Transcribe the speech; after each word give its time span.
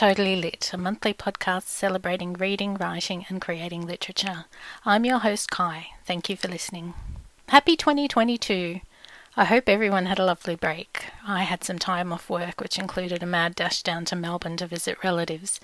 Totally 0.00 0.34
Lit, 0.34 0.70
a 0.72 0.78
monthly 0.78 1.12
podcast 1.12 1.64
celebrating 1.64 2.32
reading, 2.32 2.76
writing, 2.76 3.26
and 3.28 3.38
creating 3.38 3.86
literature. 3.86 4.46
I'm 4.82 5.04
your 5.04 5.18
host, 5.18 5.50
Kai. 5.50 5.88
Thank 6.06 6.30
you 6.30 6.38
for 6.38 6.48
listening. 6.48 6.94
Happy 7.50 7.76
2022! 7.76 8.80
I 9.36 9.44
hope 9.44 9.68
everyone 9.68 10.06
had 10.06 10.18
a 10.18 10.24
lovely 10.24 10.56
break. 10.56 11.04
I 11.28 11.42
had 11.42 11.64
some 11.64 11.78
time 11.78 12.14
off 12.14 12.30
work, 12.30 12.62
which 12.62 12.78
included 12.78 13.22
a 13.22 13.26
mad 13.26 13.54
dash 13.54 13.82
down 13.82 14.06
to 14.06 14.16
Melbourne 14.16 14.56
to 14.56 14.66
visit 14.66 14.96
relatives. 15.04 15.60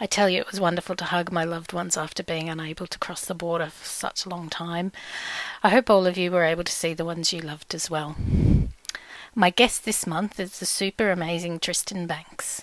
I 0.00 0.06
tell 0.06 0.28
you, 0.28 0.40
it 0.40 0.50
was 0.50 0.58
wonderful 0.58 0.96
to 0.96 1.04
hug 1.04 1.30
my 1.30 1.44
loved 1.44 1.72
ones 1.72 1.96
after 1.96 2.24
being 2.24 2.48
unable 2.48 2.88
to 2.88 2.98
cross 2.98 3.24
the 3.24 3.36
border 3.36 3.66
for 3.66 3.86
such 3.86 4.26
a 4.26 4.28
long 4.28 4.48
time. 4.48 4.90
I 5.62 5.68
hope 5.68 5.88
all 5.88 6.08
of 6.08 6.18
you 6.18 6.32
were 6.32 6.42
able 6.42 6.64
to 6.64 6.72
see 6.72 6.92
the 6.92 7.04
ones 7.04 7.32
you 7.32 7.40
loved 7.40 7.72
as 7.72 7.88
well. 7.88 8.16
My 9.36 9.50
guest 9.50 9.84
this 9.84 10.08
month 10.08 10.40
is 10.40 10.58
the 10.58 10.66
super 10.66 11.12
amazing 11.12 11.60
Tristan 11.60 12.08
Bancks. 12.08 12.62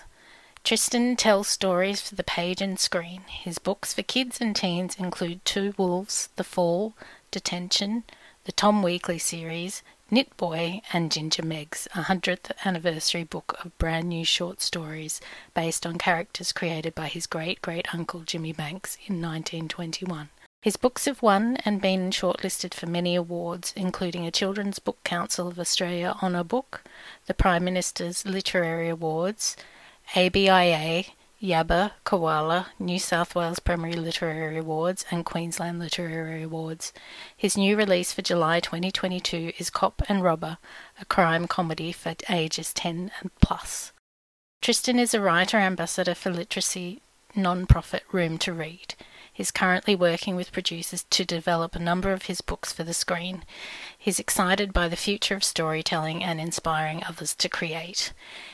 Tristan 0.66 1.14
tells 1.14 1.46
stories 1.46 2.00
for 2.00 2.16
the 2.16 2.24
page 2.24 2.60
and 2.60 2.76
screen. 2.76 3.20
His 3.28 3.56
books 3.56 3.94
for 3.94 4.02
kids 4.02 4.40
and 4.40 4.56
teens 4.56 4.96
include 4.98 5.44
Two 5.44 5.74
Wolves, 5.78 6.28
The 6.34 6.42
Fall, 6.42 6.94
Detention, 7.30 8.02
the 8.46 8.50
Tom 8.50 8.82
Weekly 8.82 9.20
series, 9.20 9.84
Nit 10.10 10.36
Boy, 10.36 10.82
and 10.92 11.12
Ginger 11.12 11.44
Meggs 11.44 11.86
100th 11.92 12.50
anniversary 12.64 13.22
book 13.22 13.56
of 13.64 13.78
brand 13.78 14.08
new 14.08 14.24
short 14.24 14.60
stories 14.60 15.20
based 15.54 15.86
on 15.86 15.98
characters 15.98 16.50
created 16.50 16.96
by 16.96 17.06
his 17.06 17.28
great 17.28 17.62
great 17.62 17.94
uncle 17.94 18.22
Jimmy 18.22 18.52
Bancks 18.52 18.96
in 19.06 19.22
1921. 19.22 20.30
His 20.62 20.76
books 20.76 21.04
have 21.04 21.22
won 21.22 21.58
and 21.64 21.80
been 21.80 22.10
shortlisted 22.10 22.74
for 22.74 22.86
many 22.86 23.14
awards, 23.14 23.72
including 23.76 24.26
a 24.26 24.32
Children's 24.32 24.80
Book 24.80 24.98
Council 25.04 25.46
of 25.46 25.60
Australia 25.60 26.16
Honour 26.20 26.42
Book, 26.42 26.82
the 27.26 27.34
Prime 27.34 27.62
Minister's 27.62 28.26
Literary 28.26 28.88
Awards, 28.88 29.56
ABIA, 30.14 31.04
Yabba, 31.42 31.92
Koala, 32.04 32.68
New 32.78 32.98
South 32.98 33.34
Wales 33.34 33.58
Primary 33.58 33.94
Literary 33.94 34.58
Awards, 34.58 35.04
and 35.10 35.24
Queensland 35.24 35.78
Literary 35.78 36.42
Awards. 36.42 36.92
His 37.36 37.56
new 37.56 37.76
release 37.76 38.12
for 38.12 38.22
July 38.22 38.60
2022 38.60 39.52
is 39.58 39.68
Cop 39.68 40.02
and 40.08 40.22
Robber, 40.22 40.58
a 41.00 41.04
crime 41.04 41.46
comedy 41.46 41.92
for 41.92 42.14
ages 42.30 42.72
10 42.72 43.10
and 43.20 43.30
plus. 43.40 43.92
Tristan 44.62 44.98
is 44.98 45.12
a 45.12 45.20
writer 45.20 45.58
ambassador 45.58 46.14
for 46.14 46.30
literacy 46.30 47.02
non-profit 47.34 48.04
Room 48.12 48.38
to 48.38 48.52
Read 48.52 48.94
is 49.36 49.50
currently 49.50 49.94
working 49.94 50.36
with 50.36 50.52
producers 50.52 51.04
to 51.10 51.24
develop 51.24 51.74
a 51.74 51.80
number 51.80 52.12
of 52.12 52.22
his 52.22 52.40
books 52.40 52.72
for 52.72 52.84
the 52.84 52.94
screen. 52.94 53.44
He's 54.06 54.20
excited 54.20 54.72
by 54.72 54.86
the 54.86 54.94
future 54.94 55.34
of 55.34 55.42
storytelling 55.42 56.22
and 56.22 56.40
inspiring 56.40 57.02
others 57.02 57.34
to 57.34 57.48
create. 57.48 58.12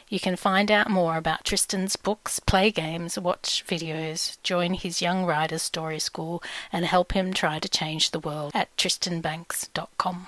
You 0.08 0.18
can 0.18 0.36
find 0.36 0.70
out 0.70 0.88
more 0.88 1.18
about 1.18 1.44
Tristan's 1.44 1.94
books, 1.94 2.40
play 2.40 2.70
games, 2.70 3.18
watch 3.18 3.62
videos, 3.66 4.38
join 4.42 4.72
his 4.72 5.02
Young 5.02 5.26
Writers 5.26 5.62
Story 5.62 5.98
School, 5.98 6.42
and 6.72 6.86
help 6.86 7.12
him 7.12 7.34
try 7.34 7.58
to 7.58 7.68
change 7.68 8.12
the 8.12 8.18
world 8.18 8.52
at 8.54 8.74
tristanbancks.com. 8.78 10.26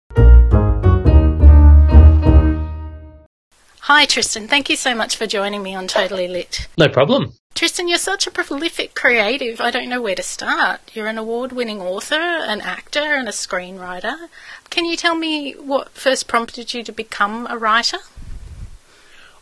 Hi, 3.87 4.07
Tristan. 4.07 4.49
Thank 4.49 4.71
you 4.71 4.77
so 4.77 4.95
much 4.95 5.15
for 5.15 5.27
joining 5.27 5.63
me 5.63 5.75
on 5.75 5.89
Totally 5.89 6.27
Lit. 6.27 6.69
No 6.79 6.89
problem. 6.89 7.35
Tristan, 7.55 7.87
you're 7.87 7.99
such 7.99 8.27
a 8.27 8.31
prolific 8.31 8.95
creative. 8.95 9.61
I 9.61 9.71
don't 9.71 9.91
know 9.91 10.01
where 10.01 10.15
to 10.15 10.23
start. 10.23 10.81
You're 10.95 11.07
an 11.07 11.19
award 11.19 11.53
winning 11.53 11.83
author, 11.83 12.15
an 12.15 12.63
actor, 12.63 13.01
and 13.01 13.29
a 13.29 13.31
screenwriter. 13.31 14.31
Can 14.71 14.87
you 14.87 14.97
tell 14.97 15.15
me 15.15 15.53
what 15.53 15.91
first 15.91 16.29
prompted 16.29 16.73
you 16.73 16.83
to 16.83 16.93
become 16.93 17.47
a 17.51 17.59
writer? 17.59 17.99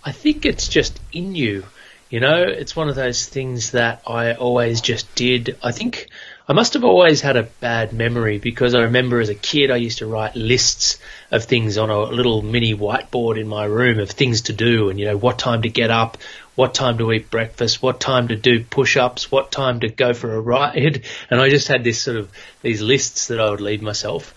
I 0.02 0.10
think 0.10 0.44
it's 0.44 0.66
just 0.66 0.98
in 1.12 1.36
you. 1.36 1.62
You 2.10 2.18
know, 2.18 2.42
it's 2.42 2.74
one 2.74 2.88
of 2.88 2.96
those 2.96 3.26
things 3.26 3.70
that 3.70 4.02
I 4.08 4.34
always 4.34 4.80
just 4.80 5.14
did. 5.14 5.56
I 5.62 5.70
think 5.70 6.08
I 6.48 6.54
must 6.54 6.74
have 6.74 6.82
always 6.82 7.20
had 7.20 7.36
a 7.36 7.44
bad 7.44 7.92
memory 7.92 8.38
because 8.38 8.74
I 8.74 8.82
remember 8.82 9.20
as 9.20 9.28
a 9.28 9.34
kid 9.34 9.70
I 9.70 9.76
used 9.76 9.98
to 9.98 10.06
write 10.06 10.34
lists 10.34 10.98
of 11.30 11.44
things 11.44 11.78
on 11.78 11.88
a 11.88 12.00
little 12.00 12.42
mini 12.42 12.74
whiteboard 12.74 13.40
in 13.40 13.46
my 13.46 13.64
room 13.64 14.00
of 14.00 14.10
things 14.10 14.42
to 14.42 14.52
do 14.52 14.90
and 14.90 14.98
you 14.98 15.06
know 15.06 15.16
what 15.16 15.38
time 15.38 15.62
to 15.62 15.68
get 15.68 15.92
up, 15.92 16.18
what 16.56 16.74
time 16.74 16.98
to 16.98 17.12
eat 17.12 17.30
breakfast, 17.30 17.80
what 17.80 18.00
time 18.00 18.26
to 18.28 18.36
do 18.36 18.64
push-ups, 18.64 19.30
what 19.30 19.52
time 19.52 19.80
to 19.80 19.88
go 19.88 20.14
for 20.14 20.34
a 20.34 20.40
ride, 20.40 21.02
and 21.30 21.40
I 21.40 21.48
just 21.48 21.68
had 21.68 21.84
this 21.84 22.02
sort 22.02 22.16
of 22.16 22.28
these 22.60 22.82
lists 22.82 23.28
that 23.28 23.40
I 23.40 23.48
would 23.48 23.60
leave 23.60 23.82
myself. 23.82 24.34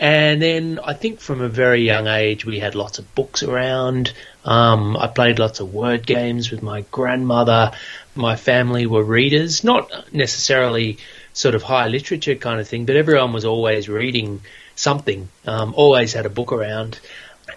And 0.00 0.40
then 0.40 0.78
I 0.82 0.94
think 0.94 1.18
from 1.18 1.40
a 1.40 1.48
very 1.48 1.84
young 1.84 2.06
age 2.06 2.44
we 2.44 2.60
had 2.60 2.76
lots 2.76 3.00
of 3.00 3.14
books 3.16 3.42
around. 3.42 4.12
Um, 4.44 4.96
I 4.96 5.08
played 5.08 5.40
lots 5.40 5.58
of 5.58 5.74
word 5.74 6.06
games 6.06 6.52
with 6.52 6.62
my 6.62 6.82
grandmother. 6.92 7.72
My 8.14 8.36
family 8.36 8.86
were 8.86 9.02
readers, 9.02 9.64
not 9.64 9.90
necessarily 10.14 10.98
sort 11.38 11.54
of 11.54 11.62
high 11.62 11.86
literature 11.86 12.34
kind 12.34 12.60
of 12.60 12.66
thing, 12.66 12.84
but 12.84 12.96
everyone 12.96 13.32
was 13.32 13.44
always 13.44 13.88
reading 13.88 14.40
something, 14.74 15.28
um, 15.46 15.72
always 15.76 16.12
had 16.12 16.26
a 16.26 16.28
book 16.28 16.50
around. 16.50 16.98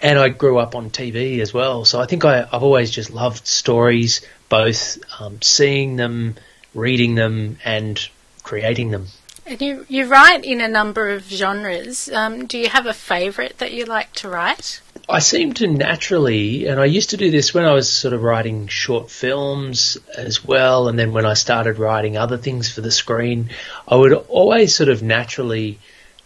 And 0.00 0.20
I 0.20 0.28
grew 0.28 0.58
up 0.58 0.76
on 0.76 0.90
TV 0.90 1.40
as 1.40 1.52
well, 1.52 1.84
so 1.84 2.00
I 2.00 2.06
think 2.06 2.24
I, 2.24 2.44
have 2.44 2.62
always 2.62 2.92
just 2.92 3.10
loved 3.10 3.44
stories, 3.44 4.24
both 4.48 4.98
um, 5.20 5.42
seeing 5.42 5.96
them, 5.96 6.36
reading 6.74 7.16
them, 7.16 7.58
and 7.64 8.08
creating 8.44 8.92
them. 8.92 9.08
And 9.46 9.60
you, 9.60 9.84
you 9.88 10.06
write 10.06 10.44
in 10.44 10.60
a 10.60 10.68
number 10.68 11.10
of 11.10 11.24
genres. 11.24 12.08
Um, 12.08 12.46
do 12.46 12.58
you 12.58 12.68
have 12.68 12.86
a 12.86 12.94
favourite 12.94 13.58
that 13.58 13.72
you 13.72 13.84
like 13.84 14.12
to 14.14 14.28
write? 14.28 14.80
I 15.12 15.18
seem 15.18 15.52
to 15.54 15.66
naturally, 15.66 16.66
and 16.66 16.80
I 16.80 16.86
used 16.86 17.10
to 17.10 17.18
do 17.18 17.30
this 17.30 17.52
when 17.52 17.66
I 17.66 17.74
was 17.74 17.92
sort 17.92 18.14
of 18.14 18.22
writing 18.22 18.66
short 18.68 19.10
films 19.10 19.98
as 20.16 20.42
well, 20.42 20.88
and 20.88 20.98
then 20.98 21.12
when 21.12 21.26
I 21.26 21.34
started 21.34 21.78
writing 21.78 22.16
other 22.16 22.38
things 22.38 22.72
for 22.72 22.80
the 22.80 22.90
screen, 22.90 23.50
I 23.86 23.96
would 23.96 24.14
always 24.14 24.74
sort 24.74 24.88
of 24.88 25.02
naturally 25.02 25.78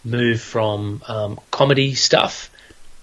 move 0.05 0.39
from 0.39 1.03
um, 1.05 1.37
comedy 1.51 1.95
stuff 1.95 2.49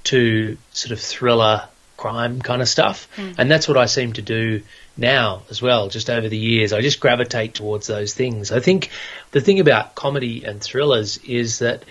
to 0.05 0.57
sort 0.73 0.93
of 0.93 1.01
thriller 1.01 1.69
crime 1.99 2.41
kind 2.41 2.63
of 2.63 2.69
stuff. 2.69 3.07
Mm. 3.17 3.35
And 3.37 3.51
that's 3.51 3.69
what 3.69 3.77
I 3.77 3.85
seem 3.85 4.15
to 4.15 4.23
do 4.23 4.63
now 4.97 5.43
as 5.51 5.61
well, 5.61 5.91
just 5.91 6.09
over 6.09 6.31
the 6.31 6.39
years. 6.39 6.73
I 6.73 6.81
just 6.81 6.99
gravitate 6.99 7.53
towards 7.53 7.87
those 7.87 8.15
things. 8.15 8.53
I 8.53 8.61
think 8.61 8.91
the 9.33 9.41
thing 9.43 9.61
about 9.61 9.95
comedy 9.95 10.45
and 10.45 10.63
thrillers 10.63 11.19
is 11.19 11.59
that 11.59 11.85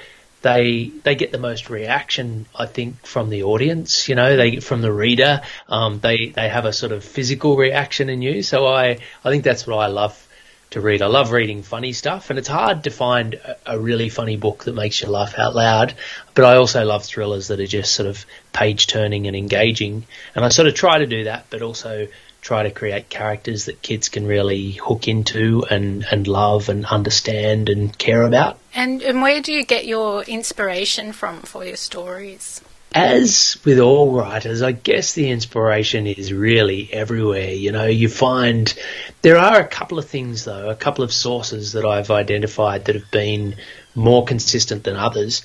they 0.43 0.91
they 1.03 1.15
get 1.15 1.31
the 1.31 1.39
most 1.39 1.69
reaction, 1.69 2.45
I 2.53 2.67
think, 2.67 3.05
from 3.05 3.29
the 3.29 3.43
audience. 3.43 4.07
You 4.07 4.15
know, 4.15 4.37
they 4.37 4.57
from 4.57 4.81
the 4.81 4.91
reader. 4.91 5.41
Um, 5.67 5.99
they 5.99 6.27
they 6.27 6.49
have 6.49 6.65
a 6.65 6.73
sort 6.73 6.91
of 6.91 7.03
physical 7.03 7.57
reaction 7.57 8.09
in 8.09 8.21
you. 8.21 8.43
So 8.43 8.67
I 8.67 8.99
I 9.23 9.29
think 9.31 9.43
that's 9.43 9.65
what 9.65 9.77
I 9.77 9.87
love 9.87 10.19
to 10.71 10.81
read. 10.81 11.01
I 11.01 11.07
love 11.07 11.31
reading 11.31 11.63
funny 11.63 11.93
stuff, 11.93 12.29
and 12.29 12.37
it's 12.37 12.47
hard 12.47 12.83
to 12.83 12.91
find 12.91 13.35
a, 13.35 13.55
a 13.65 13.79
really 13.79 14.09
funny 14.09 14.35
book 14.35 14.65
that 14.65 14.75
makes 14.75 15.01
you 15.01 15.07
laugh 15.07 15.39
out 15.39 15.55
loud. 15.55 15.95
But 16.35 16.45
I 16.45 16.57
also 16.57 16.83
love 16.83 17.05
thrillers 17.05 17.47
that 17.47 17.61
are 17.61 17.67
just 17.67 17.93
sort 17.93 18.09
of 18.09 18.25
page 18.51 18.87
turning 18.87 19.27
and 19.27 19.35
engaging, 19.35 20.05
and 20.35 20.43
I 20.43 20.49
sort 20.49 20.67
of 20.67 20.75
try 20.75 20.99
to 20.99 21.07
do 21.07 21.23
that, 21.23 21.45
but 21.49 21.61
also 21.61 22.07
try 22.43 22.63
to 22.63 22.71
create 22.71 23.09
characters 23.09 23.65
that 23.65 23.81
kids 23.81 24.09
can 24.09 24.27
really 24.27 24.71
hook 24.71 25.07
into 25.07 25.63
and, 25.69 26.05
and 26.11 26.27
love 26.27 26.67
and 26.67 26.85
understand 26.85 27.69
and 27.69 27.97
care 27.97 28.23
about. 28.23 28.59
And, 28.75 29.01
and 29.01 29.21
where 29.21 29.41
do 29.41 29.53
you 29.53 29.63
get 29.63 29.85
your 29.85 30.23
inspiration 30.23 31.13
from 31.13 31.41
for 31.41 31.65
your 31.65 31.77
stories? 31.77 32.61
As 32.93 33.57
with 33.65 33.79
all 33.79 34.11
writers, 34.11 34.61
I 34.61 34.73
guess 34.73 35.13
the 35.13 35.31
inspiration 35.31 36.05
is 36.05 36.33
really 36.33 36.93
everywhere. 36.93 37.51
You 37.51 37.71
know, 37.71 37.85
you 37.85 38.09
find 38.09 38.71
there 39.23 39.37
are 39.37 39.59
a 39.59 39.67
couple 39.67 39.97
of 39.97 40.07
things, 40.07 40.43
though, 40.43 40.69
a 40.69 40.75
couple 40.75 41.03
of 41.03 41.13
sources 41.13 41.71
that 41.71 41.85
I've 41.85 42.11
identified 42.11 42.85
that 42.85 42.95
have 42.95 43.09
been 43.09 43.55
more 43.95 44.25
consistent 44.25 44.83
than 44.83 44.97
others. 44.97 45.43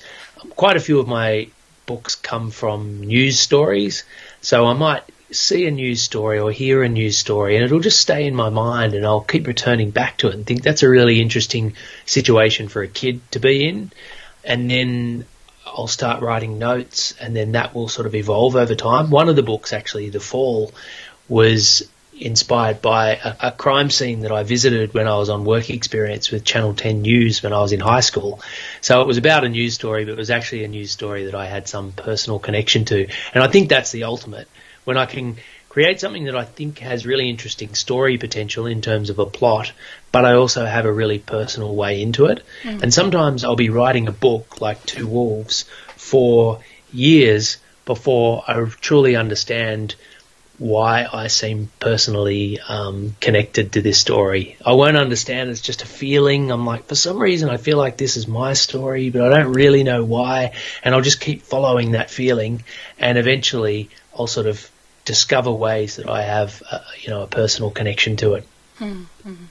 Quite 0.57 0.75
a 0.75 0.81
few 0.81 0.99
of 0.99 1.07
my 1.07 1.47
books 1.85 2.13
come 2.13 2.51
from 2.51 3.01
news 3.01 3.39
stories. 3.39 4.03
So 4.41 4.65
I 4.65 4.73
might 4.73 5.03
see 5.31 5.65
a 5.67 5.71
news 5.71 6.01
story 6.01 6.39
or 6.39 6.51
hear 6.51 6.83
a 6.83 6.89
news 6.89 7.17
story 7.17 7.55
and 7.55 7.65
it'll 7.65 7.79
just 7.79 7.99
stay 7.99 8.25
in 8.25 8.35
my 8.35 8.49
mind 8.49 8.93
and 8.93 9.05
I'll 9.05 9.21
keep 9.21 9.47
returning 9.47 9.91
back 9.91 10.17
to 10.17 10.27
it 10.27 10.33
and 10.33 10.45
think 10.45 10.63
that's 10.63 10.83
a 10.83 10.89
really 10.89 11.21
interesting 11.21 11.73
situation 12.05 12.67
for 12.67 12.81
a 12.81 12.87
kid 12.87 13.21
to 13.31 13.39
be 13.39 13.67
in. 13.67 13.91
And 14.43 14.69
then 14.69 15.25
I'll 15.65 15.87
start 15.87 16.21
writing 16.21 16.57
notes 16.57 17.13
and 17.19 17.35
then 17.35 17.51
that 17.53 17.75
will 17.75 17.89
sort 17.89 18.07
of 18.07 18.15
evolve 18.15 18.55
over 18.55 18.75
time. 18.75 19.11
One 19.11 19.29
of 19.29 19.35
the 19.35 19.43
books, 19.43 19.71
actually, 19.71 20.09
The 20.09 20.19
Fall, 20.19 20.71
was 21.27 21.87
inspired 22.19 22.81
by 22.81 23.15
a, 23.15 23.35
a, 23.47 23.51
crime 23.51 23.89
scene 23.89 24.21
that 24.21 24.31
I 24.31 24.43
visited 24.43 24.93
when 24.93 25.07
I 25.07 25.15
was 25.17 25.29
on 25.29 25.45
work 25.45 25.69
experience 25.69 26.31
with 26.31 26.43
Channel 26.43 26.73
10 26.73 27.01
News 27.01 27.41
when 27.41 27.53
I 27.53 27.61
was 27.61 27.71
in 27.71 27.79
high 27.79 28.01
school. 28.01 28.41
So 28.81 29.01
it 29.01 29.07
was 29.07 29.17
about 29.17 29.45
a 29.45 29.49
news 29.49 29.75
story, 29.75 30.03
but 30.03 30.11
it 30.11 30.17
was 30.17 30.29
actually 30.29 30.65
a 30.65 30.67
news 30.67 30.91
story 30.91 31.25
that 31.25 31.35
I 31.35 31.45
had 31.45 31.67
some 31.67 31.93
personal 31.93 32.39
connection 32.39 32.83
to. 32.85 33.07
And 33.33 33.43
I 33.43 33.47
think 33.47 33.69
that's 33.69 33.91
the 33.91 34.03
ultimate 34.03 34.49
when 34.89 34.97
I 34.97 35.05
can 35.05 35.37
create 35.69 35.99
something 35.99 36.25
that 36.25 36.35
I 36.35 36.45
think 36.45 36.79
has 36.79 37.05
really 37.05 37.29
interesting 37.29 37.75
story 37.75 38.17
potential 38.17 38.65
in 38.65 38.81
terms 38.81 39.11
of 39.11 39.19
a 39.19 39.25
plot, 39.27 39.71
but 40.11 40.25
I 40.25 40.33
also 40.33 40.65
have 40.65 40.85
a 40.85 40.91
really 40.91 41.19
personal 41.19 41.75
way 41.75 42.01
into 42.01 42.25
it. 42.25 42.43
Mm. 42.63 42.81
And 42.81 42.91
sometimes 42.91 43.43
I'll 43.43 43.55
be 43.55 43.69
writing 43.69 44.07
a 44.07 44.11
book 44.11 44.61
like 44.61 44.83
Two 44.87 45.07
Wolves 45.07 45.65
for 45.95 46.61
years 46.91 47.57
before 47.85 48.43
I 48.47 48.65
truly 48.81 49.15
understand 49.15 49.93
why 50.57 51.05
I 51.13 51.27
seem 51.27 51.69
personally 51.79 52.59
um, 52.67 53.15
connected 53.21 53.73
to 53.73 53.83
this 53.83 53.99
story. 53.99 54.57
I 54.65 54.73
won't 54.73 54.97
understand. 54.97 55.51
It's 55.51 55.61
just 55.61 55.83
a 55.83 55.85
feeling. 55.85 56.51
I'm 56.51 56.65
like, 56.65 56.87
for 56.87 56.95
some 56.95 57.19
reason, 57.19 57.47
I 57.47 57.57
feel 57.57 57.77
like 57.77 57.95
this 57.95 58.17
is 58.17 58.27
my 58.27 58.53
story, 58.53 59.11
but 59.11 59.21
I 59.21 59.37
don't 59.37 59.53
really 59.53 59.83
know 59.83 60.03
why. 60.03 60.53
And 60.83 60.95
I'll 60.95 61.01
just 61.01 61.21
keep 61.21 61.43
following 61.43 61.91
that 61.91 62.09
feeling, 62.09 62.63
and 62.97 63.19
eventually, 63.19 63.91
I'll 64.17 64.25
sort 64.25 64.47
of 64.47 64.69
discover 65.09 65.51
ways 65.51 65.95
that 65.95 66.07
I 66.07 66.21
have, 66.21 66.61
uh, 66.69 66.81
you 67.01 67.09
know, 67.09 67.23
a 67.23 67.27
personal 67.27 67.71
connection 67.71 68.15
to 68.17 68.35
it. 68.35 68.47
Mm-hmm. 68.79 69.45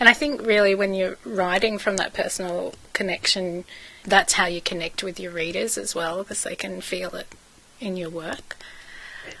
And 0.00 0.08
I 0.08 0.12
think 0.12 0.42
really, 0.42 0.74
when 0.74 0.92
you're 0.92 1.18
writing 1.24 1.78
from 1.78 1.98
that 1.98 2.14
personal 2.14 2.74
connection, 2.92 3.64
that's 4.02 4.32
how 4.32 4.46
you 4.46 4.60
connect 4.60 5.04
with 5.04 5.20
your 5.20 5.30
readers 5.30 5.78
as 5.78 5.94
well, 5.94 6.24
because 6.24 6.42
they 6.42 6.56
can 6.56 6.80
feel 6.80 7.14
it 7.14 7.28
in 7.78 7.96
your 7.96 8.10
work. 8.10 8.56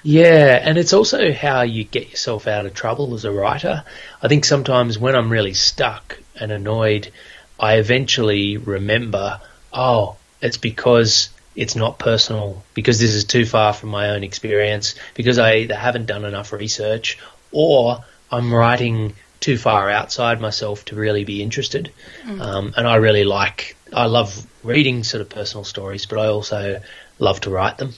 Yeah, 0.04 0.60
and 0.62 0.78
it's 0.78 0.92
also 0.92 1.32
how 1.32 1.62
you 1.62 1.82
get 1.82 2.10
yourself 2.10 2.46
out 2.46 2.66
of 2.66 2.74
trouble 2.74 3.14
as 3.14 3.24
a 3.24 3.32
writer. 3.32 3.82
I 4.22 4.28
think 4.28 4.44
sometimes 4.44 4.96
when 4.96 5.16
I'm 5.16 5.28
really 5.28 5.54
stuck 5.54 6.18
and 6.38 6.52
annoyed, 6.52 7.10
I 7.58 7.78
eventually 7.78 8.56
remember, 8.56 9.40
oh, 9.72 10.16
it's 10.40 10.56
because 10.56 11.30
it's 11.54 11.76
not 11.76 11.98
personal, 11.98 12.62
because 12.74 12.98
this 12.98 13.14
is 13.14 13.24
too 13.24 13.46
far 13.46 13.72
from 13.72 13.90
my 13.90 14.10
own 14.10 14.24
experience, 14.24 14.94
because 15.14 15.38
I 15.38 15.56
either 15.56 15.76
haven't 15.76 16.06
done 16.06 16.24
enough 16.24 16.52
research 16.52 17.18
or 17.52 18.04
I'm 18.30 18.52
writing 18.52 19.14
too 19.40 19.58
far 19.58 19.90
outside 19.90 20.40
myself 20.40 20.84
to 20.86 20.96
really 20.96 21.24
be 21.24 21.42
interested. 21.42 21.92
Mm. 22.24 22.40
Um, 22.40 22.74
and 22.76 22.86
I 22.88 22.96
really 22.96 23.24
like, 23.24 23.76
I 23.92 24.06
love 24.06 24.46
reading 24.62 25.04
sort 25.04 25.20
of 25.20 25.28
personal 25.28 25.64
stories, 25.64 26.06
but 26.06 26.18
I 26.18 26.28
also 26.28 26.80
love 27.18 27.40
to 27.42 27.50
write 27.50 27.78
them. 27.78 27.92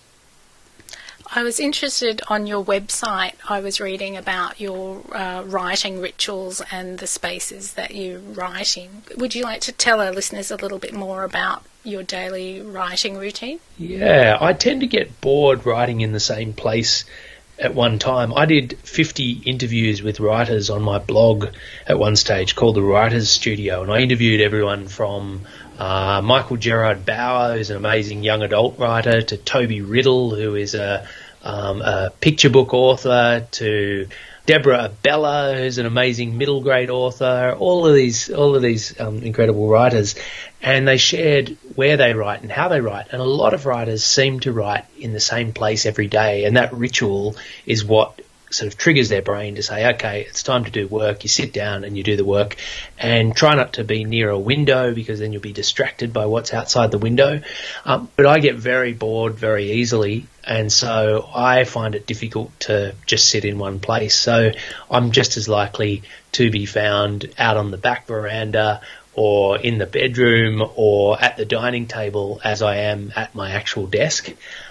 I 1.35 1.43
was 1.43 1.59
interested 1.59 2.23
on 2.29 2.47
your 2.47 2.65
website. 2.65 3.35
I 3.49 3.61
was 3.61 3.81
reading 3.81 4.17
about 4.17 4.61
your 4.61 5.03
uh, 5.15 5.43
writing 5.45 6.01
rituals 6.01 6.63
and 6.71 6.99
the 6.99 7.07
spaces 7.07 7.75
that 7.75 7.93
you 7.93 8.19
write 8.19 8.77
in. 8.77 9.03
Would 9.17 9.35
you 9.35 9.43
like 9.43 9.61
to 9.63 9.73
tell 9.73 10.01
our 10.01 10.13
listeners 10.13 10.51
a 10.51 10.57
little 10.57 10.79
bit 10.79 10.95
more 10.95 11.25
about 11.25 11.65
your 11.87 12.03
daily 12.03 12.61
writing 12.61 13.17
routine? 13.17 13.61
Yeah, 13.79 14.37
I 14.41 14.53
tend 14.53 14.81
to 14.81 14.87
get 14.87 15.21
bored 15.21 15.67
writing 15.67 16.01
in 16.01 16.13
the 16.13 16.21
same 16.21 16.53
place 16.53 17.05
at 17.59 17.75
one 17.75 17.99
time. 17.99 18.35
I 18.35 18.47
did 18.47 18.79
50 18.79 19.43
interviews 19.47 20.03
with 20.03 20.21
writers 20.21 20.69
on 20.71 20.83
my 20.83 20.99
blog 20.99 21.47
at 21.87 21.99
one 21.99 22.17
stage 22.17 22.55
called 22.55 22.77
the 22.77 22.83
Writers 22.83 23.31
Studio, 23.31 23.83
and 23.83 23.91
I 23.91 24.01
interviewed 24.01 24.41
everyone 24.41 24.89
from 24.89 25.43
uh, 25.79 26.21
Michael 26.23 26.57
Gerard 26.57 27.07
Bauer, 27.07 27.57
who's 27.57 27.71
an 27.71 27.77
amazing 27.77 28.23
young 28.23 28.43
adult 28.43 28.79
writer, 28.79 29.23
to 29.23 29.37
Tohby 29.37 29.81
Riddle, 29.81 30.35
who 30.35 30.55
is 30.55 30.75
a, 30.75 31.07
um, 31.43 31.81
a 31.81 32.13
picture 32.21 32.51
book 32.51 32.75
author, 32.75 33.47
to 33.53 34.09
Deborah 34.47 34.91
Abela, 34.91 35.59
who's 35.59 35.79
an 35.79 35.87
amazing 35.87 36.39
middle 36.39 36.61
grade 36.61 36.89
author. 36.89 37.55
All 37.59 37.87
of 37.87 37.95
these, 37.95 38.31
all 38.31 38.55
of 38.55 38.63
these 38.63 38.99
um, 39.01 39.19
incredible 39.19 39.69
writers, 39.69 40.15
and 40.63 40.87
they 40.87 40.97
shared 40.97 41.57
where 41.75 41.97
they 41.97 42.15
write 42.15 42.43
and 42.43 42.51
how 42.51 42.69
they 42.69 42.81
write. 42.81 43.07
And 43.11 43.21
a 43.21 43.25
lot 43.25 43.55
of 43.55 43.67
writers 43.67 44.05
seem 44.05 44.41
to 44.41 44.53
write 44.53 44.85
in 44.99 45.13
the 45.13 45.21
same 45.21 45.53
place 45.53 45.85
every 45.85 46.07
day, 46.07 46.45
and 46.45 46.57
that 46.57 46.73
ritual 46.73 47.35
is 47.67 47.85
what 47.85 48.21
sort 48.51 48.73
of 48.73 48.79
triggers 48.79 49.09
their 49.09 49.23
brain 49.23 49.57
to 49.57 49.63
say, 49.63 49.95
okay, 49.95 50.23
it's 50.23 50.43
time 50.43 50.65
to 50.65 50.71
do 50.71 50.87
work. 50.87 51.25
You 51.25 51.29
sit 51.29 51.53
down 51.53 51.85
and 51.85 51.97
you 51.97 52.03
do 52.03 52.17
the 52.17 52.25
work 52.25 52.57
and 52.99 53.35
try 53.35 53.57
not 53.57 53.75
to 53.75 53.85
be 53.85 54.05
near 54.05 54.31
a 54.31 54.39
window 54.39 54.95
because 54.95 55.19
then 55.19 55.33
you'll 55.33 55.43
be 55.43 55.53
distracted 55.53 56.13
by 56.13 56.27
what's 56.27 56.55
outside 56.55 56.93
the 56.93 56.99
window. 56.99 57.43
Um, 57.85 58.09
but 58.17 58.27
I 58.27 58.39
get 58.39 58.55
very 58.55 58.93
bored 58.93 59.35
very 59.35 59.73
easily. 59.73 60.27
And 60.47 60.73
so 60.73 61.29
I 61.35 61.65
find 61.65 61.95
it 61.95 62.07
difficult 62.07 62.59
to 62.61 62.95
just 63.05 63.29
sit 63.29 63.45
in 63.45 63.59
one 63.59 63.81
place. 63.81 64.15
So 64.15 64.53
I'm 64.91 65.11
just 65.11 65.37
as 65.37 65.49
likely 65.49 66.03
to 66.33 66.51
be 66.51 66.67
found 66.67 67.29
out 67.37 67.57
on 67.57 67.71
the 67.71 67.77
back 67.77 68.07
veranda 68.07 68.81
or 69.15 69.59
in 69.59 69.79
the 69.79 69.87
bedroom 69.87 70.63
or 70.77 71.21
at 71.21 71.37
the 71.37 71.45
dining 71.45 71.87
table 71.87 72.41
as 72.45 72.63
I 72.63 72.77
am 72.77 73.13
at 73.17 73.35
my 73.35 73.51
actual 73.51 73.87
desk. 73.87 74.31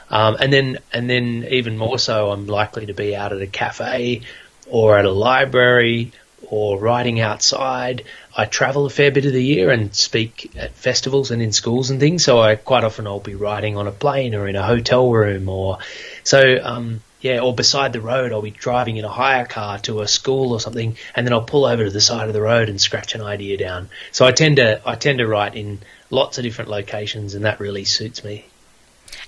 Um, 0.09 0.37
and 0.39 0.53
then, 0.53 0.77
and 0.93 1.09
then 1.09 1.45
even 1.49 1.77
more 1.77 1.99
so, 1.99 2.31
I'm 2.31 2.45
likely 2.47 2.85
to 2.85 2.93
be 2.93 3.15
out 3.15 3.33
at 3.33 3.41
a 3.41 3.47
cafe 3.47 4.21
or 4.67 4.97
at 4.97 5.05
a 5.05 5.11
library 5.11 6.11
or 6.47 6.79
writing 6.79 7.19
outside. 7.19 8.03
I 8.35 8.45
travel 8.45 8.85
a 8.85 8.89
fair 8.89 9.11
bit 9.11 9.25
of 9.25 9.33
the 9.33 9.43
year 9.43 9.69
and 9.69 9.95
speak 9.95 10.51
at 10.57 10.71
festivals 10.71 11.31
and 11.31 11.41
in 11.41 11.53
schools 11.53 11.89
and 11.89 11.99
things. 11.99 12.23
So 12.23 12.41
I 12.41 12.55
quite 12.55 12.83
often 12.83 13.07
I'll 13.07 13.19
be 13.19 13.35
riding 13.35 13.77
on 13.77 13.87
a 13.87 13.91
plane 13.91 14.35
or 14.35 14.47
in 14.47 14.55
a 14.55 14.63
hotel 14.63 15.09
room 15.09 15.47
or 15.47 15.79
so. 16.23 16.59
Um, 16.61 17.01
yeah, 17.21 17.39
or 17.39 17.55
beside 17.55 17.91
the 17.91 18.01
road, 18.01 18.31
I'll 18.31 18.43
be 18.43 18.51
driving 18.51 18.97
in 18.97 19.05
a 19.05 19.09
hire 19.09 19.45
car 19.45 19.79
to 19.79 20.01
a 20.01 20.07
school 20.07 20.53
or 20.53 20.59
something, 20.59 20.95
and 21.15 21.25
then 21.25 21.33
I'll 21.33 21.41
pull 21.41 21.65
over 21.65 21.83
to 21.83 21.89
the 21.89 22.01
side 22.01 22.27
of 22.27 22.35
the 22.35 22.41
road 22.41 22.69
and 22.69 22.79
scratch 22.79 23.15
an 23.15 23.21
idea 23.21 23.57
down. 23.57 23.89
So 24.11 24.27
I 24.27 24.31
tend 24.31 24.57
to 24.57 24.79
I 24.85 24.93
tend 24.93 25.17
to 25.17 25.27
write 25.27 25.55
in 25.55 25.79
lots 26.11 26.37
of 26.37 26.43
different 26.43 26.69
locations, 26.69 27.33
and 27.33 27.45
that 27.45 27.59
really 27.59 27.83
suits 27.83 28.23
me. 28.23 28.45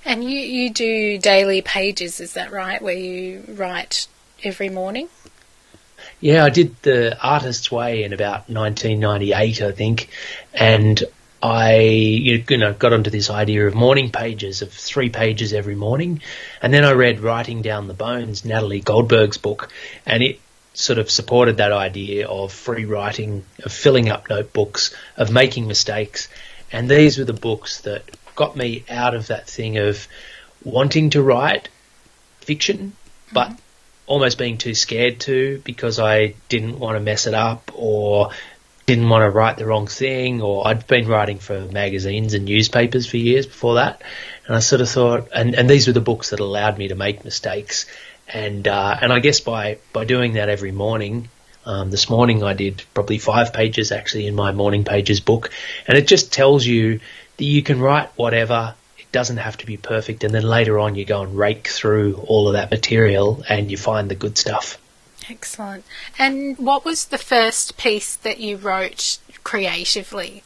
And 0.04 0.22
you, 0.22 0.38
you 0.38 0.70
do 0.70 1.18
daily 1.18 1.60
pages, 1.60 2.20
is 2.20 2.34
that 2.34 2.52
right? 2.52 2.80
Where 2.80 2.94
you 2.94 3.42
write 3.48 4.06
every 4.44 4.68
morning? 4.68 5.08
Yeah, 6.20 6.44
I 6.44 6.50
did 6.50 6.80
the 6.82 7.18
Artist's 7.20 7.70
Way 7.70 8.02
in 8.04 8.12
about 8.12 8.48
1998, 8.48 9.62
I 9.62 9.72
think, 9.72 10.08
and 10.52 11.02
I 11.42 11.78
you 11.78 12.44
know 12.56 12.72
got 12.72 12.92
onto 12.92 13.10
this 13.10 13.30
idea 13.30 13.66
of 13.68 13.74
morning 13.74 14.10
pages 14.10 14.62
of 14.62 14.72
three 14.72 15.08
pages 15.08 15.52
every 15.52 15.76
morning, 15.76 16.20
and 16.60 16.74
then 16.74 16.84
I 16.84 16.92
read 16.92 17.20
Writing 17.20 17.62
Down 17.62 17.86
the 17.86 17.94
Bones, 17.94 18.44
Natalie 18.44 18.80
Goldberg's 18.80 19.38
book, 19.38 19.70
and 20.04 20.22
it 20.22 20.40
sort 20.74 20.98
of 20.98 21.10
supported 21.10 21.58
that 21.58 21.72
idea 21.72 22.26
of 22.26 22.52
free 22.52 22.84
writing, 22.84 23.44
of 23.62 23.72
filling 23.72 24.08
up 24.08 24.28
notebooks, 24.28 24.94
of 25.16 25.30
making 25.30 25.68
mistakes, 25.68 26.28
and 26.72 26.88
these 26.88 27.18
were 27.18 27.24
the 27.24 27.32
books 27.32 27.82
that 27.82 28.02
got 28.34 28.56
me 28.56 28.84
out 28.90 29.14
of 29.14 29.28
that 29.28 29.48
thing 29.48 29.78
of 29.78 30.08
wanting 30.64 31.10
to 31.10 31.22
write 31.22 31.68
fiction, 32.40 32.94
but 33.32 33.50
mm-hmm. 33.50 33.67
Almost 34.08 34.38
being 34.38 34.58
too 34.58 34.74
scared 34.74 35.20
to 35.20 35.60
because 35.64 36.00
I 36.00 36.34
didn't 36.48 36.78
want 36.78 36.96
to 36.96 37.00
mess 37.00 37.26
it 37.26 37.34
up 37.34 37.70
or 37.74 38.30
didn't 38.86 39.10
want 39.10 39.22
to 39.22 39.30
write 39.30 39.58
the 39.58 39.66
wrong 39.66 39.86
thing, 39.86 40.40
or 40.40 40.66
I'd 40.66 40.86
been 40.86 41.06
writing 41.06 41.38
for 41.38 41.60
magazines 41.60 42.32
and 42.32 42.46
newspapers 42.46 43.06
for 43.06 43.18
years 43.18 43.44
before 43.44 43.74
that, 43.74 44.00
and 44.46 44.56
I 44.56 44.60
sort 44.60 44.80
of 44.80 44.88
thought, 44.88 45.28
and, 45.34 45.54
and 45.54 45.68
these 45.68 45.86
were 45.86 45.92
the 45.92 46.00
books 46.00 46.30
that 46.30 46.40
allowed 46.40 46.78
me 46.78 46.88
to 46.88 46.94
make 46.94 47.22
mistakes, 47.22 47.84
and 48.26 48.66
uh, 48.66 48.96
and 49.00 49.12
I 49.12 49.18
guess 49.18 49.40
by 49.40 49.76
by 49.92 50.06
doing 50.06 50.32
that 50.34 50.48
every 50.48 50.72
morning, 50.72 51.28
um, 51.66 51.90
this 51.90 52.08
morning 52.08 52.42
I 52.42 52.54
did 52.54 52.82
probably 52.94 53.18
five 53.18 53.52
pages 53.52 53.92
actually 53.92 54.26
in 54.26 54.34
my 54.34 54.52
morning 54.52 54.84
pages 54.84 55.20
book, 55.20 55.50
and 55.86 55.98
it 55.98 56.06
just 56.06 56.32
tells 56.32 56.64
you 56.64 57.00
that 57.36 57.44
you 57.44 57.62
can 57.62 57.80
write 57.80 58.08
whatever. 58.16 58.74
Doesn't 59.10 59.38
have 59.38 59.56
to 59.58 59.66
be 59.66 59.76
perfect, 59.76 60.22
and 60.22 60.34
then 60.34 60.42
later 60.42 60.78
on 60.78 60.94
you 60.94 61.04
go 61.04 61.22
and 61.22 61.36
rake 61.36 61.68
through 61.68 62.22
all 62.26 62.46
of 62.46 62.52
that 62.52 62.70
material 62.70 63.42
and 63.48 63.70
you 63.70 63.76
find 63.76 64.10
the 64.10 64.14
good 64.14 64.36
stuff. 64.36 64.78
Excellent. 65.30 65.84
And 66.18 66.58
what 66.58 66.84
was 66.84 67.06
the 67.06 67.18
first 67.18 67.76
piece 67.76 68.16
that 68.16 68.38
you 68.38 68.56
wrote 68.56 69.18
creatively? 69.44 70.42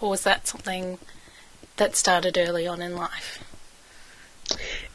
Or 0.00 0.10
was 0.10 0.22
that 0.22 0.46
something 0.46 0.98
that 1.76 1.96
started 1.96 2.38
early 2.38 2.66
on 2.66 2.82
in 2.82 2.96
life? 2.96 3.42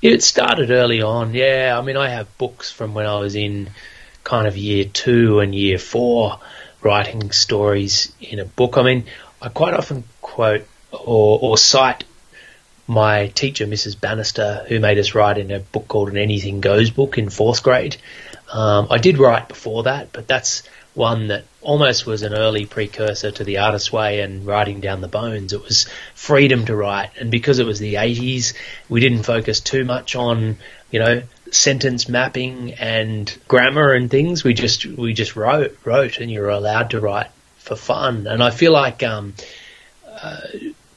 It 0.02 0.24
started 0.24 0.72
early 0.72 1.02
on, 1.02 1.34
yeah. 1.34 1.78
I 1.78 1.82
mean, 1.82 1.98
I 1.98 2.10
have 2.10 2.38
books 2.38 2.72
from 2.72 2.94
when 2.94 3.06
I 3.06 3.20
was 3.20 3.36
in 3.36 3.70
kind 4.24 4.48
of 4.48 4.56
year 4.56 4.86
two 4.86 5.40
and 5.40 5.54
year 5.54 5.78
four 5.78 6.40
writing 6.82 7.32
stories 7.32 8.14
in 8.22 8.40
a 8.40 8.46
book. 8.46 8.78
I 8.78 8.84
mean, 8.84 9.06
I 9.42 9.50
quite 9.50 9.74
often 9.74 10.04
quote 10.22 10.66
or, 10.92 11.40
or 11.42 11.58
cite 11.58 12.04
my 12.90 13.28
teacher, 13.28 13.68
Mrs. 13.68 14.02
Bannister, 14.02 14.66
who 14.68 14.80
made 14.80 14.98
us 14.98 15.14
write 15.14 15.38
in 15.38 15.52
a 15.52 15.60
book 15.60 15.88
called 15.88 16.10
An 16.10 16.18
Anything 16.18 16.60
Goes 16.60 16.90
book 16.90 17.20
in 17.20 17.30
fourth 17.30 17.62
grade. 17.62 17.98
Um, 18.52 18.88
I 18.90 18.98
did 18.98 19.20
write 19.20 19.48
before 19.48 19.84
that, 19.84 20.12
but 20.12 20.28
that's 20.28 20.64
one 20.96 21.28
that 21.28 21.46
almost 21.62 22.08
was 22.08 22.24
an 22.24 22.34
early 22.34 22.66
precursor 22.66 23.30
to 23.30 23.44
the 23.44 23.60
artist's 23.60 23.94
way 23.94 24.22
and 24.22 24.44
writing 24.44 24.80
down 24.80 25.02
the 25.02 25.08
bones. 25.08 25.54
It 25.54 25.64
was 25.64 25.88
freedom 26.16 26.66
to 26.66 26.76
write, 26.76 27.12
and 27.20 27.30
because 27.30 27.60
it 27.60 27.68
was 27.68 27.78
the 27.78 27.94
80s, 27.94 28.54
we 28.90 29.00
didn't 29.00 29.22
focus 29.24 29.60
too 29.60 29.86
much 29.86 30.16
on, 30.16 30.58
you 30.90 31.00
know, 31.00 31.22
sentence 31.52 32.10
mapping 32.10 32.74
and 32.74 33.32
grammar 33.48 33.94
and 33.94 34.10
things. 34.10 34.44
We 34.44 34.56
just 34.56 34.88
we 34.88 35.14
just 35.14 35.36
wrote 35.36 35.78
wrote, 35.86 36.18
and 36.18 36.32
you 36.32 36.42
were 36.42 36.50
allowed 36.50 36.90
to 36.90 37.00
write 37.00 37.30
for 37.58 37.76
fun. 37.76 38.26
And 38.26 38.42
I 38.42 38.50
feel 38.50 38.74
like 38.74 39.04
um, 39.04 39.36
uh, 40.08 40.40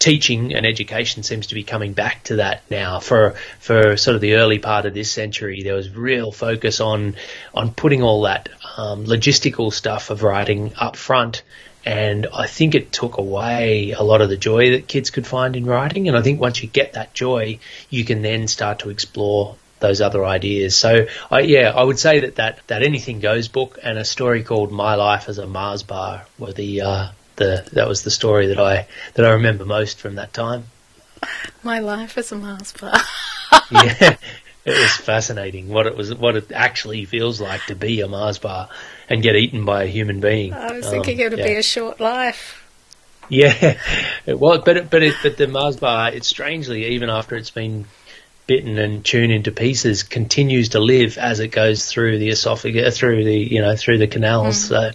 teaching 0.03 0.53
and 0.53 0.67
education 0.67 1.23
seems 1.23 1.47
to 1.47 1.55
be 1.55 1.63
coming 1.63 1.93
back 1.93 2.25
to 2.25 2.37
that 2.37 2.63
now. 2.69 2.99
For 2.99 3.37
for 3.61 3.97
sort 3.97 4.17
of 4.17 4.21
the 4.21 4.35
early 4.35 4.59
part 4.59 4.85
of 4.85 4.95
this 4.95 5.13
century, 5.13 5.63
there 5.63 5.77
was 5.77 5.89
real 5.91 6.33
focus 6.33 6.81
on 6.81 7.15
on 7.55 7.73
putting 7.73 8.03
all 8.03 8.23
that 8.23 8.49
um, 8.77 9.07
logistical 9.07 9.73
stuff 9.73 10.11
of 10.11 10.25
writing 10.25 10.73
up 10.77 10.97
front. 10.97 11.43
And 11.85 12.27
I 12.35 12.49
think 12.49 12.75
it 12.75 12.93
took 12.93 13.17
away 13.19 13.93
a 13.93 14.03
lot 14.03 14.23
of 14.23 14.29
the 14.29 14.37
joy 14.37 14.73
that 14.73 14.89
kids 14.89 15.11
could 15.11 15.27
find 15.27 15.57
in 15.57 15.67
writing. 15.67 16.09
And 16.09 16.17
I 16.17 16.23
think 16.23 16.41
once 16.41 16.63
you 16.63 16.69
get 16.69 16.93
that 16.93 17.15
joy, 17.15 17.59
you 17.91 18.05
can 18.05 18.23
then 18.23 18.49
start 18.49 18.81
to 18.81 18.91
explore 18.91 19.57
those 19.81 20.01
other 20.01 20.25
ideas. 20.25 20.77
So, 20.77 21.07
I, 21.31 21.41
yeah, 21.41 21.73
I 21.75 21.83
would 21.83 21.99
say 21.99 22.21
that, 22.21 22.37
that 22.37 22.59
that 22.67 22.83
anything 22.83 23.21
goes 23.21 23.47
book 23.49 23.79
and 23.83 23.99
a 23.99 24.05
story 24.05 24.43
called 24.43 24.73
My 24.73 24.97
Life 24.97 25.29
as 25.29 25.39
a 25.39 25.47
Mars 25.47 25.83
Bar 25.85 26.27
were 26.39 26.53
the 26.53 26.81
uh, 26.81 27.09
the 27.37 27.69
that 27.73 27.89
was 27.89 28.03
the 28.03 28.11
story 28.11 28.49
that 28.49 28.59
I 28.59 28.87
that 29.15 29.25
I 29.25 29.31
remember 29.31 29.65
most 29.65 29.99
from 29.99 30.17
that 30.17 30.33
time. 30.33 30.65
My 31.63 31.79
life 31.79 32.19
as 32.19 32.33
a 32.33 32.37
Mars 32.37 32.73
bar. 32.73 32.95
yeah, 33.71 34.17
it 34.65 34.79
was 34.79 34.97
fascinating 34.97 35.69
what 35.69 35.87
it 35.87 35.97
was 35.97 36.15
what 36.15 36.37
it 36.37 36.53
actually 36.53 37.05
feels 37.05 37.41
like 37.41 37.65
to 37.67 37.75
be 37.75 38.01
a 38.01 38.09
Mars 38.09 38.39
bar 38.39 38.69
and 39.09 39.23
get 39.23 39.37
eaten 39.37 39.65
by 39.65 39.85
a 39.85 39.87
human 39.87 40.21
being. 40.21 40.53
I 40.53 40.73
was 40.73 40.89
thinking 40.89 41.19
um, 41.19 41.27
it 41.27 41.31
would 41.31 41.39
yeah. 41.41 41.47
be 41.47 41.57
a 41.57 41.63
short 41.63 42.01
life. 42.01 42.59
Yeah, 43.29 43.79
it 44.27 44.39
was, 44.39 44.63
but 44.65 44.77
it, 44.77 44.91
but 44.91 45.03
it, 45.03 45.15
but 45.23 45.37
the 45.37 45.49
Mars 45.49 45.77
bar, 45.77 46.13
it's 46.13 46.29
strangely 46.29 46.87
even 46.87 47.11
after 47.11 47.37
it's 47.37 47.51
been 47.51 47.87
bitten 48.47 48.79
and 48.79 49.05
tuned 49.05 49.33
into 49.33 49.53
pieces, 49.53 50.03
continues 50.03 50.71
to 50.71 50.81
live 50.81 51.19
as 51.19 51.41
it 51.41 51.49
goes 51.49 51.87
through 51.87 52.19
the 52.19 52.29
esophagus, 52.29 52.99
through 52.99 53.25
the 53.25 53.37
you 53.37 53.61
know 53.61 53.77
through 53.77 53.99
the 53.99 54.07
canals. 54.07 54.57
Mm. 54.57 54.69
So, 54.69 54.91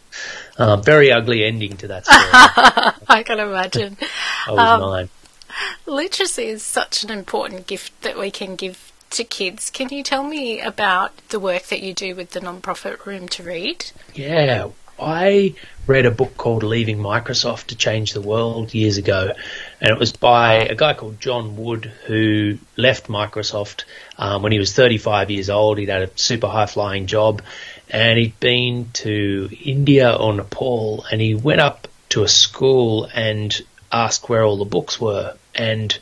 um, 0.58 0.82
very 0.84 1.12
ugly 1.12 1.44
ending 1.44 1.78
to 1.78 1.88
that 1.88 2.06
story. 2.06 2.22
I 3.08 3.24
can 3.24 3.40
imagine. 3.40 3.98
I 4.48 4.52
was 4.52 4.60
um, 4.60 4.82
nine. 4.82 5.10
Literacy 5.86 6.46
is 6.46 6.64
such 6.64 7.04
an 7.04 7.10
important 7.10 7.68
gift 7.68 8.02
that 8.02 8.18
we 8.18 8.32
can 8.32 8.56
give 8.56 8.92
to 9.12 9.24
kids. 9.24 9.70
Can 9.70 9.90
you 9.90 10.04
tell 10.04 10.24
me 10.24 10.60
about 10.60 11.16
the 11.30 11.40
work 11.40 11.64
that 11.64 11.82
you 11.82 11.94
do 11.94 12.16
with 12.16 12.32
the 12.32 12.42
non-profit 12.42 13.06
Room 13.06 13.28
to 13.30 13.44
Read? 13.44 13.92
Yeah, 14.14 14.70
I 15.00 15.56
read 15.86 16.06
a 16.06 16.12
book 16.12 16.38
called 16.38 16.64
Leaving 16.64 16.98
Microsoft 16.98 17.68
to 17.68 17.76
Change 17.76 18.14
the 18.14 18.22
World 18.22 18.74
years 18.74 18.98
ago, 18.98 19.34
and 19.80 19.92
it 19.92 20.00
was 20.00 20.12
by 20.12 20.56
a 20.56 20.76
guy 20.76 20.94
called 20.94 21.22
John 21.22 21.56
Wood 21.56 21.92
who 22.06 22.58
left 22.76 23.08
Microsoft 23.08 23.84
um, 24.18 24.42
when 24.42 24.52
he 24.52 24.60
was 24.60 24.74
35 24.74 25.32
years 25.32 25.50
old. 25.50 25.78
He'd 25.78 25.90
had 25.90 26.02
a 26.02 26.18
super 26.18 26.48
high 26.48 26.66
flying 26.66 27.08
job, 27.08 27.42
and 27.90 28.18
he'd 28.18 28.40
been 28.40 28.90
to 28.94 29.50
India 29.64 30.12
or 30.14 30.34
Nepal, 30.34 31.06
and 31.12 31.22
he 31.22 31.36
went 31.36 31.62
up 31.62 31.88
to 32.10 32.24
a 32.24 32.28
school 32.28 33.08
and 33.14 33.62
asked 33.92 34.28
where 34.28 34.44
all 34.44 34.58
the 34.58 34.66
books 34.66 35.00
were, 35.00 35.36
and 35.54 35.98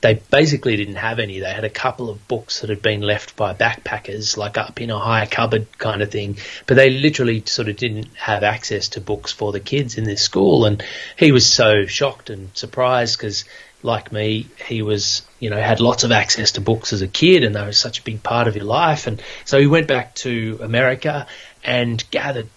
they 0.00 0.14
basically 0.30 0.76
didn't 0.76 0.96
have 0.96 1.18
any. 1.18 1.40
They 1.40 1.50
had 1.50 1.64
a 1.64 1.70
couple 1.70 2.08
of 2.08 2.28
books 2.28 2.60
that 2.60 2.70
had 2.70 2.82
been 2.82 3.00
left 3.00 3.34
by 3.36 3.52
backpackers, 3.52 4.36
like 4.36 4.56
up 4.56 4.80
in 4.80 4.90
a 4.90 4.98
high 4.98 5.26
cupboard 5.26 5.66
kind 5.78 6.02
of 6.02 6.10
thing. 6.10 6.36
But 6.66 6.74
they 6.74 6.90
literally 6.90 7.42
sort 7.46 7.68
of 7.68 7.76
didn't 7.76 8.14
have 8.14 8.44
access 8.44 8.90
to 8.90 9.00
books 9.00 9.32
for 9.32 9.50
the 9.50 9.60
kids 9.60 9.98
in 9.98 10.04
this 10.04 10.22
school. 10.22 10.66
And 10.66 10.82
he 11.16 11.32
was 11.32 11.46
so 11.46 11.86
shocked 11.86 12.30
and 12.30 12.56
surprised 12.56 13.18
because, 13.18 13.44
like 13.82 14.12
me, 14.12 14.46
he 14.66 14.82
was, 14.82 15.22
you 15.40 15.50
know, 15.50 15.60
had 15.60 15.80
lots 15.80 16.04
of 16.04 16.12
access 16.12 16.52
to 16.52 16.60
books 16.60 16.92
as 16.92 17.02
a 17.02 17.08
kid 17.08 17.42
and 17.42 17.54
they 17.54 17.62
were 17.62 17.72
such 17.72 17.98
a 17.98 18.04
big 18.04 18.22
part 18.22 18.46
of 18.46 18.54
your 18.54 18.66
life. 18.66 19.08
And 19.08 19.20
so 19.44 19.58
he 19.58 19.66
went 19.66 19.88
back 19.88 20.14
to 20.16 20.60
America 20.62 21.26
and 21.64 22.02
gathered 22.12 22.48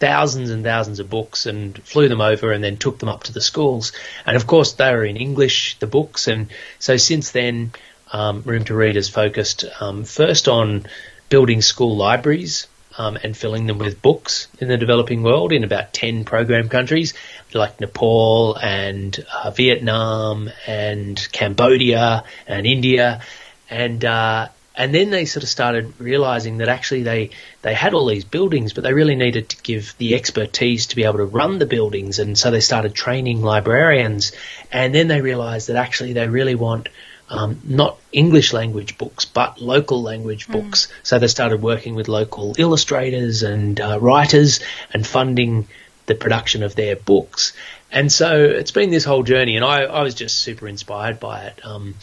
thousands 0.00 0.50
and 0.50 0.64
thousands 0.64 1.00
of 1.00 1.10
books 1.10 1.46
and 1.46 1.82
flew 1.84 2.08
them 2.08 2.20
over 2.20 2.52
and 2.52 2.62
then 2.62 2.76
took 2.76 2.98
them 2.98 3.08
up 3.08 3.24
to 3.24 3.32
the 3.32 3.40
schools. 3.40 3.92
And 4.24 4.36
of 4.36 4.46
course, 4.46 4.72
they 4.72 4.92
were 4.92 5.04
in 5.04 5.16
English, 5.16 5.78
the 5.78 5.86
books. 5.86 6.28
And 6.28 6.48
so 6.78 6.96
since 6.96 7.30
then, 7.30 7.72
um, 8.12 8.42
Room 8.42 8.64
to 8.64 8.74
Read 8.74 8.96
has 8.96 9.08
focused 9.08 9.64
um, 9.80 10.04
first 10.04 10.48
on 10.48 10.86
building 11.28 11.62
school 11.62 11.96
libraries 11.96 12.66
um, 12.98 13.18
and 13.22 13.36
filling 13.36 13.66
them 13.66 13.78
with 13.78 14.00
books 14.00 14.48
in 14.60 14.68
the 14.68 14.76
developing 14.76 15.22
world 15.22 15.52
in 15.52 15.64
about 15.64 15.92
10 15.92 16.24
program 16.24 16.68
countries 16.68 17.14
like 17.52 17.80
Nepal 17.80 18.56
and 18.56 19.24
uh, 19.32 19.50
Vietnam 19.50 20.50
and 20.66 21.28
Cambodia 21.32 22.24
and 22.46 22.66
India. 22.66 23.20
And 23.68 24.04
uh, 24.04 24.48
and 24.76 24.94
then 24.94 25.10
they 25.10 25.24
sort 25.24 25.42
of 25.42 25.48
started 25.48 25.94
realizing 25.98 26.58
that 26.58 26.68
actually 26.68 27.02
they, 27.02 27.30
they 27.62 27.72
had 27.72 27.94
all 27.94 28.06
these 28.06 28.24
buildings, 28.24 28.74
but 28.74 28.84
they 28.84 28.92
really 28.92 29.16
needed 29.16 29.48
to 29.50 29.62
give 29.62 29.94
the 29.96 30.14
expertise 30.14 30.86
to 30.88 30.96
be 30.96 31.04
able 31.04 31.18
to 31.18 31.24
run 31.24 31.58
the 31.58 31.66
buildings. 31.66 32.18
And 32.18 32.38
so 32.38 32.50
they 32.50 32.60
started 32.60 32.94
training 32.94 33.42
librarians. 33.42 34.32
And 34.70 34.94
then 34.94 35.08
they 35.08 35.22
realized 35.22 35.68
that 35.68 35.76
actually 35.76 36.12
they 36.12 36.28
really 36.28 36.54
want 36.54 36.90
um, 37.30 37.60
not 37.64 37.98
English 38.12 38.52
language 38.52 38.98
books, 38.98 39.24
but 39.24 39.60
local 39.60 40.02
language 40.02 40.46
mm. 40.46 40.52
books. 40.52 40.88
So 41.02 41.18
they 41.18 41.28
started 41.28 41.62
working 41.62 41.94
with 41.94 42.08
local 42.08 42.54
illustrators 42.58 43.42
and 43.42 43.80
uh, 43.80 43.98
writers 43.98 44.60
and 44.92 45.06
funding 45.06 45.68
the 46.04 46.14
production 46.14 46.62
of 46.62 46.74
their 46.74 46.96
books. 46.96 47.52
And 47.90 48.12
so 48.12 48.44
it's 48.44 48.72
been 48.72 48.90
this 48.90 49.04
whole 49.04 49.22
journey, 49.22 49.56
and 49.56 49.64
I, 49.64 49.84
I 49.84 50.02
was 50.02 50.14
just 50.14 50.38
super 50.38 50.68
inspired 50.68 51.18
by 51.18 51.46
it. 51.46 51.64
Um, 51.64 51.94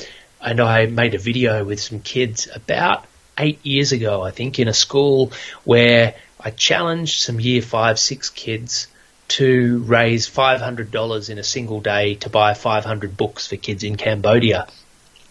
and 0.43 0.59
I 0.59 0.85
made 0.85 1.15
a 1.15 1.19
video 1.19 1.63
with 1.63 1.79
some 1.79 1.99
kids 1.99 2.47
about 2.53 3.05
eight 3.37 3.65
years 3.65 3.91
ago, 3.91 4.21
I 4.21 4.31
think, 4.31 4.59
in 4.59 4.67
a 4.67 4.73
school 4.73 5.31
where 5.63 6.15
I 6.39 6.51
challenged 6.51 7.21
some 7.21 7.39
year 7.39 7.61
five, 7.61 7.97
six 7.97 8.29
kids 8.29 8.87
to 9.29 9.79
raise 9.85 10.29
$500 10.29 11.29
in 11.29 11.37
a 11.37 11.43
single 11.43 11.79
day 11.79 12.15
to 12.15 12.29
buy 12.29 12.53
500 12.53 13.15
books 13.15 13.47
for 13.47 13.55
kids 13.55 13.83
in 13.83 13.95
Cambodia. 13.95 14.67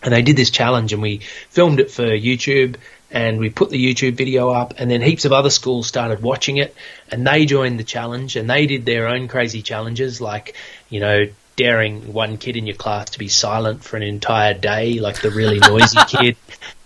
And 0.02 0.12
they 0.12 0.22
did 0.22 0.36
this 0.36 0.50
challenge 0.50 0.92
and 0.92 1.02
we 1.02 1.18
filmed 1.50 1.78
it 1.78 1.90
for 1.90 2.04
YouTube 2.04 2.76
and 3.10 3.38
we 3.38 3.50
put 3.50 3.70
the 3.70 3.94
YouTube 3.94 4.14
video 4.14 4.48
up 4.48 4.74
and 4.78 4.90
then 4.90 5.02
heaps 5.02 5.26
of 5.26 5.32
other 5.32 5.50
schools 5.50 5.86
started 5.86 6.22
watching 6.22 6.56
it 6.56 6.74
and 7.10 7.26
they 7.26 7.44
joined 7.44 7.78
the 7.78 7.84
challenge 7.84 8.34
and 8.34 8.48
they 8.48 8.66
did 8.66 8.86
their 8.86 9.06
own 9.06 9.28
crazy 9.28 9.62
challenges 9.62 10.20
like, 10.20 10.56
you 10.88 10.98
know, 10.98 11.26
daring 11.56 12.12
one 12.12 12.38
kid 12.38 12.56
in 12.56 12.66
your 12.66 12.76
class 12.76 13.10
to 13.10 13.18
be 13.18 13.28
silent 13.28 13.84
for 13.84 13.96
an 13.96 14.02
entire 14.02 14.54
day, 14.54 14.98
like 14.98 15.20
the 15.20 15.30
really 15.30 15.58
noisy 15.58 15.98
kid, 16.08 16.36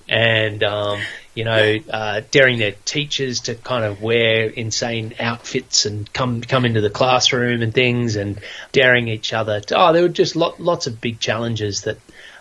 and 0.09 0.63
um, 0.63 1.01
you 1.35 1.45
know, 1.45 1.77
uh, 1.91 2.23
daring 2.31 2.59
their 2.59 2.73
teachers 2.85 3.41
to 3.41 3.55
kind 3.55 3.85
of 3.85 4.01
wear 4.01 4.49
insane 4.49 5.15
outfits 5.21 5.85
and 5.85 6.11
come 6.13 6.41
come 6.41 6.65
into 6.65 6.81
the 6.81 6.91
classroom 6.91 7.63
and 7.63 7.75
things, 7.75 8.17
and 8.17 8.41
daring 8.73 9.09
each 9.09 9.33
other. 9.33 9.61
To, 9.61 9.79
oh, 9.79 9.93
there 9.93 10.03
were 10.03 10.09
just 10.09 10.37
lot, 10.37 10.61
lots 10.61 10.87
of 10.87 11.01
big 11.01 11.21
challenges 11.21 11.83
that 11.83 11.99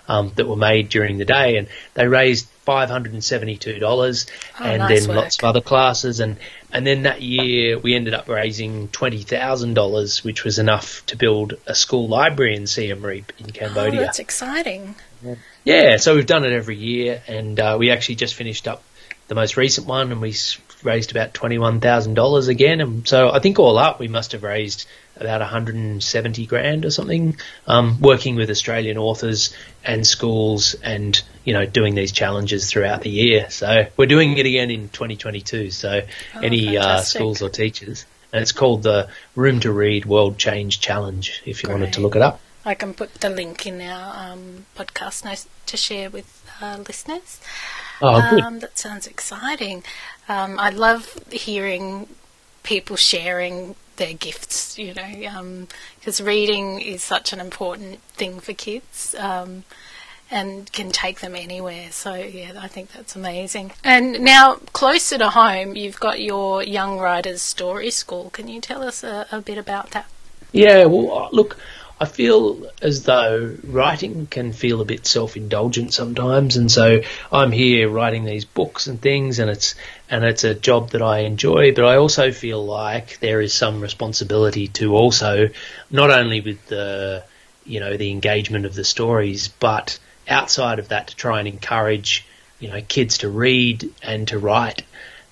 um, 0.07 0.31
that 0.35 0.47
were 0.47 0.55
made 0.55 0.89
during 0.89 1.17
the 1.17 1.25
day, 1.25 1.57
and 1.57 1.67
they 1.93 2.07
raised 2.07 2.47
five 2.65 2.89
hundred 2.89 3.13
and 3.13 3.23
seventy-two 3.23 3.79
dollars, 3.79 4.27
oh, 4.59 4.63
and 4.63 4.79
nice 4.79 5.01
then 5.01 5.09
work. 5.09 5.23
lots 5.23 5.37
of 5.37 5.43
other 5.43 5.61
classes, 5.61 6.19
and 6.19 6.37
and 6.75 6.85
then 6.85 7.03
that 7.03 7.21
year 7.21 7.79
we 7.79 7.95
ended 7.95 8.13
up 8.13 8.27
raising 8.27 8.89
twenty 8.89 9.21
thousand 9.21 9.75
dollars, 9.75 10.25
which 10.25 10.43
was 10.43 10.59
enough 10.59 11.05
to 11.05 11.15
build 11.15 11.53
a 11.65 11.73
school 11.73 12.09
library 12.09 12.57
in 12.57 12.67
Siem 12.67 13.01
Reap 13.01 13.31
in 13.39 13.49
Cambodia. 13.51 14.01
Oh, 14.01 14.03
that's 14.03 14.19
exciting. 14.19 14.95
Yeah, 15.63 15.95
so 15.95 16.15
we've 16.15 16.25
done 16.25 16.43
it 16.43 16.51
every 16.51 16.75
year, 16.75 17.23
and 17.27 17.57
uh, 17.57 17.77
we 17.79 17.91
actually 17.91 18.15
just 18.15 18.35
finished 18.35 18.67
up 18.67 18.83
the 19.29 19.35
most 19.35 19.55
recent 19.55 19.87
one, 19.87 20.11
and 20.11 20.19
we 20.19 20.33
raised 20.85 21.11
about 21.11 21.33
twenty-one 21.33 21.81
thousand 21.81 22.13
dollars 22.13 22.47
again. 22.47 22.81
And 22.81 23.07
so 23.07 23.31
I 23.31 23.39
think 23.39 23.59
all 23.59 23.77
up, 23.77 23.99
we 23.99 24.07
must 24.07 24.31
have 24.33 24.43
raised 24.43 24.87
about 25.17 25.41
170 25.41 26.45
grand 26.45 26.85
or 26.85 26.91
something, 26.91 27.37
um, 27.67 28.01
working 28.01 28.35
with 28.35 28.49
Australian 28.49 28.97
authors 28.97 29.55
and 29.83 30.05
schools 30.05 30.75
and, 30.83 31.21
you 31.43 31.53
know, 31.53 31.65
doing 31.65 31.95
these 31.95 32.11
challenges 32.11 32.69
throughout 32.69 33.01
the 33.01 33.09
year. 33.09 33.49
So 33.49 33.87
we're 33.95 34.07
doing 34.07 34.37
it 34.37 34.45
again 34.45 34.71
in 34.71 34.89
2022. 34.89 35.71
So 35.71 36.01
oh, 36.35 36.39
any 36.41 36.77
uh, 36.77 36.99
schools 36.99 37.41
or 37.41 37.49
teachers. 37.49 38.05
And 38.33 38.41
it's 38.41 38.51
called 38.51 38.83
the 38.83 39.09
Room 39.35 39.61
to 39.61 39.71
Read 39.71 40.05
World 40.05 40.37
Change 40.37 40.81
Challenge 40.81 41.41
if 41.45 41.63
you 41.63 41.67
Great. 41.67 41.79
wanted 41.79 41.93
to 41.93 42.01
look 42.01 42.15
it 42.17 42.21
up. 42.21 42.41
I 42.65 42.73
can 42.73 42.93
put 42.93 43.13
the 43.15 43.29
link 43.29 43.65
in 43.65 43.79
our 43.79 44.31
um, 44.33 44.65
podcast 44.75 45.23
notes 45.23 45.47
to 45.67 45.77
share 45.77 46.09
with 46.09 46.43
uh, 46.59 46.77
listeners. 46.85 47.39
Oh. 48.01 48.39
Um, 48.41 48.59
that 48.59 48.77
sounds 48.77 49.07
exciting. 49.07 49.83
Um, 50.27 50.59
I 50.59 50.69
love 50.69 51.19
hearing 51.31 52.07
people 52.63 52.95
sharing 52.95 53.75
their 53.97 54.13
gifts, 54.13 54.77
you 54.77 54.93
know, 54.93 55.67
because 55.99 56.19
um, 56.19 56.25
reading 56.25 56.81
is 56.81 57.03
such 57.03 57.31
an 57.31 57.39
important 57.39 58.01
thing 58.15 58.39
for 58.39 58.53
kids. 58.53 59.15
Um, 59.17 59.63
and 60.31 60.71
can 60.71 60.89
take 60.91 61.19
them 61.19 61.35
anywhere. 61.35 61.91
So 61.91 62.15
yeah, 62.15 62.53
I 62.59 62.67
think 62.67 62.91
that's 62.91 63.15
amazing. 63.15 63.73
And 63.83 64.21
now 64.21 64.55
closer 64.73 65.17
to 65.17 65.29
home, 65.29 65.75
you've 65.75 65.99
got 65.99 66.19
your 66.19 66.63
Young 66.63 66.97
Writers 66.97 67.41
Story 67.41 67.91
School. 67.91 68.29
Can 68.31 68.47
you 68.47 68.59
tell 68.59 68.83
us 68.83 69.03
a, 69.03 69.27
a 69.31 69.41
bit 69.41 69.57
about 69.57 69.91
that? 69.91 70.07
Yeah, 70.51 70.85
well, 70.85 71.29
look, 71.31 71.57
I 71.99 72.05
feel 72.05 72.69
as 72.81 73.03
though 73.03 73.55
writing 73.63 74.27
can 74.27 74.51
feel 74.51 74.81
a 74.81 74.85
bit 74.85 75.07
self-indulgent 75.07 75.93
sometimes, 75.93 76.57
and 76.57 76.69
so 76.69 77.01
I'm 77.31 77.53
here 77.53 77.87
writing 77.89 78.25
these 78.25 78.43
books 78.43 78.87
and 78.87 79.01
things, 79.01 79.39
and 79.39 79.49
it's 79.49 79.75
and 80.09 80.25
it's 80.25 80.43
a 80.43 80.53
job 80.53 80.89
that 80.89 81.01
I 81.01 81.19
enjoy. 81.19 81.73
But 81.73 81.85
I 81.85 81.95
also 81.95 82.31
feel 82.31 82.65
like 82.65 83.19
there 83.19 83.39
is 83.39 83.53
some 83.53 83.79
responsibility 83.79 84.67
to 84.79 84.93
also 84.93 85.49
not 85.89 86.11
only 86.11 86.41
with 86.41 86.65
the 86.67 87.23
you 87.65 87.79
know 87.79 87.95
the 87.95 88.11
engagement 88.11 88.65
of 88.65 88.75
the 88.75 88.83
stories, 88.83 89.47
but 89.47 89.97
outside 90.27 90.79
of 90.79 90.89
that 90.89 91.07
to 91.07 91.15
try 91.15 91.39
and 91.39 91.47
encourage 91.47 92.25
you 92.59 92.67
know 92.67 92.81
kids 92.81 93.19
to 93.19 93.29
read 93.29 93.89
and 94.03 94.27
to 94.27 94.37
write, 94.37 94.83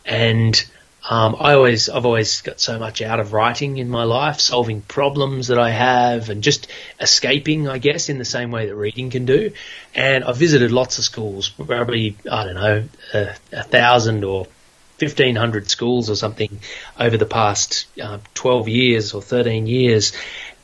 and 0.05 0.65
um, 1.09 1.35
I 1.37 1.53
always, 1.53 1.89
I've 1.89 2.05
always 2.05 2.41
got 2.41 2.61
so 2.61 2.79
much 2.79 3.01
out 3.01 3.19
of 3.19 3.33
writing 3.33 3.77
in 3.77 3.89
my 3.89 4.03
life, 4.03 4.39
solving 4.39 4.81
problems 4.81 5.47
that 5.47 5.59
I 5.59 5.69
have, 5.69 6.29
and 6.29 6.41
just 6.41 6.67
escaping, 6.99 7.67
I 7.67 7.77
guess, 7.77 8.07
in 8.07 8.19
the 8.19 8.25
same 8.25 8.51
way 8.51 8.67
that 8.67 8.75
reading 8.75 9.09
can 9.09 9.25
do. 9.25 9.51
And 9.93 10.23
I've 10.23 10.37
visited 10.37 10.71
lots 10.71 10.99
of 10.99 11.03
schools, 11.03 11.49
probably 11.49 12.15
I 12.29 12.45
don't 12.45 12.55
know, 12.55 12.83
a, 13.13 13.35
a 13.51 13.63
thousand 13.63 14.23
or 14.23 14.47
1500 14.99 15.69
schools 15.69 16.09
or 16.09 16.15
something 16.15 16.59
over 16.97 17.17
the 17.17 17.25
past 17.25 17.87
uh, 18.01 18.19
12 18.33 18.69
years 18.69 19.13
or 19.13 19.21
13 19.21 19.67
years. 19.67 20.13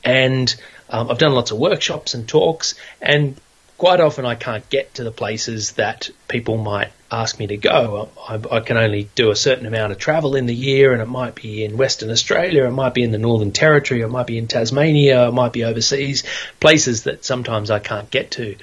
And 0.05 0.55
um, 0.89 1.12
I've 1.12 1.17
done 1.17 1.34
lots 1.34 1.51
of 1.51 1.58
workshops 1.58 2.13
and 2.13 2.27
talks, 2.27 2.75
and 3.01 3.36
quite 3.79 4.01
often 4.01 4.25
I 4.25 4.36
can't 4.36 4.69
get 4.69 4.95
to 4.95 5.05
the 5.05 5.12
places 5.12 5.71
that 5.71 6.09
people 6.27 6.57
might 6.57 6.91
ask 7.09 7.39
me 7.39 7.48
to 7.48 7.57
go. 7.57 8.09
I, 8.27 8.39
I, 8.51 8.59
can 8.59 8.77
only 8.77 9.09
do 9.15 9.31
a 9.31 9.36
certain 9.36 9.65
amount 9.65 9.93
of 9.93 9.98
travel 9.98 10.36
in 10.36 10.45
the 10.45 10.53
year, 10.53 10.91
and 10.91 11.01
it 11.01 11.07
might 11.07 11.33
be 11.33 11.63
in 11.63 11.77
Western 11.77 12.12
Australia, 12.12 12.65
it 12.65 12.71
might 12.71 12.93
be 12.93 13.03
in 13.03 13.12
the 13.12 13.17
Northern 13.17 13.53
Territory, 13.53 14.01
it 14.01 14.09
might 14.09 14.27
be 14.27 14.38
in 14.38 14.48
Tasmania, 14.48 15.29
it 15.29 15.33
might 15.33 15.53
be 15.53 15.63
overseas, 15.63 16.24
places 16.59 17.03
that 17.03 17.24
sometimes 17.24 17.71
I 17.71 17.79
can't 17.79 18.12
get 18.12 18.31
to. 18.31 18.57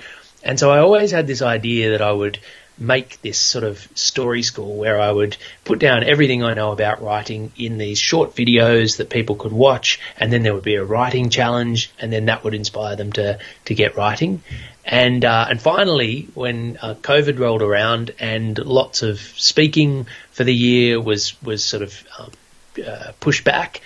And 0.44 0.60
so 0.60 0.70
I 0.70 0.78
always 0.78 1.10
had 1.10 1.26
this 1.26 1.42
idea 1.42 1.92
that 1.92 2.02
I 2.02 2.12
would 2.12 2.38
make 2.78 3.20
this 3.22 3.38
sort 3.38 3.64
of 3.64 3.88
story 3.94 4.42
school 4.42 4.76
where 4.76 5.00
I 5.00 5.10
would 5.10 5.36
put 5.64 5.78
down 5.78 6.04
everything 6.04 6.42
I 6.42 6.52
know 6.52 6.72
about 6.72 7.02
writing 7.02 7.52
in 7.56 7.78
these 7.78 7.98
short 7.98 8.36
videos 8.36 8.98
that 8.98 9.08
people 9.08 9.36
could 9.36 9.52
watch, 9.52 9.98
and 10.18 10.30
then 10.30 10.42
there 10.42 10.52
would 10.52 10.62
be 10.62 10.74
a 10.74 10.84
writing 10.84 11.30
challenge, 11.30 11.90
and 11.98 12.12
then 12.12 12.26
that 12.26 12.44
would 12.44 12.54
inspire 12.54 12.96
them 12.96 13.12
to 13.12 13.38
to 13.64 13.74
get 13.74 13.96
writing. 13.96 14.42
And 14.88 15.24
uh, 15.24 15.46
and 15.50 15.60
finally, 15.60 16.28
when 16.34 16.78
uh, 16.80 16.94
COVID 16.94 17.40
rolled 17.40 17.60
around 17.62 18.14
and 18.20 18.56
lots 18.56 19.02
of 19.02 19.18
speaking 19.18 20.06
for 20.30 20.44
the 20.44 20.54
year 20.54 21.00
was 21.00 21.40
was 21.42 21.64
sort 21.64 21.82
of 21.82 22.06
um, 22.16 22.30
uh, 22.86 23.10
pushed 23.18 23.42
back, 23.42 23.80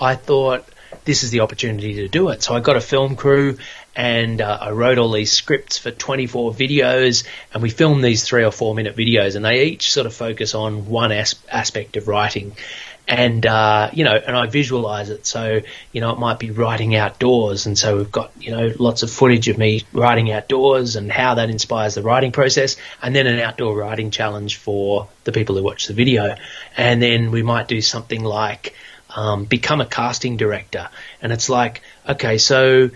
I 0.00 0.14
thought 0.14 0.64
this 1.04 1.24
is 1.24 1.32
the 1.32 1.40
opportunity 1.40 1.94
to 1.94 2.08
do 2.08 2.28
it. 2.28 2.44
So 2.44 2.54
I 2.54 2.60
got 2.60 2.76
a 2.76 2.80
film 2.80 3.16
crew 3.16 3.58
and 3.96 4.40
uh, 4.42 4.58
I 4.60 4.70
wrote 4.70 4.98
all 4.98 5.10
these 5.10 5.32
scripts 5.32 5.78
for 5.78 5.90
24 5.90 6.52
videos, 6.52 7.24
and 7.52 7.62
we 7.62 7.70
filmed 7.70 8.04
these 8.04 8.24
three 8.24 8.44
or 8.44 8.50
four 8.52 8.74
minute 8.74 8.94
videos, 8.94 9.36
and 9.36 9.44
they 9.44 9.64
each 9.64 9.90
sort 9.90 10.06
of 10.06 10.14
focus 10.14 10.54
on 10.54 10.86
one 10.86 11.12
as- 11.12 11.34
aspect 11.50 11.96
of 11.96 12.06
writing. 12.06 12.54
And 13.08 13.46
uh, 13.46 13.90
you 13.92 14.04
know, 14.04 14.16
and 14.16 14.36
I 14.36 14.46
visualize 14.46 15.10
it. 15.10 15.26
So 15.26 15.60
you 15.92 16.00
know, 16.00 16.10
it 16.12 16.18
might 16.18 16.40
be 16.40 16.50
writing 16.50 16.96
outdoors, 16.96 17.66
and 17.66 17.78
so 17.78 17.98
we've 17.98 18.10
got 18.10 18.32
you 18.40 18.50
know 18.50 18.72
lots 18.78 19.04
of 19.04 19.10
footage 19.10 19.48
of 19.48 19.58
me 19.58 19.84
writing 19.92 20.32
outdoors 20.32 20.96
and 20.96 21.10
how 21.10 21.34
that 21.34 21.48
inspires 21.48 21.94
the 21.94 22.02
writing 22.02 22.32
process, 22.32 22.76
and 23.00 23.14
then 23.14 23.28
an 23.28 23.38
outdoor 23.38 23.76
writing 23.76 24.10
challenge 24.10 24.56
for 24.56 25.08
the 25.22 25.30
people 25.30 25.54
who 25.54 25.62
watch 25.62 25.86
the 25.86 25.94
video. 25.94 26.34
And 26.76 27.00
then 27.00 27.30
we 27.30 27.42
might 27.42 27.68
do 27.68 27.80
something 27.80 28.24
like 28.24 28.74
um, 29.14 29.44
become 29.44 29.80
a 29.80 29.86
casting 29.86 30.36
director, 30.36 30.88
and 31.22 31.32
it's 31.32 31.48
like, 31.48 31.82
okay, 32.08 32.38
so 32.38 32.90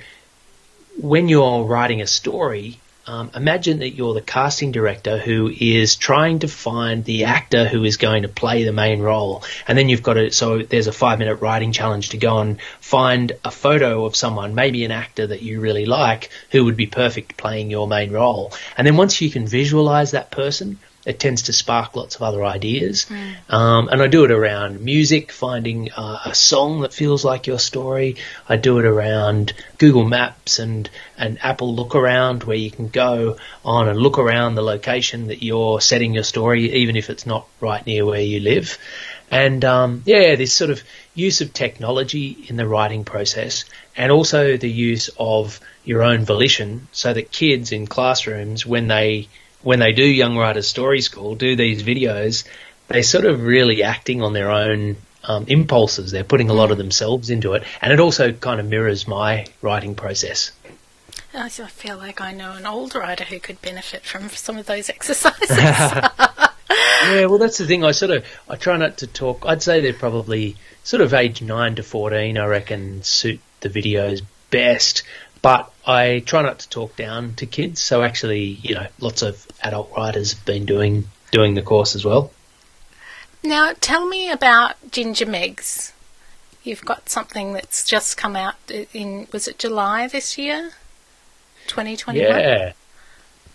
when 0.98 1.28
you're 1.28 1.62
writing 1.62 2.00
a 2.02 2.06
story, 2.06 2.80
um, 3.06 3.30
imagine 3.34 3.80
that 3.80 3.90
you're 3.90 4.14
the 4.14 4.20
casting 4.20 4.72
director 4.72 5.18
who 5.18 5.48
is 5.48 5.96
trying 5.96 6.40
to 6.40 6.48
find 6.48 7.04
the 7.04 7.24
actor 7.24 7.66
who 7.66 7.84
is 7.84 7.96
going 7.96 8.22
to 8.22 8.28
play 8.28 8.64
the 8.64 8.72
main 8.72 9.00
role. 9.00 9.42
And 9.66 9.76
then 9.76 9.88
you've 9.88 10.02
got 10.02 10.14
to, 10.14 10.30
so 10.30 10.62
there's 10.62 10.86
a 10.86 10.92
five 10.92 11.18
minute 11.18 11.36
writing 11.36 11.72
challenge 11.72 12.10
to 12.10 12.18
go 12.18 12.38
and 12.38 12.60
find 12.80 13.32
a 13.44 13.50
photo 13.50 14.04
of 14.04 14.16
someone, 14.16 14.54
maybe 14.54 14.84
an 14.84 14.90
actor 14.90 15.26
that 15.26 15.42
you 15.42 15.60
really 15.60 15.86
like, 15.86 16.30
who 16.50 16.64
would 16.64 16.76
be 16.76 16.86
perfect 16.86 17.36
playing 17.36 17.70
your 17.70 17.88
main 17.88 18.12
role. 18.12 18.52
And 18.76 18.86
then 18.86 18.96
once 18.96 19.20
you 19.20 19.30
can 19.30 19.46
visualize 19.46 20.12
that 20.12 20.30
person, 20.30 20.78
it 21.06 21.18
tends 21.18 21.42
to 21.42 21.52
spark 21.52 21.96
lots 21.96 22.16
of 22.16 22.22
other 22.22 22.44
ideas. 22.44 23.06
Mm. 23.06 23.52
Um, 23.52 23.88
and 23.88 24.02
I 24.02 24.06
do 24.06 24.24
it 24.24 24.30
around 24.30 24.80
music, 24.80 25.32
finding 25.32 25.90
uh, 25.92 26.20
a 26.26 26.34
song 26.34 26.82
that 26.82 26.92
feels 26.92 27.24
like 27.24 27.46
your 27.46 27.58
story. 27.58 28.16
I 28.48 28.56
do 28.56 28.78
it 28.78 28.84
around 28.84 29.54
Google 29.78 30.04
Maps 30.04 30.58
and 30.58 30.90
an 31.16 31.38
Apple 31.42 31.74
Look 31.74 31.94
Around, 31.94 32.44
where 32.44 32.56
you 32.56 32.70
can 32.70 32.88
go 32.88 33.38
on 33.64 33.88
and 33.88 33.98
look 33.98 34.18
around 34.18 34.54
the 34.54 34.62
location 34.62 35.28
that 35.28 35.42
you're 35.42 35.80
setting 35.80 36.12
your 36.12 36.24
story, 36.24 36.70
even 36.72 36.96
if 36.96 37.08
it's 37.08 37.26
not 37.26 37.46
right 37.60 37.84
near 37.86 38.04
where 38.04 38.20
you 38.20 38.40
live. 38.40 38.76
And 39.30 39.64
um, 39.64 40.02
yeah, 40.04 40.34
this 40.34 40.52
sort 40.52 40.70
of 40.70 40.82
use 41.14 41.40
of 41.40 41.52
technology 41.52 42.44
in 42.48 42.56
the 42.56 42.66
writing 42.66 43.04
process, 43.04 43.64
and 43.96 44.12
also 44.12 44.56
the 44.56 44.70
use 44.70 45.08
of 45.18 45.60
your 45.84 46.02
own 46.02 46.24
volition, 46.24 46.88
so 46.92 47.12
that 47.12 47.32
kids 47.32 47.72
in 47.72 47.86
classrooms, 47.86 48.66
when 48.66 48.88
they 48.88 49.28
when 49.62 49.78
they 49.78 49.92
do 49.92 50.04
Young 50.04 50.36
Writers 50.36 50.68
Story 50.68 51.00
School, 51.00 51.34
do 51.34 51.56
these 51.56 51.82
videos, 51.82 52.44
they're 52.88 53.02
sort 53.02 53.24
of 53.24 53.42
really 53.42 53.82
acting 53.82 54.22
on 54.22 54.32
their 54.32 54.50
own 54.50 54.96
um, 55.24 55.44
impulses. 55.48 56.10
They're 56.10 56.24
putting 56.24 56.50
a 56.50 56.54
lot 56.54 56.70
of 56.70 56.78
themselves 56.78 57.30
into 57.30 57.54
it, 57.54 57.64
and 57.80 57.92
it 57.92 58.00
also 58.00 58.32
kind 58.32 58.60
of 58.60 58.66
mirrors 58.66 59.06
my 59.06 59.46
writing 59.62 59.94
process. 59.94 60.52
I 61.32 61.48
feel 61.48 61.96
like 61.96 62.20
I 62.20 62.32
know 62.32 62.52
an 62.52 62.66
old 62.66 62.94
writer 62.94 63.24
who 63.24 63.38
could 63.38 63.62
benefit 63.62 64.02
from 64.02 64.28
some 64.30 64.58
of 64.58 64.66
those 64.66 64.88
exercises. 64.88 65.56
yeah, 65.58 67.26
well, 67.26 67.38
that's 67.38 67.58
the 67.58 67.66
thing. 67.66 67.84
I 67.84 67.92
sort 67.92 68.10
of 68.10 68.24
I 68.48 68.56
try 68.56 68.76
not 68.76 68.98
to 68.98 69.06
talk. 69.06 69.44
I'd 69.46 69.62
say 69.62 69.80
they're 69.80 69.92
probably 69.92 70.56
sort 70.82 71.02
of 71.02 71.14
age 71.14 71.40
nine 71.42 71.76
to 71.76 71.82
fourteen. 71.82 72.36
I 72.36 72.46
reckon 72.46 73.02
suit 73.04 73.40
the 73.60 73.68
videos 73.68 74.22
best. 74.50 75.04
But 75.42 75.72
I 75.86 76.22
try 76.24 76.42
not 76.42 76.58
to 76.60 76.68
talk 76.68 76.96
down 76.96 77.34
to 77.36 77.46
kids. 77.46 77.80
So 77.80 78.02
actually, 78.02 78.44
you 78.44 78.74
know, 78.74 78.86
lots 79.00 79.22
of 79.22 79.46
adult 79.62 79.90
writers 79.96 80.34
have 80.34 80.44
been 80.44 80.66
doing 80.66 81.08
doing 81.30 81.54
the 81.54 81.62
course 81.62 81.94
as 81.94 82.04
well. 82.04 82.30
Now, 83.42 83.72
tell 83.80 84.06
me 84.06 84.30
about 84.30 84.74
Ginger 84.90 85.26
Meggs. 85.26 85.92
You've 86.62 86.84
got 86.84 87.08
something 87.08 87.54
that's 87.54 87.86
just 87.86 88.18
come 88.18 88.36
out 88.36 88.56
in 88.92 89.28
was 89.32 89.48
it 89.48 89.58
July 89.58 90.08
this 90.08 90.36
year, 90.36 90.72
twenty 91.66 91.96
twenty 91.96 92.20
one? 92.20 92.38
Yeah, 92.38 92.72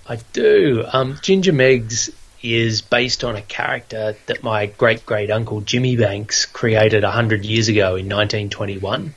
I 0.09 0.17
do. 0.33 0.85
Um, 0.91 1.19
Ginger 1.21 1.53
Meggs 1.53 2.09
is 2.41 2.81
based 2.81 3.23
on 3.23 3.35
a 3.35 3.41
character 3.43 4.15
that 4.25 4.41
my 4.41 4.65
great 4.65 5.05
great 5.05 5.29
uncle 5.29 5.61
Jimmy 5.61 5.95
Bancks 5.95 6.51
created 6.51 7.03
hundred 7.03 7.45
years 7.45 7.67
ago 7.67 7.95
in 7.95 8.07
nineteen 8.07 8.49
twenty 8.49 8.79
one 8.79 9.13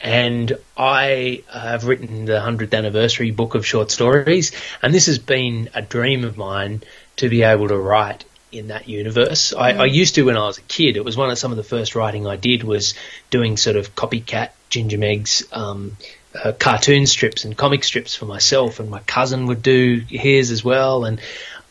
and 0.00 0.56
I 0.76 1.42
have 1.52 1.84
written 1.84 2.26
the 2.26 2.34
100th 2.34 2.76
anniversary 2.76 3.30
book 3.30 3.54
of 3.54 3.66
short 3.66 3.90
stories, 3.90 4.52
and 4.82 4.92
this 4.92 5.06
has 5.06 5.18
been 5.18 5.70
a 5.74 5.82
dream 5.82 6.24
of 6.24 6.36
mine 6.36 6.82
to 7.16 7.28
be 7.28 7.42
able 7.42 7.68
to 7.68 7.76
write 7.76 8.24
in 8.52 8.68
that 8.68 8.88
universe. 8.88 9.52
I, 9.52 9.72
I, 9.72 9.84
used 9.86 10.14
to 10.14 10.22
when 10.22 10.36
I 10.36 10.46
was 10.46 10.58
a 10.58 10.62
kid. 10.62 10.96
It 10.96 11.04
was 11.04 11.16
one 11.16 11.30
of 11.30 11.38
some 11.38 11.50
of 11.50 11.56
the 11.56 11.64
first 11.64 11.94
writing 11.94 12.26
I 12.26 12.36
did 12.36 12.62
was 12.62 12.94
doing 13.30 13.56
sort 13.56 13.76
of 13.76 13.94
copycat 13.94 14.50
Ginger 14.70 14.98
Meggs 14.98 15.44
um, 15.52 15.96
uh, 16.34 16.52
cartoon 16.52 17.06
strips 17.06 17.44
and 17.44 17.56
comic 17.56 17.84
strips 17.84 18.14
for 18.14 18.26
myself, 18.26 18.80
and 18.80 18.90
my 18.90 19.00
cousin 19.00 19.46
would 19.46 19.62
do 19.62 20.02
his 20.08 20.50
as 20.50 20.64
well, 20.64 21.04
and 21.04 21.20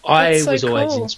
I 0.04 0.40
so 0.40 0.52
was 0.52 0.64
cool. 0.64 0.78
always 0.78 1.18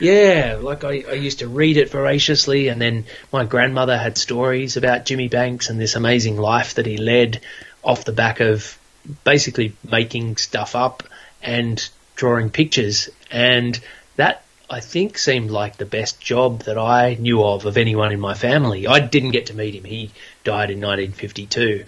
yeah, 0.00 0.58
like 0.60 0.84
I, 0.84 1.04
I 1.08 1.12
used 1.12 1.40
to 1.40 1.48
read 1.48 1.76
it 1.76 1.90
voraciously, 1.90 2.68
and 2.68 2.80
then 2.80 3.04
my 3.32 3.44
grandmother 3.44 3.96
had 3.96 4.16
stories 4.16 4.76
about 4.76 5.04
Jimmy 5.04 5.28
Bancks 5.28 5.68
and 5.70 5.80
this 5.80 5.94
amazing 5.94 6.36
life 6.36 6.74
that 6.74 6.86
he 6.86 6.96
led 6.96 7.40
off 7.82 8.04
the 8.04 8.12
back 8.12 8.40
of 8.40 8.78
basically 9.24 9.74
making 9.88 10.36
stuff 10.36 10.74
up 10.74 11.02
and 11.42 11.88
drawing 12.16 12.50
pictures. 12.50 13.08
And 13.30 13.78
that, 14.16 14.42
I 14.68 14.80
think, 14.80 15.18
seemed 15.18 15.50
like 15.50 15.76
the 15.76 15.86
best 15.86 16.20
job 16.20 16.62
that 16.62 16.78
I 16.78 17.14
knew 17.14 17.42
of 17.44 17.66
of 17.66 17.76
anyone 17.76 18.12
in 18.12 18.20
my 18.20 18.34
family. 18.34 18.86
I 18.86 19.00
didn't 19.00 19.30
get 19.30 19.46
to 19.46 19.54
meet 19.54 19.74
him, 19.74 19.84
he 19.84 20.10
died 20.44 20.70
in 20.70 20.80
1952 20.80 21.84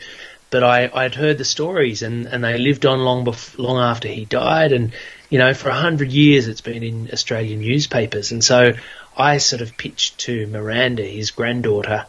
but 0.52 0.62
I, 0.62 0.88
I'd 0.94 1.16
heard 1.16 1.38
the 1.38 1.44
stories 1.44 2.02
and, 2.02 2.26
and 2.26 2.44
they 2.44 2.56
lived 2.58 2.86
on 2.86 3.00
long 3.00 3.24
bef- 3.24 3.58
long 3.58 3.78
after 3.78 4.06
he 4.06 4.24
died 4.24 4.70
and 4.70 4.92
you 5.32 5.38
know, 5.38 5.54
for 5.54 5.70
a 5.70 5.74
hundred 5.74 6.12
years 6.12 6.46
it's 6.46 6.60
been 6.60 6.82
in 6.82 7.08
Australian 7.10 7.60
newspapers. 7.60 8.32
And 8.32 8.44
so 8.44 8.74
I 9.16 9.38
sort 9.38 9.62
of 9.62 9.78
pitched 9.78 10.18
to 10.18 10.46
Miranda, 10.46 11.02
his 11.02 11.30
granddaughter, 11.30 12.04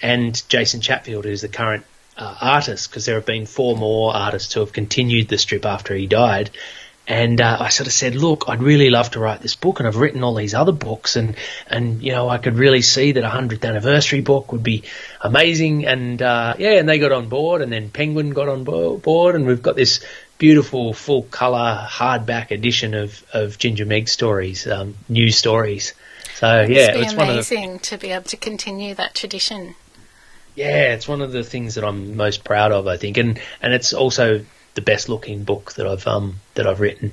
and 0.00 0.40
Jason 0.48 0.80
Chatfield, 0.80 1.24
who's 1.24 1.40
the 1.40 1.48
current 1.48 1.84
uh, 2.16 2.36
artist, 2.40 2.88
because 2.88 3.04
there 3.04 3.16
have 3.16 3.26
been 3.26 3.46
four 3.46 3.76
more 3.76 4.14
artists 4.14 4.54
who 4.54 4.60
have 4.60 4.72
continued 4.72 5.26
the 5.26 5.38
strip 5.38 5.66
after 5.66 5.92
he 5.92 6.06
died. 6.06 6.50
And 7.10 7.40
uh, 7.40 7.56
I 7.58 7.70
sort 7.70 7.86
of 7.86 7.94
said, 7.94 8.14
look, 8.14 8.44
I'd 8.48 8.62
really 8.62 8.90
love 8.90 9.12
to 9.12 9.18
write 9.18 9.40
this 9.40 9.56
book, 9.56 9.80
and 9.80 9.88
I've 9.88 9.96
written 9.96 10.22
all 10.22 10.34
these 10.34 10.52
other 10.52 10.72
books, 10.72 11.16
and 11.16 11.36
and 11.66 12.02
you 12.02 12.12
know 12.12 12.28
I 12.28 12.36
could 12.36 12.56
really 12.56 12.82
see 12.82 13.12
that 13.12 13.24
a 13.24 13.30
hundredth 13.30 13.64
anniversary 13.64 14.20
book 14.20 14.52
would 14.52 14.62
be 14.62 14.82
amazing. 15.22 15.86
And 15.86 16.20
uh, 16.20 16.54
yeah, 16.58 16.72
and 16.72 16.86
they 16.86 16.98
got 16.98 17.12
on 17.12 17.30
board, 17.30 17.62
and 17.62 17.72
then 17.72 17.88
Penguin 17.88 18.30
got 18.30 18.48
on 18.48 18.64
board, 18.64 19.34
and 19.34 19.46
we've 19.46 19.62
got 19.62 19.74
this 19.74 20.04
beautiful 20.36 20.92
full 20.92 21.22
color 21.22 21.86
hardback 21.88 22.50
edition 22.50 22.92
of, 22.92 23.24
of 23.32 23.58
Ginger 23.58 23.86
Meg 23.86 24.08
stories, 24.08 24.66
um, 24.66 24.94
new 25.08 25.30
stories. 25.30 25.94
So 26.34 26.60
yeah, 26.60 26.94
it's 26.94 27.14
amazing 27.14 27.74
the, 27.74 27.78
to 27.80 27.98
be 27.98 28.10
able 28.10 28.24
to 28.24 28.36
continue 28.36 28.94
that 28.94 29.14
tradition. 29.14 29.74
Yeah, 30.54 30.92
it's 30.92 31.08
one 31.08 31.22
of 31.22 31.32
the 31.32 31.42
things 31.42 31.76
that 31.76 31.84
I'm 31.84 32.16
most 32.16 32.44
proud 32.44 32.70
of, 32.70 32.86
I 32.86 32.98
think, 32.98 33.16
and 33.16 33.40
and 33.62 33.72
it's 33.72 33.94
also 33.94 34.44
the 34.78 34.84
best 34.92 35.08
looking 35.08 35.42
book 35.42 35.72
that 35.72 35.86
I've 35.88 36.06
um 36.06 36.36
that 36.54 36.64
I've 36.64 36.78
written. 36.78 37.10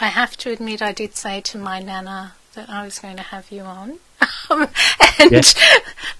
I 0.00 0.06
have 0.08 0.36
to 0.38 0.50
admit, 0.50 0.82
I 0.82 0.90
did 0.92 1.14
say 1.14 1.40
to 1.42 1.56
my 1.58 1.78
nana 1.78 2.32
that 2.54 2.68
I 2.68 2.84
was 2.84 2.98
going 2.98 3.16
to 3.16 3.22
have 3.22 3.52
you 3.52 3.62
on. 3.62 4.00
Um, 4.50 4.62
and 5.20 5.30
Yeah. 5.30 5.42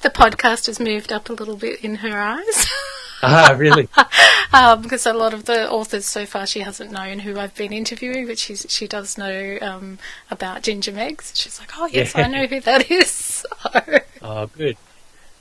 the 0.03 0.11
podcast 0.11 0.67
has 0.67 0.79
moved 0.79 1.13
up 1.13 1.29
a 1.29 1.33
little 1.33 1.57
bit 1.57 1.81
in 1.83 1.97
her 1.97 2.21
eyes. 2.21 2.71
Ah, 3.25 3.55
really? 3.57 3.87
um, 4.53 4.83
because 4.83 5.07
a 5.07 5.13
lot 5.13 5.33
of 5.33 5.45
the 5.45 5.71
authors 5.71 6.05
so 6.07 6.27
far 6.27 6.45
she 6.45 6.59
hasn't 6.59 6.91
known 6.91 7.21
who 7.21 7.39
I've 7.39 7.55
been 7.55 7.73
interviewing, 7.73 8.27
but 8.27 8.37
she's, 8.37 8.67
she 8.69 8.89
does 8.89 9.17
know 9.17 9.59
um, 9.63 10.01
about 10.29 10.63
Ginger 10.65 10.91
Meggs. 10.91 11.31
She's 11.37 11.61
like, 11.61 11.71
oh, 11.79 11.87
yes, 11.87 12.17
Yeah. 12.17 12.25
I 12.25 12.27
know 12.27 12.47
who 12.47 12.59
that 12.63 12.91
is. 12.91 13.11
So, 13.13 13.47
Oh, 14.23 14.47
good. 14.49 14.77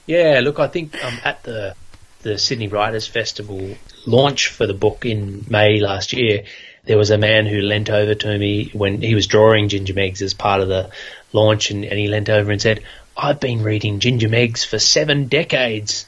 Yeah, 0.06 0.42
look, 0.44 0.60
I 0.60 0.68
think 0.68 0.94
um, 1.04 1.18
at 1.24 1.42
the 1.42 1.74
the 2.22 2.38
Sydney 2.38 2.68
Writers 2.68 3.08
Festival 3.08 3.76
launch 4.06 4.48
for 4.48 4.68
the 4.68 4.74
book 4.74 5.06
in 5.06 5.46
May 5.50 5.80
last 5.80 6.14
year, 6.14 6.44
there 6.86 6.98
was 6.98 7.12
a 7.12 7.18
man 7.18 7.46
who 7.46 7.62
leant 7.62 7.90
over 7.90 8.16
to 8.16 8.38
me 8.38 8.70
when 8.74 9.02
he 9.02 9.16
was 9.16 9.28
drawing 9.28 9.70
Ginger 9.70 9.94
Meggs 9.94 10.22
as 10.22 10.34
part 10.34 10.62
of 10.62 10.68
the 10.68 10.90
launch, 11.32 11.72
and, 11.72 11.86
and 11.86 12.00
he 12.00 12.08
leant 12.08 12.30
over 12.30 12.52
and 12.52 12.62
said, 12.62 12.84
"I've 13.16 13.40
been 13.40 13.64
reading 13.64 14.00
Ginger 14.00 14.30
Meggs 14.30 14.64
for 14.64 14.80
seven 14.80 15.28
decades." 15.28 16.06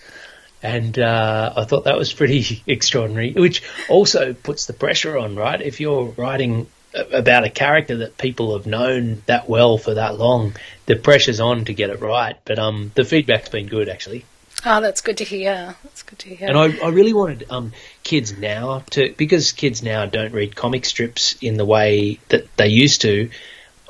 And 0.63 0.97
uh, 0.97 1.53
I 1.57 1.65
thought 1.65 1.83
that 1.83 1.97
was 1.97 2.13
pretty 2.13 2.63
extraordinary, 2.67 3.33
which 3.33 3.61
also 3.89 4.33
puts 4.33 4.65
the 4.65 4.73
pressure 4.73 5.17
on, 5.17 5.35
right? 5.35 5.61
If 5.61 5.79
you're 5.79 6.05
writing 6.05 6.67
about 6.93 7.43
a 7.43 7.49
character 7.49 7.97
that 7.97 8.17
people 8.17 8.55
have 8.57 8.65
known 8.65 9.23
that 9.25 9.49
well 9.49 9.77
for 9.77 9.95
that 9.95 10.17
long, 10.17 10.55
the 10.85 10.95
pressure's 10.95 11.39
on 11.39 11.65
to 11.65 11.73
get 11.73 11.89
it 11.89 11.99
right. 11.99 12.37
But 12.45 12.59
um, 12.59 12.91
the 12.95 13.03
feedback's 13.03 13.49
been 13.49 13.67
good, 13.67 13.89
actually. 13.89 14.25
Oh, 14.65 14.81
that's 14.81 15.01
good 15.01 15.17
to 15.17 15.23
hear. 15.23 15.75
That's 15.83 16.03
good 16.03 16.19
to 16.19 16.35
hear. 16.35 16.47
And 16.47 16.57
I, 16.57 16.85
I 16.85 16.89
really 16.89 17.13
wanted 17.13 17.45
um, 17.49 17.73
kids 18.03 18.37
now 18.37 18.83
to, 18.91 19.13
because 19.17 19.51
kids 19.51 19.83
now 19.83 20.05
don't 20.05 20.33
read 20.33 20.55
comic 20.55 20.85
strips 20.85 21.35
in 21.41 21.57
the 21.57 21.65
way 21.65 22.19
that 22.29 22.55
they 22.55 22.67
used 22.67 23.01
to. 23.01 23.29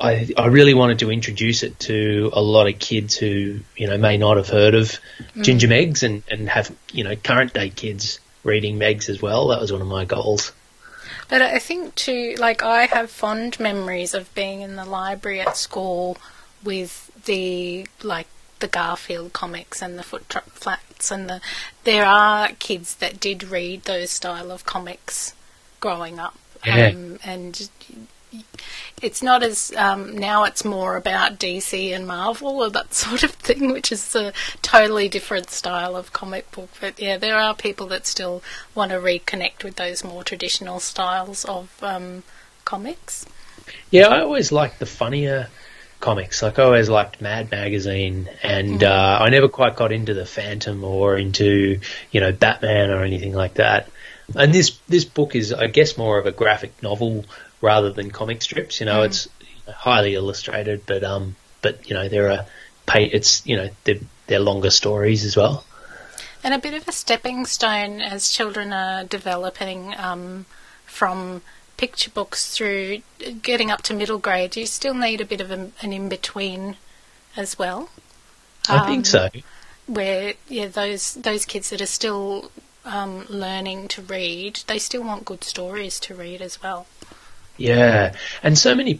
I, 0.02 0.30
I 0.38 0.48
really 0.48 0.74
wanted 0.74 1.00
to 1.00 1.12
introduce 1.12 1.64
it 1.64 1.80
to 1.82 2.32
a 2.34 2.42
lot 2.42 2.68
of 2.68 2.80
kids 2.80 3.16
who, 3.16 3.60
you 3.78 3.88
know, 3.88 3.98
may 3.98 4.18
not 4.18 4.38
have 4.38 4.50
heard 4.50 4.74
of 4.74 5.00
Ginger 5.40 5.68
Meggs 5.68 6.02
and, 6.02 6.24
and 6.30 6.50
have, 6.50 6.76
you 6.92 7.04
know, 7.04 7.16
current 7.16 7.54
day 7.54 7.70
kids 7.70 8.20
reading 8.44 8.78
Meggs 8.78 9.10
as 9.10 9.22
well. 9.22 9.50
That 9.50 9.62
was 9.62 9.72
one 9.72 9.82
of 9.82 9.88
my 9.88 10.06
goals. 10.06 10.52
But 11.30 11.42
I 11.42 11.60
think 11.60 11.96
too, 11.96 12.36
like 12.38 12.64
I 12.64 12.88
have 12.88 13.10
fond 13.12 13.60
memories 13.60 14.14
of 14.14 14.34
being 14.34 14.62
in 14.62 14.76
the 14.76 14.86
library 14.86 15.40
at 15.40 15.56
school 15.56 16.18
with 16.64 17.12
the 17.26 17.88
like 18.02 18.28
the 18.63 18.67
Garfield 18.69 19.34
comics 19.34 19.82
and 19.82 19.99
the 19.99 20.04
Footrot 20.04 20.43
Flats, 20.54 21.12
and 21.12 21.30
the 21.30 21.41
there 21.84 22.06
are 22.06 22.47
kids 22.60 22.95
that 22.95 23.19
did 23.19 23.43
read 23.43 23.84
those 23.84 24.10
style 24.10 24.52
of 24.54 24.63
comics 24.65 25.34
growing 25.82 26.17
up, 26.17 26.38
Yeah. 26.65 26.88
um, 26.88 27.19
and 27.26 27.67
it's 29.02 29.21
not 29.21 29.43
as 29.43 29.73
um, 29.76 30.17
now 30.17 30.45
it's 30.45 30.63
more 30.63 30.95
about 30.95 31.38
DC 31.39 31.93
and 31.93 32.08
Marvel 32.08 32.62
or 32.63 32.69
that 32.69 32.93
sort 33.06 33.23
of 33.23 33.32
thing, 33.32 33.73
which 33.73 33.91
is 33.91 34.15
a 34.15 34.32
totally 34.62 35.10
different 35.10 35.49
style 35.49 35.97
of 35.97 36.13
comic 36.13 36.49
book. 36.52 36.69
But 36.80 36.97
yeah, 37.02 37.17
there 37.17 37.36
are 37.38 37.54
people 37.54 37.88
that 37.88 38.08
still 38.08 38.41
want 38.73 38.91
to 38.91 38.97
reconnect 38.97 39.65
with 39.65 39.76
those 39.76 40.06
more 40.06 40.23
traditional 40.23 40.80
styles 40.80 41.43
of 41.43 41.69
um, 41.84 42.23
comics. 42.63 43.26
Yeah, 43.91 44.08
I 44.08 44.21
always 44.21 44.54
liked 44.54 44.80
the 44.80 44.86
funnier 44.86 45.49
comics. 46.04 46.44
Like 46.44 46.60
I 46.60 46.63
always 46.63 46.89
liked 46.89 47.22
Mad 47.22 47.50
Magazine, 47.50 48.30
and 48.44 48.84
uh, 48.84 49.20
I 49.22 49.30
never 49.30 49.48
quite 49.48 49.78
got 49.78 49.94
into 49.94 50.13
the 50.13 50.26
Phantom 50.26 50.84
or 50.84 51.18
into 51.18 51.80
you 52.12 52.20
know 52.20 52.34
Batman 52.34 52.92
or 52.92 53.04
anything 53.04 53.34
like 53.34 53.56
that. 53.56 53.89
And 54.36 54.54
this 54.54 54.78
this 54.89 55.06
book 55.06 55.34
is, 55.34 55.54
I 55.54 55.68
guess, 55.68 55.98
more 55.98 56.20
of 56.20 56.26
a 56.26 56.32
graphic 56.32 56.84
novel 56.84 57.26
rather 57.62 57.92
than 57.92 58.12
comic 58.12 58.42
strips. 58.42 58.82
You 58.82 58.86
know, 58.86 59.04
it's 59.04 59.30
highly 59.68 60.16
illustrated, 60.16 60.86
but 60.86 61.06
um, 61.06 61.38
but 61.62 61.89
you 61.89 61.96
know 61.96 62.10
there 62.10 62.32
are 62.32 62.46
pay. 62.86 63.06
It's 63.06 63.46
you 63.48 63.56
know 63.56 63.70
they're, 63.86 64.04
they're 64.28 64.39
longer 64.42 64.72
stories 64.72 65.24
as 65.24 65.38
well. 65.38 65.66
And 66.44 66.54
a 66.54 66.60
bit 66.60 66.74
of 66.74 66.86
a 66.86 66.92
stepping 66.92 67.46
stone 67.46 68.02
as 68.02 68.30
children 68.30 68.74
are 68.74 69.06
developing 69.06 69.96
um, 69.98 70.46
from 70.86 71.42
picture 71.84 72.12
books 72.19 72.39
through 72.56 73.02
getting 73.50 73.72
up 73.72 73.82
to 73.84 73.93
middle 73.93 74.19
grade. 74.19 74.56
You 74.56 74.65
still 74.65 74.93
need 75.06 75.22
a 75.22 75.26
bit 75.34 75.41
of 75.41 75.52
a, 75.52 75.60
an 75.84 75.91
in 75.93 76.10
between 76.10 76.78
as 77.36 77.58
well. 77.60 77.89
I 78.69 78.78
Um, 78.78 78.88
think 78.88 79.06
so. 79.06 79.30
where 79.86 80.34
yeah 80.48 80.67
those 80.67 81.04
those 81.15 81.46
kids 81.46 81.69
that 81.69 81.82
are 81.82 81.86
still 82.00 82.52
um, 82.86 83.26
learning 83.30 83.88
to 83.89 84.02
read 84.02 84.62
they 84.67 84.80
still 84.80 85.04
want 85.04 85.26
good 85.26 85.43
stories 85.43 86.00
to 86.06 86.15
read 86.15 86.41
as 86.41 86.56
well 86.63 86.88
Yeah, 87.58 88.15
and 88.41 88.58
so 88.58 88.76
many 88.76 89.00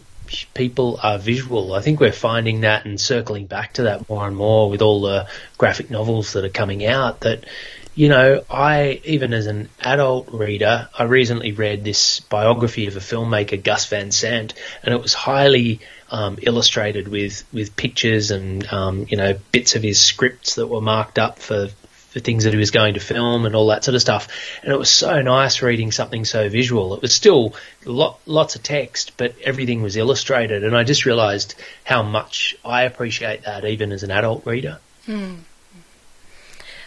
people 0.54 0.98
are 1.02 1.18
visual. 1.18 1.74
I 1.74 1.80
think 1.82 2.00
we're 2.00 2.12
finding 2.12 2.60
that 2.62 2.84
and 2.86 3.00
circling 3.00 3.46
back 3.46 3.74
to 3.74 3.82
that 3.84 4.08
more 4.08 4.26
and 4.26 4.36
more 4.36 4.70
with 4.70 4.80
all 4.82 5.00
the 5.02 5.26
graphic 5.58 5.90
novels 5.90 6.32
that 6.32 6.44
are 6.44 6.48
coming 6.62 6.84
out. 6.86 7.20
That, 7.20 7.44
you 7.94 8.08
know, 8.08 8.42
I, 8.50 9.00
even 9.04 9.32
as 9.32 9.46
an 9.46 9.68
adult 9.80 10.28
reader, 10.32 10.88
I 10.98 11.04
recently 11.04 11.52
read 11.52 11.84
this 11.84 12.20
biography 12.20 12.86
of 12.86 12.96
a 12.96 13.00
filmmaker, 13.00 13.62
Gus 13.62 13.86
Van 13.86 14.10
Sant, 14.10 14.54
and 14.82 14.94
it 14.94 15.00
was 15.00 15.14
highly 15.14 15.80
um, 16.10 16.38
illustrated 16.42 17.08
with, 17.08 17.44
with 17.52 17.76
pictures 17.76 18.30
and, 18.30 18.66
um, 18.72 19.06
you 19.08 19.16
know, 19.16 19.38
bits 19.52 19.76
of 19.76 19.82
his 19.82 20.00
scripts 20.00 20.56
that 20.56 20.66
were 20.66 20.80
marked 20.80 21.18
up 21.18 21.38
for 21.38 21.68
for 22.14 22.20
things 22.20 22.44
that 22.44 22.52
he 22.52 22.58
was 22.60 22.70
going 22.70 22.94
to 22.94 23.00
film 23.00 23.44
and 23.44 23.56
all 23.56 23.66
that 23.66 23.82
sort 23.82 23.96
of 23.96 24.00
stuff. 24.00 24.28
And 24.62 24.72
it 24.72 24.78
was 24.78 24.88
so 24.88 25.20
nice 25.20 25.62
reading 25.62 25.90
something 25.90 26.24
so 26.24 26.48
visual. 26.48 26.94
It 26.94 27.02
was 27.02 27.12
still 27.12 27.56
lot, 27.84 28.20
lots 28.24 28.54
of 28.54 28.62
text, 28.62 29.16
but 29.16 29.34
everything 29.42 29.82
was 29.82 29.96
illustrated. 29.96 30.62
And 30.62 30.76
I 30.76 30.84
just 30.84 31.06
realised 31.06 31.56
how 31.82 32.04
much 32.04 32.54
I 32.64 32.84
appreciate 32.84 33.42
that 33.42 33.64
even 33.64 33.90
as 33.90 34.04
an 34.04 34.12
adult 34.12 34.46
reader. 34.46 34.78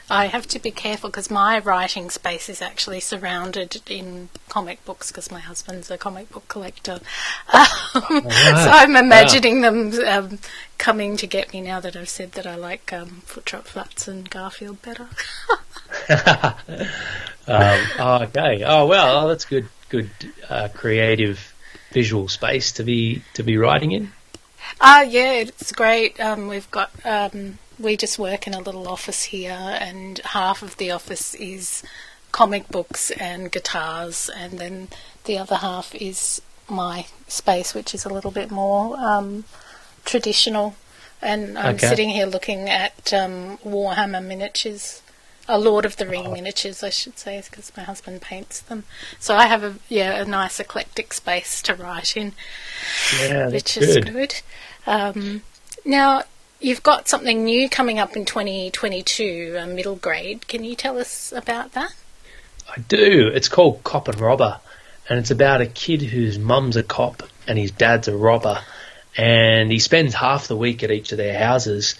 I 0.09 0.27
have 0.27 0.47
to 0.47 0.59
be 0.59 0.71
careful 0.71 1.09
because 1.09 1.29
my 1.29 1.59
writing 1.59 2.09
space 2.09 2.49
is 2.49 2.61
actually 2.61 2.99
surrounded 2.99 3.81
in 3.89 4.29
comic 4.49 4.83
books 4.85 5.11
because 5.11 5.29
my 5.31 5.39
husband's 5.39 5.91
a 5.91 5.97
comic 5.97 6.31
book 6.31 6.47
collector 6.47 6.99
um, 7.53 7.63
so 8.09 8.69
i'm 8.71 8.95
imagining 8.95 9.61
them 9.61 9.91
um, 10.07 10.39
coming 10.77 11.17
to 11.17 11.27
get 11.27 11.51
me 11.51 11.59
now 11.59 11.81
that 11.81 11.95
i've 11.95 12.07
said 12.07 12.31
that 12.33 12.47
i 12.47 12.55
like 12.55 12.93
um, 12.93 13.21
footrot 13.25 13.63
flats 13.63 14.07
and 14.07 14.29
garfield 14.29 14.81
better 14.81 15.07
Um, 17.47 17.79
oh, 17.99 18.23
okay. 18.23 18.63
Oh 18.65 18.85
well, 18.87 19.23
oh, 19.23 19.27
that's 19.29 19.45
good. 19.45 19.67
Good 19.89 20.09
uh, 20.49 20.67
creative 20.73 21.53
visual 21.91 22.27
space 22.27 22.73
to 22.73 22.83
be 22.83 23.23
to 23.35 23.43
be 23.43 23.57
writing 23.57 23.91
in. 23.91 24.11
Ah, 24.81 25.01
yeah, 25.01 25.31
it's 25.33 25.71
great. 25.71 26.19
Um, 26.19 26.49
we've 26.49 26.69
got 26.71 26.91
um, 27.05 27.57
we 27.79 27.97
just 27.97 28.17
work 28.19 28.47
in 28.47 28.53
a 28.53 28.59
little 28.59 28.87
office 28.87 29.23
here, 29.25 29.77
and 29.79 30.19
half 30.19 30.61
of 30.63 30.77
the 30.77 30.91
office 30.91 31.35
is 31.35 31.83
comic 32.31 32.67
books 32.69 33.11
and 33.11 33.51
guitars, 33.51 34.29
and 34.35 34.59
then 34.59 34.87
the 35.25 35.37
other 35.37 35.55
half 35.57 35.93
is 35.95 36.41
my 36.69 37.05
space, 37.27 37.73
which 37.73 37.93
is 37.93 38.05
a 38.05 38.09
little 38.09 38.31
bit 38.31 38.51
more 38.51 38.97
um, 38.99 39.45
traditional. 40.05 40.75
And 41.21 41.57
I'm 41.57 41.75
Okay. 41.75 41.87
sitting 41.87 42.09
here 42.09 42.25
looking 42.27 42.69
at 42.69 43.11
um, 43.13 43.57
Warhammer 43.65 44.23
miniatures. 44.23 45.01
A 45.49 45.57
Lord 45.57 45.85
of 45.85 45.95
the 45.95 46.05
Ring 46.05 46.33
miniatures, 46.33 46.83
I 46.83 46.89
should 46.89 47.17
say, 47.17 47.41
because 47.41 47.71
my 47.77 47.83
husband 47.83 48.21
paints 48.21 48.59
them. 48.59 48.83
So 49.17 49.33
I 49.33 49.45
have 49.47 49.63
a 49.63 49.75
yeah 49.87 50.21
a 50.21 50.25
nice 50.25 50.59
eclectic 50.59 51.13
space 51.13 51.61
to 51.61 51.73
write 51.73 52.17
in 52.17 52.33
Yeah, 53.21 53.47
which 53.49 53.77
is 53.77 53.95
good. 53.95 54.11
good. 54.11 54.41
Um, 54.85 55.43
now, 55.85 56.23
you've 56.59 56.83
got 56.83 57.07
something 57.07 57.43
new 57.43 57.69
coming 57.69 57.99
up 57.99 58.15
in 58.15 58.25
2022, 58.25 59.55
a 59.59 59.67
middle 59.67 59.95
grade. 59.95 60.47
Can 60.47 60.63
you 60.63 60.75
tell 60.75 60.97
us 60.97 61.31
about 61.31 61.73
that? 61.73 61.93
I 62.69 62.79
do. 62.81 63.31
It's 63.33 63.47
called 63.47 63.83
Cop 63.83 64.07
and 64.07 64.19
Robber, 64.19 64.59
and 65.07 65.19
it's 65.19 65.31
about 65.31 65.61
a 65.61 65.67
kid 65.67 66.01
whose 66.01 66.37
mum's 66.37 66.75
a 66.75 66.83
cop 66.83 67.23
and 67.47 67.57
his 67.57 67.71
dad's 67.71 68.07
a 68.07 68.15
robber, 68.15 68.59
and 69.15 69.71
he 69.71 69.79
spends 69.79 70.13
half 70.13 70.47
the 70.47 70.57
week 70.57 70.83
at 70.83 70.91
each 70.91 71.11
of 71.11 71.17
their 71.17 71.37
houses. 71.37 71.95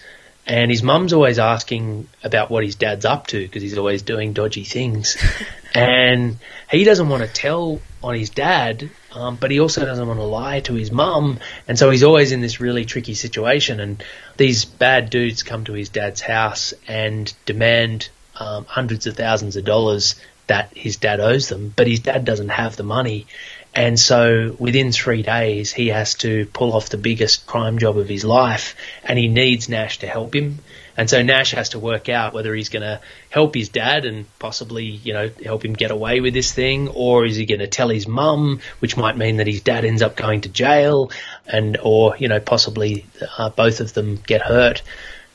And 0.46 0.70
his 0.70 0.82
mum's 0.82 1.12
always 1.12 1.38
asking 1.38 2.08
about 2.24 2.50
what 2.50 2.64
his 2.64 2.74
dad's 2.74 3.04
up 3.04 3.26
to 3.28 3.42
because 3.42 3.62
he's 3.62 3.76
always 3.76 4.00
doing 4.02 4.32
dodgy 4.32 4.64
things, 4.64 5.16
and 5.74 6.38
he 6.70 6.84
doesn't 6.84 7.08
want 7.08 7.22
to 7.22 7.28
tell 7.28 7.80
on 8.02 8.14
his 8.14 8.30
dad, 8.30 8.90
um, 9.12 9.36
but 9.36 9.50
he 9.50 9.60
also 9.60 9.84
doesn't 9.84 10.06
want 10.06 10.20
to 10.20 10.24
lie 10.24 10.60
to 10.60 10.74
his 10.74 10.92
mum, 10.92 11.38
and 11.66 11.78
so 11.78 11.90
he's 11.90 12.02
always 12.02 12.32
in 12.32 12.40
this 12.40 12.60
really 12.60 12.84
tricky 12.84 13.14
situation. 13.14 13.80
And 13.80 14.02
these 14.36 14.64
bad 14.64 15.10
dudes 15.10 15.42
come 15.42 15.64
to 15.64 15.72
his 15.72 15.88
dad's 15.88 16.20
house 16.20 16.74
and 16.86 17.32
demand 17.44 18.08
um, 18.36 18.64
hundreds 18.66 19.06
of 19.06 19.16
thousands 19.16 19.56
of 19.56 19.64
dollars 19.64 20.14
that 20.46 20.72
his 20.74 20.96
dad 20.96 21.20
owes 21.20 21.48
them, 21.48 21.72
but 21.76 21.86
his 21.86 22.00
dad 22.00 22.24
doesn't 22.24 22.48
have 22.48 22.76
the 22.76 22.82
money. 22.82 23.26
And 23.74 23.98
so 23.98 24.56
within 24.58 24.92
three 24.92 25.22
days, 25.22 25.72
he 25.72 25.88
has 25.88 26.14
to 26.16 26.46
pull 26.46 26.72
off 26.72 26.88
the 26.88 26.96
biggest 26.96 27.46
crime 27.46 27.78
job 27.78 27.98
of 27.98 28.08
his 28.08 28.24
life, 28.24 28.74
and 29.04 29.18
he 29.18 29.28
needs 29.28 29.68
Nash 29.68 29.98
to 29.98 30.06
help 30.06 30.34
him. 30.34 30.60
And 30.98 31.08
so 31.08 31.22
Nash 31.22 31.52
has 31.52 31.68
to 31.70 31.78
work 31.78 32.08
out 32.08 32.34
whether 32.34 32.52
he's 32.52 32.70
going 32.70 32.82
to 32.82 33.00
help 33.30 33.54
his 33.54 33.68
dad 33.68 34.04
and 34.04 34.26
possibly, 34.40 34.84
you 34.84 35.12
know, 35.12 35.30
help 35.44 35.64
him 35.64 35.74
get 35.74 35.92
away 35.92 36.20
with 36.20 36.34
this 36.34 36.52
thing, 36.52 36.88
or 36.88 37.24
is 37.24 37.36
he 37.36 37.46
going 37.46 37.60
to 37.60 37.68
tell 37.68 37.88
his 37.88 38.08
mum, 38.08 38.58
which 38.80 38.96
might 38.96 39.16
mean 39.16 39.36
that 39.36 39.46
his 39.46 39.60
dad 39.60 39.84
ends 39.84 40.02
up 40.02 40.16
going 40.16 40.40
to 40.40 40.48
jail, 40.48 41.12
and 41.46 41.78
or 41.80 42.16
you 42.18 42.26
know 42.26 42.40
possibly 42.40 43.06
uh, 43.38 43.48
both 43.48 43.78
of 43.78 43.94
them 43.94 44.16
get 44.26 44.42
hurt. 44.42 44.82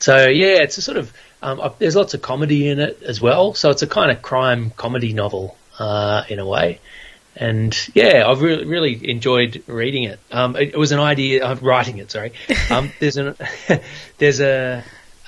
So 0.00 0.28
yeah, 0.28 0.60
it's 0.60 0.76
a 0.76 0.82
sort 0.82 0.98
of 0.98 1.10
um, 1.42 1.72
there's 1.78 1.96
lots 1.96 2.12
of 2.12 2.20
comedy 2.20 2.68
in 2.68 2.78
it 2.78 3.02
as 3.02 3.22
well. 3.22 3.54
So 3.54 3.70
it's 3.70 3.80
a 3.80 3.86
kind 3.86 4.10
of 4.10 4.20
crime 4.20 4.70
comedy 4.70 5.14
novel 5.14 5.56
uh, 5.78 6.24
in 6.28 6.40
a 6.40 6.46
way 6.46 6.78
and 7.36 7.88
yeah, 7.94 8.24
I've 8.28 8.42
really 8.42 8.64
really 8.64 9.10
enjoyed 9.10 9.64
reading 9.66 10.04
it. 10.04 10.20
Um, 10.30 10.56
it, 10.56 10.74
it, 10.74 10.76
was 10.76 10.92
an 10.92 11.00
idea 11.00 11.44
of 11.44 11.62
writing 11.62 11.98
it. 11.98 12.10
Sorry, 12.10 12.32
um, 12.70 12.92
there's 13.00 13.16
an 13.16 13.34
there's 14.18 14.40
a 14.40 14.84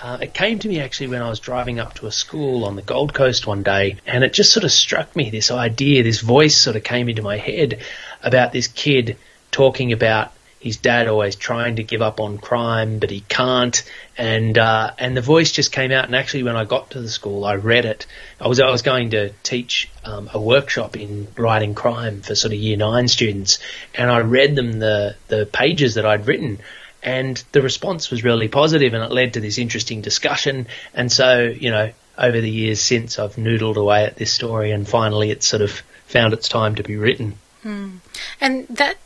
uh, 0.07 0.19
it 0.21 0.33
came 0.33 0.57
to 0.61 0.69
me 0.69 0.79
actually 0.79 1.09
when 1.09 1.21
I 1.21 1.29
was 1.29 1.41
driving 1.41 1.81
up 1.81 1.95
to 1.95 2.07
a 2.07 2.13
school 2.13 2.65
on 2.65 2.77
the 2.77 2.83
Gold 2.83 3.13
Coast 3.13 3.45
one 3.45 3.65
day, 3.65 3.97
and 4.07 4.23
it 4.23 4.33
just 4.33 4.53
sort 4.53 4.63
of 4.63 4.71
struck 4.71 5.17
me 5.17 5.31
this 5.31 5.51
idea, 5.51 6.05
this 6.05 6.21
voice 6.21 6.57
sort 6.57 6.77
of 6.77 6.85
came 6.85 7.09
into 7.09 7.23
my 7.23 7.39
head 7.39 7.81
about 8.23 8.53
this 8.53 8.69
kid 8.69 9.17
talking 9.51 9.93
about 9.93 10.33
his 10.61 10.77
dad 10.77 11.09
always 11.09 11.35
trying 11.35 11.77
to 11.77 11.83
give 11.83 12.03
up 12.03 12.21
on 12.21 12.39
crime, 12.39 13.01
but 13.01 13.11
he 13.11 13.21
can't. 13.23 13.83
And 14.17 14.57
uh, 14.57 14.93
and 14.97 15.17
the 15.17 15.21
voice 15.21 15.51
just 15.51 15.73
came 15.73 15.91
out. 15.91 16.05
And 16.05 16.15
actually, 16.15 16.45
when 16.45 16.57
I 16.57 16.65
got 16.65 16.91
to 16.91 17.01
the 17.01 17.09
school, 17.09 17.45
I 17.45 17.57
read 17.57 17.85
it. 17.85 18.07
I 18.41 18.47
was 18.47 18.61
I 18.61 18.71
was 18.71 18.83
going 18.83 19.11
to 19.11 19.31
teach 19.43 19.91
um, 20.05 20.31
a 20.33 20.41
workshop 20.41 20.97
in 20.97 21.27
writing 21.37 21.75
crime 21.75 22.23
for 22.23 22.37
sort 22.37 22.53
of 22.53 22.61
year 22.61 22.77
nine 22.77 23.09
students, 23.09 23.59
and 23.93 24.09
I 24.09 24.21
read 24.21 24.55
them 24.55 24.79
the 24.79 25.17
the 25.27 25.47
pages 25.47 25.95
that 25.95 26.07
I'd 26.07 26.29
written. 26.29 26.61
And 27.07 27.43
the 27.53 27.63
response 27.63 28.11
was 28.11 28.25
really 28.25 28.49
positive, 28.49 28.93
and 28.93 29.03
it 29.03 29.13
led 29.13 29.35
to 29.35 29.41
this 29.41 29.57
interesting 29.57 30.03
discussion. 30.03 30.67
And 30.93 31.11
so, 31.11 31.43
you 31.43 31.71
know, 31.71 31.93
over 32.19 32.41
the 32.41 32.51
years 32.51 32.81
since, 32.81 33.19
I've 33.19 33.37
noodled 33.37 33.77
away 33.77 34.05
at 34.05 34.17
this 34.17 34.33
story, 34.33 34.73
and 34.73 34.87
finally, 34.87 35.31
it's 35.31 35.47
sort 35.47 35.63
of 35.63 35.83
found 36.07 36.35
its 36.35 36.49
time 36.49 36.75
to 36.75 36.83
be 36.83 36.97
written. 36.97 37.39
Hmm. 37.63 37.97
And 38.41 38.67
that 38.69 38.97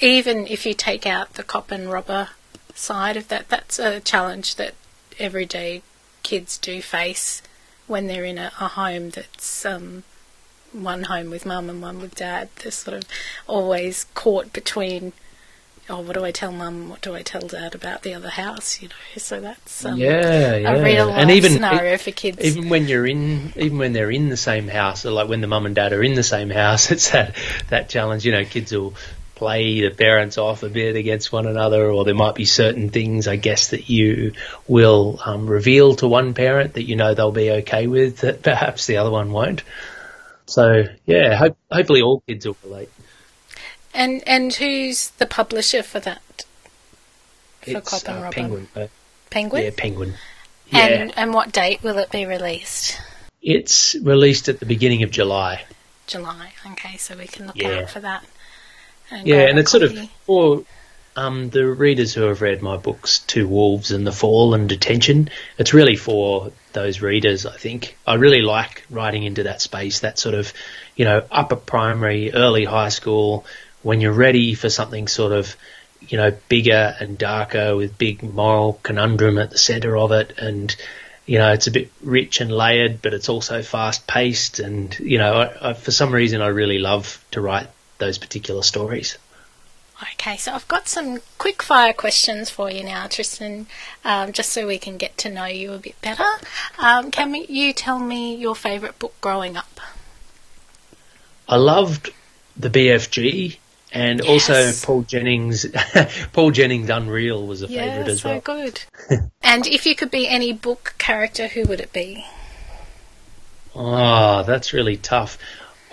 even 0.00 0.46
if 0.46 0.66
you 0.66 0.74
take 0.74 1.06
out 1.06 1.34
the 1.34 1.42
cop 1.42 1.70
and 1.70 1.90
robber 1.90 2.30
side 2.74 3.16
of 3.16 3.28
that, 3.28 3.48
that's 3.48 3.78
a 3.78 4.00
challenge 4.00 4.56
that 4.56 4.74
everyday 5.18 5.82
kids 6.22 6.58
do 6.58 6.82
face 6.82 7.42
when 7.86 8.06
they're 8.06 8.24
in 8.24 8.38
a, 8.38 8.52
a 8.60 8.68
home 8.68 9.10
that's 9.10 9.64
um, 9.64 10.04
one 10.72 11.04
home 11.04 11.30
with 11.30 11.46
mum 11.46 11.70
and 11.70 11.80
one 11.82 12.00
with 12.00 12.14
dad. 12.14 12.48
They're 12.56 12.72
sort 12.72 12.96
of 12.96 13.04
always 13.46 14.06
caught 14.14 14.52
between, 14.52 15.12
oh, 15.90 16.00
what 16.00 16.14
do 16.14 16.24
I 16.24 16.30
tell 16.30 16.52
mum? 16.52 16.88
What 16.88 17.00
do 17.00 17.14
I 17.14 17.22
tell 17.22 17.40
dad 17.40 17.74
about 17.74 18.02
the 18.02 18.14
other 18.14 18.28
house? 18.28 18.80
You 18.82 18.88
know, 18.88 18.94
so 19.16 19.40
that's 19.40 19.84
um, 19.84 19.98
yeah, 19.98 20.56
yeah, 20.56 20.70
a 20.72 20.82
real 20.82 21.06
life 21.06 21.16
and 21.16 21.30
even, 21.30 21.52
scenario 21.52 21.98
for 21.98 22.10
kids. 22.10 22.40
Even 22.40 22.68
when 22.68 22.88
you're 22.88 23.06
in, 23.06 23.52
even 23.56 23.78
when 23.78 23.92
they're 23.92 24.10
in 24.10 24.28
the 24.28 24.36
same 24.36 24.68
house, 24.68 25.06
or 25.06 25.10
like 25.10 25.28
when 25.28 25.40
the 25.40 25.46
mum 25.46 25.66
and 25.66 25.74
dad 25.74 25.92
are 25.92 26.02
in 26.02 26.14
the 26.14 26.22
same 26.22 26.50
house, 26.50 26.90
it's 26.90 27.10
that 27.10 27.36
that 27.68 27.88
challenge. 27.88 28.24
You 28.24 28.32
know, 28.32 28.44
kids 28.44 28.72
will 28.72 28.94
play 29.34 29.82
the 29.82 29.90
parents 29.90 30.36
off 30.36 30.64
a 30.64 30.68
bit 30.68 30.96
against 30.96 31.32
one 31.32 31.46
another, 31.46 31.90
or 31.90 32.04
there 32.04 32.14
might 32.14 32.34
be 32.34 32.44
certain 32.44 32.90
things, 32.90 33.28
I 33.28 33.36
guess, 33.36 33.68
that 33.68 33.88
you 33.88 34.32
will 34.66 35.20
um, 35.24 35.46
reveal 35.46 35.94
to 35.96 36.08
one 36.08 36.34
parent 36.34 36.74
that 36.74 36.82
you 36.82 36.96
know 36.96 37.14
they'll 37.14 37.32
be 37.32 37.50
okay 37.50 37.86
with 37.86 38.18
that 38.18 38.42
perhaps 38.42 38.86
the 38.86 38.98
other 38.98 39.10
one 39.10 39.32
won't. 39.32 39.62
So 40.46 40.84
yeah, 41.06 41.36
hope, 41.36 41.58
hopefully 41.70 42.02
all 42.02 42.22
kids 42.26 42.46
will 42.46 42.56
relate. 42.64 42.88
And 43.98 44.22
and 44.28 44.54
who's 44.54 45.10
the 45.10 45.26
publisher 45.26 45.82
for 45.82 45.98
that? 45.98 46.44
For 47.62 47.78
it's, 47.78 47.90
Cop 47.90 48.08
and 48.08 48.26
uh, 48.26 48.30
Penguin. 48.30 48.68
Uh, 48.76 48.86
Penguin. 49.28 49.64
Yeah, 49.64 49.70
Penguin. 49.76 50.14
Yeah. 50.68 50.86
And 50.86 51.18
and 51.18 51.34
what 51.34 51.50
date 51.50 51.82
will 51.82 51.98
it 51.98 52.08
be 52.12 52.24
released? 52.24 53.00
It's 53.42 53.96
released 54.00 54.48
at 54.48 54.60
the 54.60 54.66
beginning 54.66 55.02
of 55.02 55.10
July. 55.10 55.64
July. 56.06 56.52
Okay, 56.70 56.96
so 56.96 57.16
we 57.16 57.26
can 57.26 57.48
look 57.48 57.56
yeah. 57.56 57.80
out 57.80 57.90
for 57.90 57.98
that. 57.98 58.24
And 59.10 59.26
yeah, 59.26 59.48
and 59.48 59.58
it's 59.58 59.72
copy. 59.72 59.88
sort 59.88 59.98
of 59.98 60.10
for 60.26 60.64
um, 61.16 61.50
the 61.50 61.66
readers 61.66 62.14
who 62.14 62.22
have 62.22 62.40
read 62.40 62.62
my 62.62 62.76
books, 62.76 63.18
Two 63.18 63.48
Wolves 63.48 63.90
and 63.90 64.06
The 64.06 64.12
Fall 64.12 64.54
and 64.54 64.68
Detention. 64.68 65.28
It's 65.58 65.74
really 65.74 65.96
for 65.96 66.52
those 66.72 67.02
readers, 67.02 67.46
I 67.46 67.56
think. 67.56 67.96
I 68.06 68.14
really 68.14 68.42
like 68.42 68.84
writing 68.90 69.24
into 69.24 69.42
that 69.42 69.60
space, 69.60 70.00
that 70.00 70.20
sort 70.20 70.36
of, 70.36 70.52
you 70.94 71.04
know, 71.04 71.24
upper 71.32 71.56
primary, 71.56 72.32
early 72.32 72.64
high 72.64 72.90
school, 72.90 73.44
when 73.88 74.02
you're 74.02 74.12
ready 74.12 74.52
for 74.52 74.68
something 74.68 75.08
sort 75.08 75.32
of, 75.32 75.56
you 76.00 76.18
know, 76.18 76.30
bigger 76.50 76.94
and 77.00 77.16
darker 77.16 77.74
with 77.74 77.96
big 77.96 78.22
moral 78.22 78.78
conundrum 78.82 79.38
at 79.38 79.48
the 79.48 79.56
centre 79.56 79.96
of 79.96 80.12
it 80.12 80.34
and 80.36 80.76
you 81.24 81.38
know, 81.38 81.52
it's 81.52 81.66
a 81.66 81.70
bit 81.70 81.90
rich 82.02 82.42
and 82.42 82.50
layered, 82.50 83.00
but 83.00 83.14
it's 83.14 83.30
also 83.30 83.62
fast 83.62 84.06
paced. 84.06 84.60
And, 84.60 84.98
you 84.98 85.18
know, 85.18 85.34
I, 85.34 85.70
I, 85.70 85.72
for 85.74 85.90
some 85.90 86.14
reason, 86.14 86.40
I 86.40 86.48
really 86.48 86.78
love 86.78 87.22
to 87.32 87.40
write 87.42 87.68
those 87.98 88.18
particular 88.18 88.62
stories. 88.62 89.18
Okay, 90.14 90.36
so 90.36 90.52
I've 90.52 90.68
got 90.68 90.88
some 90.88 91.20
quick 91.38 91.62
fire 91.62 91.92
questions 91.92 92.48
for 92.50 92.70
you 92.70 92.82
now, 92.82 93.06
Tristan, 93.08 93.66
um, 94.04 94.32
just 94.32 94.52
so 94.52 94.66
we 94.66 94.78
can 94.78 94.96
get 94.96 95.18
to 95.18 95.30
know 95.30 95.46
you 95.46 95.72
a 95.72 95.78
bit 95.78 96.00
better. 96.00 96.28
Um, 96.78 97.10
can 97.10 97.34
you 97.34 97.72
tell 97.72 97.98
me 97.98 98.34
your 98.34 98.54
favourite 98.54 98.98
book 98.98 99.14
growing 99.20 99.56
up? 99.56 99.80
I 101.48 101.56
loved 101.56 102.10
the 102.56 102.70
BFG 102.70 103.58
and 103.92 104.20
yes. 104.22 104.28
also 104.28 104.86
Paul 104.86 105.02
Jennings. 105.02 105.66
Paul 106.32 106.50
Jennings 106.50 106.90
Unreal 106.90 107.46
was 107.46 107.62
a 107.62 107.66
yeah, 107.66 107.84
favourite 107.84 108.08
as 108.08 108.20
so 108.20 108.28
well. 108.28 108.38
so 108.38 108.44
good. 108.44 109.30
and 109.42 109.66
if 109.66 109.86
you 109.86 109.94
could 109.94 110.10
be 110.10 110.28
any 110.28 110.52
book 110.52 110.94
character, 110.98 111.48
who 111.48 111.64
would 111.64 111.80
it 111.80 111.92
be? 111.92 112.24
Oh, 113.74 114.42
that's 114.42 114.72
really 114.72 114.96
tough. 114.96 115.38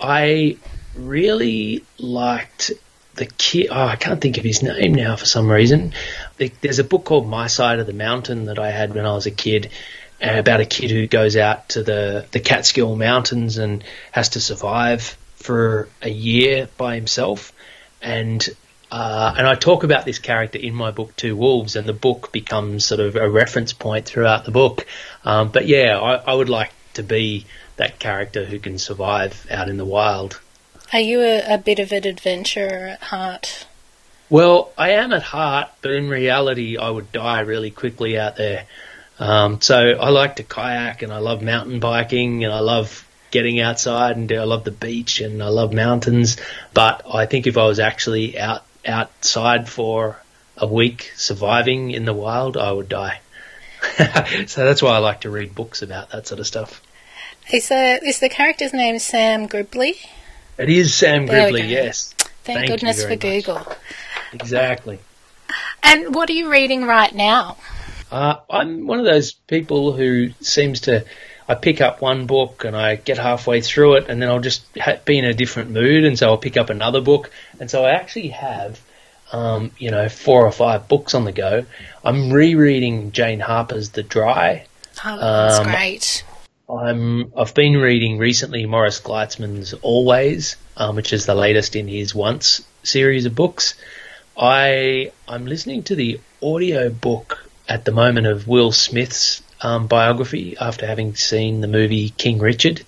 I 0.00 0.58
really 0.94 1.84
liked 1.98 2.72
the 3.14 3.26
kid. 3.26 3.68
Oh, 3.70 3.86
I 3.86 3.96
can't 3.96 4.20
think 4.20 4.38
of 4.38 4.44
his 4.44 4.62
name 4.62 4.94
now 4.94 5.16
for 5.16 5.24
some 5.24 5.50
reason. 5.50 5.92
There's 6.60 6.78
a 6.78 6.84
book 6.84 7.04
called 7.04 7.26
My 7.26 7.46
Side 7.46 7.78
of 7.78 7.86
the 7.86 7.92
Mountain 7.92 8.46
that 8.46 8.58
I 8.58 8.70
had 8.70 8.94
when 8.94 9.06
I 9.06 9.12
was 9.14 9.26
a 9.26 9.30
kid 9.30 9.70
uh, 10.22 10.34
about 10.34 10.60
a 10.60 10.66
kid 10.66 10.90
who 10.90 11.06
goes 11.06 11.36
out 11.36 11.70
to 11.70 11.82
the, 11.82 12.26
the 12.30 12.40
Catskill 12.40 12.96
Mountains 12.96 13.58
and 13.58 13.84
has 14.12 14.30
to 14.30 14.40
survive 14.40 15.16
for 15.36 15.88
a 16.02 16.10
year 16.10 16.68
by 16.76 16.94
himself. 16.94 17.52
And 18.02 18.46
uh, 18.90 19.34
and 19.36 19.46
I 19.46 19.54
talk 19.54 19.82
about 19.82 20.04
this 20.04 20.18
character 20.18 20.58
in 20.58 20.74
my 20.74 20.90
book, 20.90 21.16
Two 21.16 21.36
Wolves, 21.36 21.76
and 21.76 21.88
the 21.88 21.92
book 21.92 22.30
becomes 22.32 22.84
sort 22.84 23.00
of 23.00 23.16
a 23.16 23.28
reference 23.28 23.72
point 23.72 24.06
throughout 24.06 24.44
the 24.44 24.52
book. 24.52 24.86
Um, 25.24 25.50
but 25.50 25.66
yeah, 25.66 25.98
I, 25.98 26.14
I 26.14 26.34
would 26.34 26.48
like 26.48 26.72
to 26.94 27.02
be 27.02 27.46
that 27.76 27.98
character 27.98 28.44
who 28.44 28.58
can 28.58 28.78
survive 28.78 29.46
out 29.50 29.68
in 29.68 29.76
the 29.76 29.84
wild. 29.84 30.40
Are 30.92 31.00
you 31.00 31.20
a, 31.20 31.54
a 31.54 31.58
bit 31.58 31.78
of 31.78 31.90
an 31.92 32.06
adventurer 32.06 32.88
at 32.88 33.02
heart? 33.02 33.66
Well, 34.28 34.72
I 34.76 34.90
am 34.90 35.12
at 35.12 35.22
heart, 35.22 35.68
but 35.82 35.92
in 35.92 36.08
reality, 36.08 36.76
I 36.76 36.90
would 36.90 37.12
die 37.12 37.40
really 37.40 37.70
quickly 37.70 38.18
out 38.18 38.36
there. 38.36 38.66
Um, 39.18 39.60
so 39.60 39.76
I 39.76 40.10
like 40.10 40.36
to 40.36 40.42
kayak 40.42 41.02
and 41.02 41.12
I 41.12 41.18
love 41.18 41.42
mountain 41.42 41.80
biking 41.80 42.44
and 42.44 42.52
I 42.52 42.60
love 42.60 43.05
getting 43.36 43.60
outside 43.60 44.16
and 44.16 44.32
I 44.32 44.44
love 44.44 44.64
the 44.64 44.70
beach 44.70 45.20
and 45.20 45.42
I 45.42 45.48
love 45.48 45.74
mountains. 45.74 46.38
But 46.72 47.02
I 47.12 47.26
think 47.26 47.46
if 47.46 47.58
I 47.58 47.66
was 47.66 47.78
actually 47.78 48.38
out 48.38 48.64
outside 48.86 49.68
for 49.68 50.18
a 50.56 50.66
week 50.66 51.12
surviving 51.16 51.90
in 51.90 52.06
the 52.06 52.14
wild, 52.14 52.56
I 52.56 52.72
would 52.72 52.88
die. 52.88 53.20
so 54.46 54.64
that's 54.64 54.82
why 54.82 54.92
I 54.96 54.98
like 54.98 55.20
to 55.20 55.30
read 55.30 55.54
books 55.54 55.82
about 55.82 56.12
that 56.12 56.26
sort 56.26 56.40
of 56.40 56.46
stuff. 56.46 56.80
Is 57.52 57.68
the 57.68 58.00
is 58.02 58.20
the 58.20 58.30
character's 58.30 58.72
name 58.72 58.98
Sam 58.98 59.48
Gribley? 59.48 59.96
It 60.56 60.70
is 60.70 60.94
Sam 60.94 61.28
Gribley, 61.28 61.68
yes. 61.68 62.14
Thank, 62.42 62.60
Thank 62.60 62.70
goodness 62.70 63.04
for 63.04 63.16
Google. 63.16 63.60
Exactly. 64.32 64.98
And 65.82 66.14
what 66.14 66.30
are 66.30 66.32
you 66.32 66.50
reading 66.50 66.84
right 66.84 67.14
now? 67.14 67.58
Uh, 68.10 68.36
I'm 68.48 68.86
one 68.86 68.98
of 68.98 69.04
those 69.04 69.32
people 69.32 69.92
who 69.92 70.30
seems 70.40 70.80
to. 70.82 71.04
I 71.48 71.54
pick 71.54 71.80
up 71.80 72.00
one 72.00 72.26
book 72.26 72.64
and 72.64 72.76
I 72.76 72.96
get 72.96 73.18
halfway 73.18 73.60
through 73.60 73.94
it, 73.94 74.08
and 74.08 74.20
then 74.20 74.28
I'll 74.28 74.40
just 74.40 74.64
ha- 74.78 74.98
be 75.04 75.18
in 75.18 75.24
a 75.24 75.34
different 75.34 75.70
mood, 75.70 76.04
and 76.04 76.18
so 76.18 76.28
I'll 76.28 76.38
pick 76.38 76.56
up 76.56 76.70
another 76.70 77.00
book. 77.00 77.30
And 77.60 77.70
so 77.70 77.84
I 77.84 77.90
actually 77.90 78.28
have, 78.28 78.80
um, 79.32 79.70
you 79.78 79.90
know, 79.90 80.08
four 80.08 80.44
or 80.44 80.52
five 80.52 80.88
books 80.88 81.14
on 81.14 81.24
the 81.24 81.32
go. 81.32 81.64
I'm 82.04 82.32
rereading 82.32 83.12
Jane 83.12 83.40
Harper's 83.40 83.90
The 83.90 84.02
Dry. 84.02 84.66
Oh, 85.04 85.16
that's 85.18 85.58
um, 85.58 85.66
great. 85.66 86.24
I'm 86.68 87.32
I've 87.36 87.54
been 87.54 87.76
reading 87.76 88.18
recently 88.18 88.66
Morris 88.66 89.00
Gleitzman's 89.00 89.72
Always, 89.72 90.56
um, 90.76 90.96
which 90.96 91.12
is 91.12 91.26
the 91.26 91.34
latest 91.34 91.76
in 91.76 91.86
his 91.86 92.12
Once 92.12 92.66
series 92.82 93.24
of 93.24 93.36
books. 93.36 93.74
I 94.36 95.12
I'm 95.28 95.46
listening 95.46 95.84
to 95.84 95.94
the 95.94 96.20
audio 96.42 96.90
book 96.90 97.48
at 97.68 97.84
the 97.84 97.92
moment 97.92 98.26
of 98.26 98.48
Will 98.48 98.72
Smith's 98.72 99.42
um, 99.60 99.86
biography 99.86 100.56
after 100.58 100.86
having 100.86 101.14
seen 101.14 101.60
the 101.60 101.68
movie 101.68 102.10
King 102.10 102.38
Richard, 102.38 102.84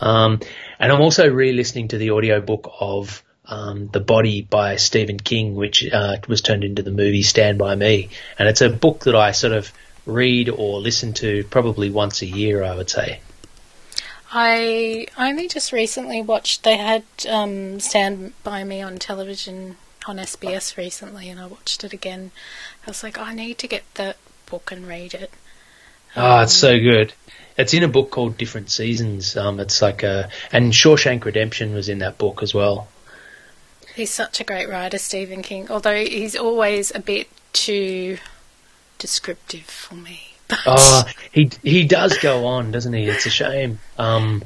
um, 0.00 0.40
and 0.78 0.92
I'm 0.92 1.00
also 1.00 1.28
re-listening 1.28 1.88
to 1.88 1.98
the 1.98 2.10
audio 2.10 2.40
book 2.40 2.72
of 2.80 3.22
um, 3.46 3.88
The 3.88 4.00
Body 4.00 4.42
by 4.42 4.76
Stephen 4.76 5.18
King, 5.18 5.54
which 5.54 5.88
uh, 5.90 6.16
was 6.28 6.40
turned 6.40 6.64
into 6.64 6.82
the 6.82 6.90
movie 6.90 7.22
Stand 7.22 7.58
by 7.58 7.74
Me, 7.74 8.10
and 8.38 8.48
it's 8.48 8.60
a 8.60 8.68
book 8.68 9.04
that 9.04 9.14
I 9.14 9.32
sort 9.32 9.52
of 9.52 9.72
read 10.04 10.48
or 10.48 10.80
listen 10.80 11.12
to 11.14 11.44
probably 11.44 11.90
once 11.90 12.22
a 12.22 12.26
year, 12.26 12.62
I 12.62 12.74
would 12.74 12.90
say. 12.90 13.20
I 14.32 15.06
only 15.16 15.48
just 15.48 15.72
recently 15.72 16.20
watched. 16.20 16.64
They 16.64 16.76
had 16.76 17.04
um, 17.28 17.80
Stand 17.80 18.32
by 18.42 18.64
Me 18.64 18.82
on 18.82 18.98
television 18.98 19.76
on 20.06 20.16
SBS 20.16 20.76
recently, 20.76 21.28
and 21.28 21.38
I 21.40 21.46
watched 21.46 21.84
it 21.84 21.92
again. 21.92 22.32
I 22.86 22.90
was 22.90 23.02
like, 23.02 23.18
I 23.18 23.34
need 23.34 23.58
to 23.58 23.68
get 23.68 23.84
that 23.94 24.16
book 24.46 24.70
and 24.70 24.86
read 24.86 25.14
it. 25.14 25.32
Oh, 26.16 26.40
it's 26.40 26.54
so 26.54 26.78
good. 26.78 27.12
It's 27.58 27.74
in 27.74 27.82
a 27.82 27.88
book 27.88 28.10
called 28.10 28.36
Different 28.36 28.70
Seasons. 28.70 29.36
Um, 29.36 29.60
it's 29.60 29.80
like 29.80 30.02
a, 30.02 30.28
and 30.52 30.72
Shawshank 30.72 31.24
Redemption 31.24 31.74
was 31.74 31.88
in 31.88 31.98
that 31.98 32.18
book 32.18 32.42
as 32.42 32.52
well. 32.54 32.88
He's 33.94 34.10
such 34.10 34.40
a 34.40 34.44
great 34.44 34.68
writer, 34.68 34.98
Stephen 34.98 35.42
King. 35.42 35.70
Although 35.70 36.04
he's 36.04 36.36
always 36.36 36.94
a 36.94 37.00
bit 37.00 37.28
too 37.52 38.18
descriptive 38.98 39.62
for 39.64 39.94
me. 39.94 40.20
But 40.48 40.60
Oh, 40.64 41.04
he 41.32 41.50
he 41.64 41.84
does 41.84 42.18
go 42.18 42.46
on, 42.46 42.70
doesn't 42.70 42.92
he? 42.92 43.06
It's 43.06 43.26
a 43.26 43.30
shame. 43.30 43.80
Um, 43.98 44.44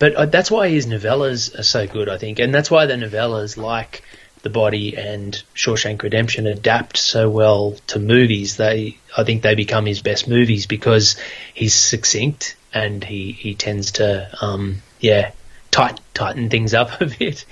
but 0.00 0.14
uh, 0.14 0.26
that's 0.26 0.50
why 0.50 0.68
his 0.68 0.86
novellas 0.86 1.56
are 1.56 1.62
so 1.62 1.86
good, 1.86 2.08
I 2.08 2.18
think, 2.18 2.40
and 2.40 2.52
that's 2.52 2.72
why 2.72 2.86
the 2.86 2.94
novellas, 2.94 3.56
like 3.56 4.02
The 4.42 4.50
Body 4.50 4.96
and 4.96 5.40
Shawshank 5.54 6.02
Redemption, 6.02 6.46
adapt 6.46 6.96
so 6.96 7.28
well 7.28 7.72
to 7.88 7.98
movies. 7.98 8.56
They, 8.56 8.98
I 9.16 9.24
think, 9.24 9.42
they 9.42 9.54
become 9.54 9.84
his 9.86 10.00
best 10.02 10.28
movies 10.28 10.66
because 10.66 11.16
he's 11.54 11.74
succinct 11.74 12.56
and 12.72 13.02
he 13.02 13.32
he 13.32 13.54
tends 13.54 13.92
to, 13.92 14.28
um, 14.40 14.76
yeah, 15.00 15.32
tight, 15.70 16.00
tighten 16.14 16.50
things 16.50 16.72
up 16.74 17.00
a 17.00 17.06
bit. 17.06 17.44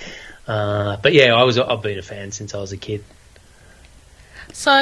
Uh, 0.47 0.97
but 0.99 1.13
yeah, 1.13 1.35
I 1.35 1.43
was 1.43 1.59
I've 1.59 1.83
been 1.83 1.99
a 1.99 2.03
fan 2.03 2.31
since 2.33 2.55
I 2.55 2.59
was 2.59 2.73
a 2.73 2.77
kid. 2.77 3.03
so, 4.53 4.73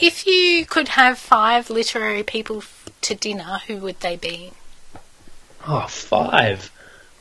if 0.00 0.26
you 0.26 0.66
could 0.66 0.88
have 0.88 1.18
five 1.18 1.70
literary 1.70 2.22
people 2.22 2.58
f- 2.58 2.88
to 3.02 3.14
dinner, 3.14 3.60
who 3.66 3.76
would 3.78 4.00
they 4.00 4.16
be? 4.16 4.52
Oh, 5.66 5.86
five! 5.88 6.70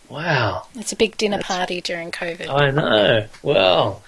Wow. 0.10 0.68
It's 0.76 0.92
a 0.92 0.96
big 0.98 1.16
dinner 1.18 1.38
That's- 1.38 1.58
party 1.58 1.80
during 1.82 2.12
COVID. 2.12 2.50
I 2.50 2.72
know. 2.72 3.28
Well, 3.42 4.04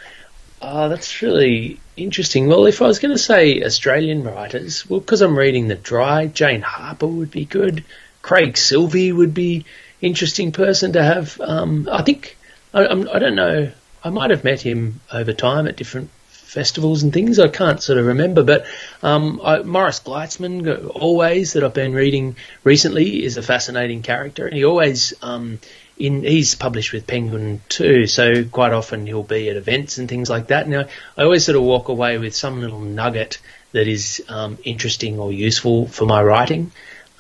uh, 0.62 0.88
that's 0.88 1.22
really 1.22 1.80
interesting. 1.98 2.48
Well, 2.48 2.66
if 2.66 2.82
I 2.82 2.88
was 2.88 3.00
going 3.00 3.14
to 3.14 3.22
say 3.22 3.64
Australian 3.64 4.24
writers, 4.24 4.90
well, 4.90 5.00
because 5.00 5.22
I'm 5.22 5.38
reading 5.38 5.68
The 5.68 5.76
Dry, 5.76 6.28
Jane 6.28 6.62
Harper 6.62 7.08
would 7.08 7.32
be 7.32 7.46
good. 7.46 7.84
Craig 8.22 8.54
Silvey 8.54 9.16
would 9.16 9.34
be 9.34 9.66
interesting 10.02 10.52
person 10.52 10.94
to 10.94 11.04
have. 11.04 11.40
Um, 11.40 11.88
I 11.92 12.02
think 12.02 12.38
I, 12.74 12.86
I 12.86 13.20
don't 13.20 13.36
know. 13.36 13.72
I 14.04 14.10
might 14.10 14.32
have 14.32 14.44
met 14.44 14.62
him 14.62 15.02
over 15.12 15.34
time 15.34 15.68
at 15.68 15.76
different 15.76 16.10
festivals 16.30 17.04
and 17.04 17.12
things. 17.12 17.38
I 17.38 17.48
can't 17.48 17.82
sort 17.82 18.00
of 18.00 18.06
remember, 18.06 18.44
but 18.44 18.66
um, 19.04 19.42
I, 19.44 19.60
Morris 19.64 20.00
Gleitzman, 20.00 20.68
uh, 20.68 20.88
always 20.88 21.54
that 21.54 21.64
I've 21.64 21.74
been 21.74 21.94
reading 21.94 22.36
recently, 22.64 23.24
is 23.24 23.38
a 23.38 23.42
fascinating 23.42 24.04
character. 24.04 24.46
and 24.48 24.56
He 24.56 24.64
always 24.64 25.14
um, 25.22 25.60
in 25.98 26.24
he's 26.24 26.56
published 26.56 26.94
with 26.94 27.08
Penguin 27.08 27.62
too, 27.70 28.08
so 28.08 28.44
quite 28.44 28.74
often 28.74 29.06
he'll 29.06 29.24
be 29.24 29.50
at 29.50 29.56
events 29.56 29.98
and 29.98 30.10
things 30.10 30.30
like 30.30 30.48
that. 30.48 30.68
Now, 30.68 30.86
I 31.18 31.24
always 31.24 31.46
sort 31.46 31.56
of 31.56 31.64
walk 31.64 31.88
away 31.88 32.18
with 32.18 32.36
some 32.36 32.62
little 32.62 32.82
nugget 32.82 33.40
that 33.72 33.88
is 33.88 34.24
um, 34.30 34.58
interesting 34.64 35.20
or 35.20 35.32
useful 35.32 35.88
for 35.88 36.06
my 36.06 36.22
writing. 36.22 36.72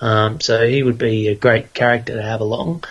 Um, 0.01 0.41
so 0.41 0.67
he 0.67 0.83
would 0.83 0.97
be 0.97 1.29
a 1.29 1.35
great 1.35 1.73
character 1.73 2.15
to 2.15 2.21
have 2.21 2.41
along. 2.41 2.83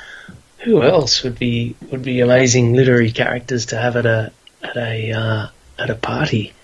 Who 0.60 0.82
else 0.82 1.22
would 1.22 1.38
be 1.38 1.76
would 1.90 2.02
be 2.02 2.20
amazing 2.20 2.72
literary 2.72 3.12
characters 3.12 3.66
to 3.66 3.76
have 3.76 3.96
at 3.96 4.06
a 4.06 4.32
at 4.62 4.76
a 4.76 5.12
uh, 5.12 5.48
at 5.78 5.90
a 5.90 5.94
party? 5.94 6.54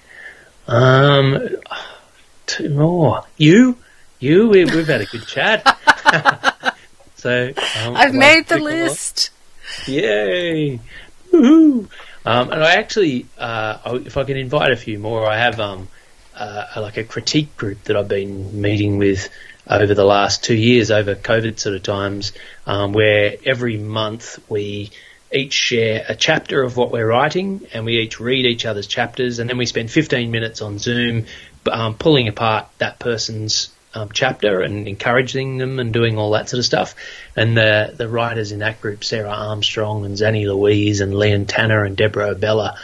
Um, 0.66 1.56
two 2.46 2.70
more. 2.70 3.24
You, 3.36 3.76
you. 4.18 4.48
We, 4.48 4.64
we've 4.64 4.86
had 4.86 5.02
a 5.02 5.06
good 5.06 5.26
chat. 5.26 5.66
so 7.20 7.52
um, 7.84 7.96
I've 7.96 8.14
made 8.14 8.46
the 8.46 8.58
list. 8.58 9.30
Yay! 9.86 10.80
Woohoo! 11.30 11.88
Um, 12.24 12.52
and 12.52 12.62
I 12.62 12.74
actually, 12.74 13.26
uh, 13.38 13.98
if 14.04 14.16
I 14.16 14.24
can 14.24 14.36
invite 14.36 14.72
a 14.72 14.76
few 14.76 14.98
more, 14.98 15.26
I 15.26 15.38
have 15.38 15.60
um, 15.60 15.88
uh, 16.34 16.64
like 16.76 16.96
a 16.96 17.04
critique 17.04 17.56
group 17.56 17.84
that 17.84 17.96
I've 17.96 18.08
been 18.08 18.60
meeting 18.60 18.98
with 18.98 19.28
over 19.68 19.94
the 19.94 20.04
last 20.04 20.42
two 20.42 20.54
years, 20.54 20.90
over 20.90 21.14
COVID 21.14 21.58
sort 21.58 21.76
of 21.76 21.82
times, 21.82 22.32
um, 22.66 22.92
where 22.92 23.36
every 23.44 23.76
month 23.76 24.38
we 24.48 24.90
each 25.32 25.52
share 25.52 26.04
a 26.08 26.14
chapter 26.16 26.62
of 26.62 26.76
what 26.76 26.90
we're 26.90 27.06
writing, 27.06 27.66
and 27.72 27.84
we 27.84 27.98
each 27.98 28.18
read 28.18 28.46
each 28.46 28.64
other's 28.64 28.86
chapters, 28.86 29.38
and 29.38 29.48
then 29.48 29.58
we 29.58 29.66
spend 29.66 29.90
15 29.90 30.30
minutes 30.30 30.60
on 30.60 30.78
Zoom 30.78 31.26
um, 31.70 31.94
pulling 31.94 32.28
apart 32.28 32.66
that 32.78 32.98
person's 32.98 33.70
um, 33.94 34.10
chapter 34.12 34.60
and 34.60 34.86
encouraging 34.86 35.58
them 35.58 35.78
and 35.78 35.92
doing 35.92 36.18
all 36.18 36.32
that 36.32 36.48
sort 36.48 36.58
of 36.58 36.64
stuff. 36.64 36.94
And 37.36 37.56
the 37.56 37.92
the 37.96 38.08
writers 38.08 38.52
in 38.52 38.60
that 38.60 38.80
group, 38.80 39.04
Sarah 39.04 39.30
Armstrong 39.30 40.04
and 40.04 40.16
Zanni 40.16 40.46
Louise 40.46 41.00
and 41.00 41.14
Leon 41.14 41.46
Tanner 41.46 41.84
and 41.84 41.96
Deborah 41.96 42.34
Abela, 42.34 42.76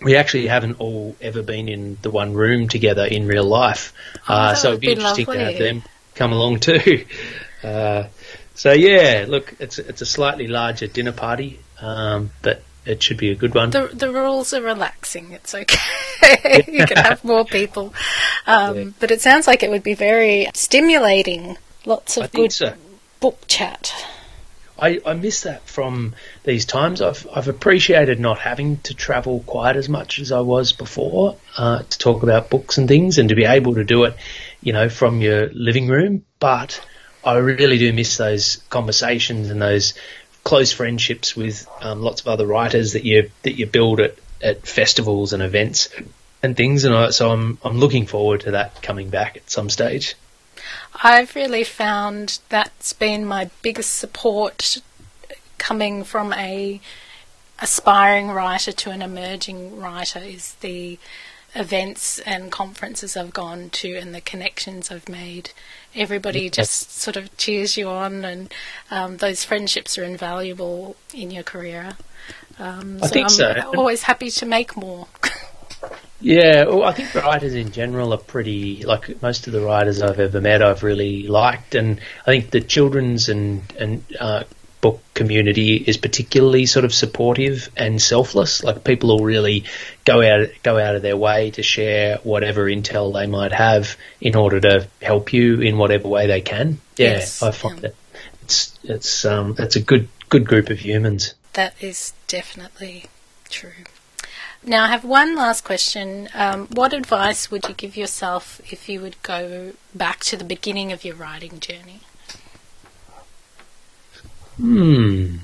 we 0.00 0.16
actually 0.16 0.46
haven't 0.46 0.80
all 0.80 1.16
ever 1.20 1.42
been 1.42 1.68
in 1.68 1.98
the 2.02 2.10
one 2.10 2.34
room 2.34 2.68
together 2.68 3.04
in 3.04 3.26
real 3.26 3.44
life. 3.44 3.92
Oh, 4.28 4.34
uh, 4.34 4.48
that 4.50 4.58
so 4.58 4.68
it'd 4.68 4.80
be 4.80 4.92
interesting 4.92 5.26
to 5.26 5.38
have 5.38 5.58
them 5.58 5.82
come 6.14 6.32
along 6.32 6.60
too. 6.60 7.04
Uh, 7.60 8.06
so 8.54 8.70
yeah, 8.70 9.24
look, 9.26 9.52
it's 9.58 9.80
it's 9.80 10.00
a 10.00 10.06
slightly 10.06 10.46
larger 10.46 10.86
dinner 10.86 11.10
party, 11.10 11.58
um, 11.80 12.30
but 12.40 12.62
it 12.88 13.02
should 13.02 13.18
be 13.18 13.30
a 13.30 13.34
good 13.34 13.54
one. 13.54 13.70
The 13.70 13.90
the 13.92 14.10
rules 14.10 14.52
are 14.54 14.62
relaxing. 14.62 15.32
It's 15.32 15.54
okay. 15.54 16.64
you 16.68 16.86
can 16.86 16.96
have 16.96 17.22
more 17.24 17.44
people, 17.44 17.94
um, 18.46 18.76
Yeah. 18.76 18.84
but 18.98 19.10
it 19.10 19.20
sounds 19.20 19.46
like 19.46 19.62
it 19.62 19.70
would 19.70 19.82
be 19.82 19.94
very 19.94 20.48
stimulating. 20.54 21.56
Lots 21.84 22.16
of 22.16 22.24
I 22.24 22.26
good 22.28 22.52
so. 22.52 22.74
book 23.20 23.42
chat. 23.46 23.92
I, 24.80 25.00
I 25.04 25.14
miss 25.14 25.42
that 25.42 25.66
from 25.68 26.14
these 26.44 26.64
times. 26.64 27.02
I've 27.02 27.26
I've 27.34 27.48
appreciated 27.48 28.20
not 28.20 28.38
having 28.38 28.78
to 28.78 28.94
travel 28.94 29.42
quite 29.46 29.76
as 29.76 29.88
much 29.88 30.18
as 30.20 30.30
I 30.30 30.40
was 30.40 30.72
before 30.72 31.36
uh, 31.56 31.82
to 31.82 31.98
talk 31.98 32.22
about 32.22 32.48
books 32.48 32.78
and 32.78 32.86
things, 32.86 33.18
and 33.18 33.28
to 33.28 33.34
be 33.34 33.44
able 33.44 33.74
to 33.74 33.84
do 33.84 34.04
it, 34.04 34.14
you 34.62 34.72
know, 34.72 34.88
from 34.88 35.20
your 35.20 35.48
living 35.52 35.88
room. 35.88 36.24
But 36.38 36.80
I 37.24 37.36
really 37.38 37.78
do 37.78 37.92
miss 37.92 38.16
those 38.16 38.62
conversations 38.70 39.50
and 39.50 39.60
those 39.60 39.94
close 40.48 40.72
friendships 40.72 41.36
with 41.36 41.68
um, 41.82 42.00
lots 42.00 42.22
of 42.22 42.28
other 42.28 42.46
writers 42.46 42.94
that 42.94 43.04
you 43.04 43.30
that 43.42 43.58
you 43.58 43.66
build 43.66 44.00
at, 44.00 44.14
at 44.42 44.66
festivals 44.66 45.34
and 45.34 45.42
events 45.42 45.90
and 46.42 46.56
things. 46.56 46.84
And 46.84 46.94
I, 46.94 47.10
so 47.10 47.30
I'm 47.30 47.58
I'm 47.62 47.78
looking 47.78 48.06
forward 48.06 48.40
to 48.40 48.52
that 48.52 48.80
coming 48.80 49.10
back 49.10 49.36
at 49.36 49.50
some 49.50 49.68
stage. 49.68 50.14
I've 51.04 51.36
really 51.36 51.64
found 51.64 52.38
that's 52.48 52.94
been 52.94 53.26
my 53.26 53.50
biggest 53.60 53.98
support 53.98 54.78
coming 55.58 56.02
from 56.02 56.32
a 56.32 56.80
aspiring 57.60 58.28
writer 58.28 58.72
to 58.72 58.90
an 58.90 59.02
emerging 59.02 59.78
writer 59.78 60.20
is 60.20 60.54
the 60.60 60.98
events 61.54 62.18
and 62.20 62.52
conferences 62.52 63.16
I've 63.16 63.32
gone 63.32 63.70
to 63.70 63.96
and 63.96 64.14
the 64.14 64.20
connections 64.20 64.90
I've 64.90 65.08
made. 65.08 65.50
Everybody 65.94 66.50
just 66.50 66.92
sort 66.92 67.16
of 67.16 67.34
cheers 67.36 67.76
you 67.76 67.88
on, 67.88 68.24
and 68.24 68.52
um, 68.90 69.16
those 69.16 69.44
friendships 69.44 69.96
are 69.98 70.04
invaluable 70.04 70.96
in 71.14 71.30
your 71.30 71.42
career. 71.42 71.96
Um, 72.58 72.98
I 73.02 73.08
think 73.08 73.26
I'm 73.26 73.30
so. 73.30 73.72
always 73.76 74.02
happy 74.02 74.30
to 74.30 74.46
make 74.46 74.76
more. 74.76 75.06
Yeah, 76.20 76.64
well, 76.64 76.82
I 76.82 76.92
think 76.92 77.14
writers 77.14 77.54
in 77.54 77.70
general 77.70 78.12
are 78.12 78.18
pretty 78.18 78.82
like 78.82 79.22
most 79.22 79.46
of 79.46 79.52
the 79.52 79.60
writers 79.60 80.02
I've 80.02 80.18
ever 80.18 80.40
met. 80.40 80.62
I've 80.62 80.82
really 80.82 81.28
liked, 81.28 81.76
and 81.76 82.00
I 82.22 82.24
think 82.24 82.50
the 82.50 82.60
children's 82.60 83.28
and 83.28 83.62
and 83.78 84.04
uh, 84.18 84.42
book 84.80 85.00
community 85.14 85.76
is 85.76 85.96
particularly 85.96 86.66
sort 86.66 86.84
of 86.84 86.94
supportive 86.94 87.68
and 87.76 88.00
selfless. 88.00 88.62
Like 88.62 88.84
people 88.84 89.08
will 89.10 89.24
really 89.24 89.64
go 90.04 90.22
out 90.22 90.48
go 90.62 90.78
out 90.78 90.96
of 90.96 91.02
their 91.02 91.16
way 91.16 91.50
to 91.52 91.62
share 91.62 92.18
whatever 92.22 92.66
intel 92.66 93.12
they 93.12 93.26
might 93.26 93.52
have 93.52 93.96
in 94.20 94.36
order 94.36 94.60
to 94.60 94.88
help 95.02 95.32
you 95.32 95.60
in 95.60 95.78
whatever 95.78 96.08
way 96.08 96.26
they 96.26 96.40
can. 96.40 96.80
Yeah, 96.96 97.10
Yes, 97.10 97.42
I 97.42 97.50
find 97.50 97.76
yeah. 97.76 97.80
that 97.80 97.94
it's 98.42 98.78
it's 98.82 99.24
um 99.24 99.56
it's 99.58 99.76
a 99.76 99.80
good 99.80 100.08
good 100.28 100.46
group 100.46 100.70
of 100.70 100.78
humans. 100.78 101.34
That 101.54 101.74
is 101.80 102.12
definitely 102.26 103.06
true. 103.50 103.84
Now, 104.64 104.84
I 104.84 104.88
have 104.88 105.04
one 105.04 105.36
last 105.36 105.64
question. 105.64 106.28
Um, 106.34 106.66
what 106.66 106.92
advice 106.92 107.50
would 107.50 107.68
you 107.68 107.74
give 107.74 107.96
yourself 107.96 108.60
if 108.72 108.88
you 108.88 109.00
would 109.00 109.20
go 109.22 109.72
back 109.94 110.20
to 110.24 110.36
the 110.36 110.44
beginning 110.44 110.90
of 110.92 111.04
your 111.04 111.14
writing 111.14 111.60
journey? 111.60 112.00
Hmm. 114.58 115.36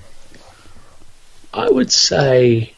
I 1.53 1.71
would 1.71 1.93
say 1.93 2.75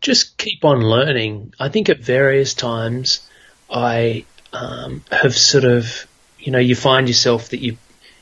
just 0.00 0.38
keep 0.38 0.64
on 0.64 0.80
learning. 0.80 1.52
I 1.60 1.68
think 1.68 1.88
at 1.88 2.00
various 2.00 2.54
times 2.54 3.28
I 3.70 4.24
um, 4.54 5.04
have 5.12 5.36
sort 5.36 5.64
of, 5.64 6.06
you 6.38 6.50
know, 6.50 6.58
you 6.58 6.74
find 6.74 7.08
yourself 7.08 7.50
that 7.50 7.60
you 7.60 7.76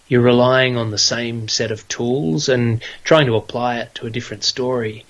you're 0.09 0.21
relying 0.21 0.77
on 0.77 0.91
the 0.91 0.99
same 0.99 1.49
set 1.49 1.71
of 1.71 1.89
tools 1.89 2.49
and 2.49 2.83
trying 3.03 3.27
to 3.27 3.37
apply 3.37 3.79
it 3.79 3.95
to 3.95 4.07
a 4.07 4.11
different 4.11 4.45
story. 4.45 5.07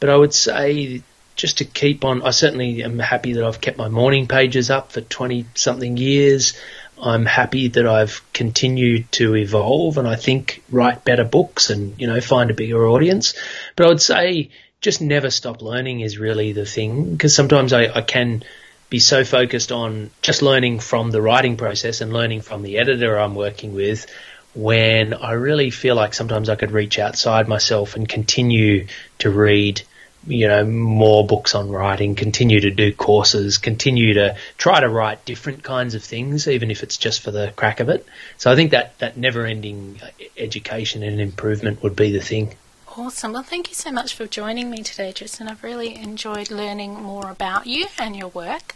But 0.00 0.08
I 0.08 0.16
would 0.16 0.34
say 0.34 1.02
just 1.36 1.58
to 1.58 1.64
keep 1.64 2.04
on. 2.04 2.22
I 2.22 2.30
certainly 2.30 2.82
am 2.82 2.98
happy 2.98 3.34
that 3.34 3.44
I've 3.44 3.60
kept 3.60 3.78
my 3.78 3.88
morning 3.88 4.26
pages 4.26 4.70
up 4.70 4.92
for 4.92 5.00
twenty 5.00 5.46
something 5.54 5.96
years. 5.96 6.58
I'm 7.02 7.26
happy 7.26 7.68
that 7.68 7.86
I've 7.86 8.20
continued 8.32 9.10
to 9.12 9.36
evolve 9.36 9.98
and 9.98 10.06
I 10.06 10.16
think 10.16 10.62
write 10.70 11.04
better 11.04 11.24
books 11.24 11.70
and, 11.70 12.00
you 12.00 12.06
know, 12.06 12.20
find 12.20 12.50
a 12.50 12.54
bigger 12.54 12.86
audience. 12.88 13.34
But 13.76 13.86
I 13.86 13.88
would 13.88 14.02
say 14.02 14.50
just 14.80 15.00
never 15.00 15.30
stop 15.30 15.62
learning 15.62 16.00
is 16.00 16.18
really 16.18 16.52
the 16.52 16.66
thing 16.66 17.12
because 17.12 17.34
sometimes 17.34 17.72
I, 17.72 17.86
I 17.86 18.02
can 18.02 18.42
be 18.88 18.98
so 18.98 19.24
focused 19.24 19.72
on 19.72 20.10
just 20.22 20.42
learning 20.42 20.80
from 20.80 21.10
the 21.10 21.22
writing 21.22 21.56
process 21.56 22.00
and 22.00 22.12
learning 22.12 22.40
from 22.40 22.62
the 22.62 22.78
editor 22.78 23.18
I'm 23.18 23.34
working 23.34 23.74
with 23.74 24.06
when 24.54 25.14
I 25.14 25.32
really 25.32 25.70
feel 25.70 25.94
like 25.94 26.12
sometimes 26.12 26.48
I 26.48 26.56
could 26.56 26.72
reach 26.72 26.98
outside 26.98 27.46
myself 27.46 27.94
and 27.94 28.08
continue 28.08 28.88
to 29.18 29.30
read 29.30 29.82
you 30.26 30.48
know, 30.48 30.64
more 30.64 31.26
books 31.26 31.54
on 31.54 31.70
writing, 31.70 32.14
continue 32.14 32.60
to 32.60 32.70
do 32.70 32.92
courses, 32.92 33.58
continue 33.58 34.14
to 34.14 34.36
try 34.58 34.80
to 34.80 34.88
write 34.88 35.24
different 35.24 35.62
kinds 35.62 35.94
of 35.94 36.04
things, 36.04 36.46
even 36.46 36.70
if 36.70 36.82
it's 36.82 36.98
just 36.98 37.22
for 37.22 37.30
the 37.30 37.52
crack 37.56 37.80
of 37.80 37.88
it. 37.88 38.06
So 38.36 38.50
I 38.50 38.56
think 38.56 38.72
that, 38.72 38.98
that 38.98 39.16
never 39.16 39.46
ending 39.46 40.00
education 40.36 41.02
and 41.02 41.20
improvement 41.20 41.82
would 41.82 41.96
be 41.96 42.12
the 42.12 42.20
thing. 42.20 42.54
Awesome. 42.96 43.32
Well, 43.32 43.44
thank 43.44 43.68
you 43.68 43.74
so 43.74 43.92
much 43.92 44.14
for 44.14 44.26
joining 44.26 44.68
me 44.68 44.82
today, 44.82 45.12
Tristan. 45.12 45.48
I've 45.48 45.62
really 45.62 45.94
enjoyed 45.94 46.50
learning 46.50 46.94
more 46.94 47.30
about 47.30 47.66
you 47.66 47.86
and 47.98 48.16
your 48.16 48.28
work. 48.28 48.74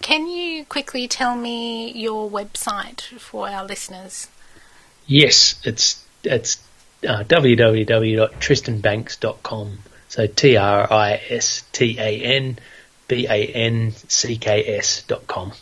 Can 0.00 0.28
you 0.28 0.64
quickly 0.64 1.08
tell 1.08 1.36
me 1.36 1.90
your 1.90 2.30
website 2.30 3.00
for 3.18 3.48
our 3.48 3.64
listeners? 3.64 4.28
Yes, 5.06 5.56
it's 5.64 6.04
it's 6.22 6.58
uh, 7.06 7.24
www.tristanbancks.com. 7.24 9.78
So 10.16 10.26
T 10.26 10.56
R 10.56 10.90
I 10.90 11.20
S 11.28 11.62
T 11.72 11.98
A 11.98 12.22
N 12.22 12.58
B 13.06 13.26
A 13.28 13.46
N 13.48 13.92
C 14.08 14.38
K 14.38 14.78
S 14.78 15.02
dot 15.02 15.26
com. 15.26 15.52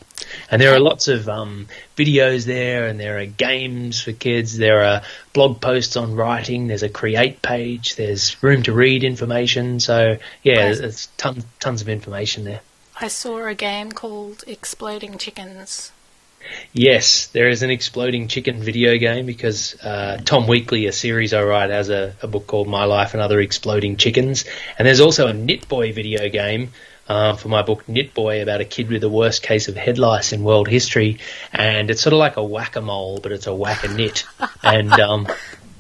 And 0.49 0.63
there 0.63 0.73
are 0.73 0.79
lots 0.79 1.09
of 1.09 1.29
um, 1.29 1.67
videos 1.97 2.47
there, 2.47 2.87
and 2.87 3.01
there 3.01 3.19
are 3.19 3.27
games 3.27 4.01
for 4.01 4.13
kids. 4.13 4.57
There 4.57 4.85
are 4.85 5.03
blog 5.33 5.61
posts 5.61 5.97
on 5.97 6.15
writing. 6.15 6.69
There's 6.69 6.85
a 6.85 6.89
create 6.89 7.43
page. 7.43 7.97
There's 7.97 8.41
room 8.45 8.63
to 8.63 8.73
read 8.73 9.03
information. 9.03 9.81
So 9.81 10.19
yeah, 10.45 10.73
there's 10.73 11.09
tons 11.17 11.45
tons 11.59 11.83
of 11.83 11.89
information 11.89 12.45
there. 12.45 12.61
I 13.01 13.09
saw 13.09 13.45
a 13.49 13.57
game 13.57 13.91
called 13.91 14.45
Exploding 14.47 15.19
Chickens. 15.19 15.91
Yes, 16.73 17.27
there 17.29 17.49
is 17.49 17.63
an 17.63 17.71
exploding 17.71 18.29
chicken 18.29 18.61
video 18.61 18.97
game 18.99 19.27
because 19.27 19.75
uh, 19.83 20.19
Tom 20.25 20.47
Weekly, 20.47 20.87
a 20.87 20.93
series 20.93 21.33
I 21.33 21.43
write, 21.43 21.71
has 21.71 21.91
a, 21.91 22.15
a, 22.23 22.27
book 22.27 22.47
called 22.47 22.69
My 22.69 22.85
Life 22.85 23.15
and 23.15 23.23
Other 23.23 23.41
Exploding 23.41 23.97
Chickens, 23.97 24.45
and 24.79 24.87
there's 24.87 25.01
also 25.01 25.27
a 25.27 25.33
Nit 25.33 25.69
Boy 25.69 25.93
video 25.93 26.29
game 26.29 26.73
uh, 27.09 27.37
for 27.37 27.49
my 27.49 27.63
book 27.63 27.89
Nit 27.89 28.15
Boy 28.15 28.43
about 28.43 28.61
a 28.61 28.65
kid 28.65 28.89
with 28.89 29.01
the 29.01 29.09
worst 29.09 29.43
case 29.43 29.69
of 29.69 29.77
head 29.77 29.99
lice 29.99 30.33
in 30.33 30.43
world 30.43 30.69
history, 30.69 31.19
and 31.53 31.91
it's 31.91 32.03
sort 32.03 32.13
of 32.13 32.19
like 32.19 32.37
a 32.37 32.45
whack 32.45 32.77
a 32.77 32.81
mole, 32.81 33.21
but 33.23 33.33
it's 33.33 33.47
a 33.47 33.55
whack 33.55 33.85
a 33.85 33.89
nit, 33.89 34.25
and 34.63 34.93
um, 34.95 35.29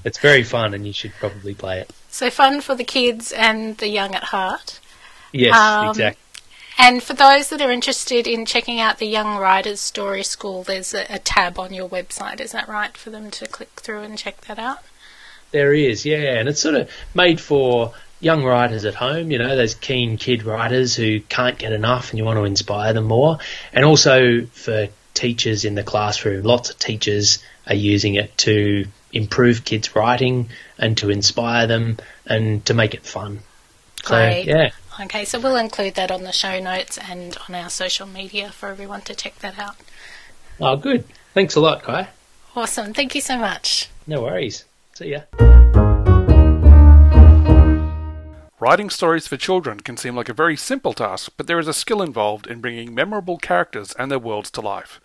it's 0.04 0.18
very 0.18 0.44
fun, 0.44 0.74
and 0.74 0.86
you 0.86 0.92
should 0.92 1.12
probably 1.14 1.54
play 1.54 1.80
it. 1.80 1.90
So 2.08 2.30
fun 2.30 2.60
for 2.60 2.74
the 2.74 2.84
kids 2.84 3.32
and 3.32 3.76
the 3.78 3.88
young 3.88 4.14
at 4.14 4.24
heart. 4.24 4.80
Yes, 5.32 5.56
um, 5.56 5.88
exactly. 5.88 6.23
And 6.76 7.02
for 7.02 7.14
those 7.14 7.50
that 7.50 7.60
are 7.60 7.70
interested 7.70 8.26
in 8.26 8.46
checking 8.46 8.80
out 8.80 8.98
the 8.98 9.06
Young 9.06 9.36
Writers 9.36 9.80
Story 9.80 10.24
School, 10.24 10.64
there's 10.64 10.92
a, 10.92 11.06
a, 11.08 11.18
tab 11.18 11.58
on 11.58 11.72
your 11.72 11.88
website. 11.88 12.40
Is 12.40 12.52
that 12.52 12.68
right 12.68 12.96
for 12.96 13.10
them 13.10 13.30
to 13.32 13.46
click 13.46 13.70
through 13.76 14.00
and 14.00 14.18
check 14.18 14.40
that 14.42 14.58
out? 14.58 14.78
There 15.52 15.72
is, 15.72 16.04
yeah, 16.04 16.38
and 16.38 16.48
it's 16.48 16.60
sort 16.60 16.74
of 16.74 16.90
made 17.14 17.40
for 17.40 17.94
young 18.18 18.42
writers 18.42 18.84
at 18.84 18.96
home. 18.96 19.30
You 19.30 19.38
know, 19.38 19.54
those 19.54 19.74
keen 19.74 20.16
kid 20.16 20.42
writers 20.42 20.96
who 20.96 21.20
can't 21.20 21.56
get 21.56 21.72
enough, 21.72 22.10
and 22.10 22.18
you 22.18 22.24
want 22.24 22.38
to 22.38 22.44
inspire 22.44 22.92
them 22.92 23.04
more, 23.04 23.38
and 23.72 23.84
also 23.84 24.46
for 24.46 24.88
teachers 25.14 25.64
in 25.64 25.76
the 25.76 25.84
classroom. 25.84 26.42
Lots 26.42 26.70
of 26.70 26.78
teachers 26.78 27.38
are 27.68 27.74
using 27.74 28.16
it 28.16 28.36
to 28.38 28.86
improve 29.12 29.64
kids' 29.64 29.94
writing 29.94 30.48
and 30.76 30.98
to 30.98 31.10
inspire 31.10 31.68
them 31.68 31.98
and 32.26 32.64
to 32.66 32.74
make 32.74 32.94
it 32.94 33.06
fun. 33.06 33.40
Great. 34.02 34.44
So, 34.44 34.50
yeah. 34.50 34.70
Okay, 35.00 35.24
so 35.24 35.40
we'll 35.40 35.56
include 35.56 35.94
that 35.94 36.12
on 36.12 36.22
the 36.22 36.32
show 36.32 36.60
notes 36.60 36.98
and 36.98 37.36
on 37.48 37.54
our 37.54 37.68
social 37.68 38.06
media 38.06 38.50
for 38.50 38.68
everyone 38.68 39.00
to 39.02 39.14
check 39.14 39.38
that 39.40 39.58
out. 39.58 39.76
Oh, 40.60 40.76
good. 40.76 41.04
Thanks 41.32 41.56
a 41.56 41.60
lot, 41.60 41.82
Kai. 41.82 42.08
Awesome. 42.54 42.94
Thank 42.94 43.16
you 43.16 43.20
so 43.20 43.36
much. 43.36 43.88
No 44.06 44.22
worries. 44.22 44.64
See 44.92 45.10
ya. 45.10 45.22
Writing 48.60 48.88
stories 48.88 49.26
for 49.26 49.36
children 49.36 49.80
can 49.80 49.96
seem 49.96 50.14
like 50.14 50.28
a 50.28 50.34
very 50.34 50.56
simple 50.56 50.92
task, 50.92 51.32
but 51.36 51.48
there 51.48 51.58
is 51.58 51.66
a 51.66 51.74
skill 51.74 52.00
involved 52.00 52.46
in 52.46 52.60
bringing 52.60 52.94
memorable 52.94 53.36
characters 53.36 53.92
and 53.98 54.10
their 54.10 54.18
worlds 54.18 54.50
to 54.52 54.60
life. 54.60 55.00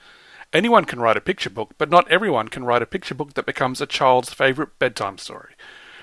Anyone 0.54 0.86
can 0.86 1.00
write 1.00 1.18
a 1.18 1.22
picture 1.22 1.50
book, 1.50 1.74
but 1.78 1.90
not 1.90 2.10
everyone 2.10 2.48
can 2.48 2.64
write 2.64 2.84
a 2.84 2.88
picture 2.88 3.16
book 3.16 3.34
that 3.34 3.46
becomes 3.46 3.82
a 3.82 3.88
child's 3.88 4.34
favourite 4.34 4.78
bedtime 4.78 5.18
story. 5.18 5.56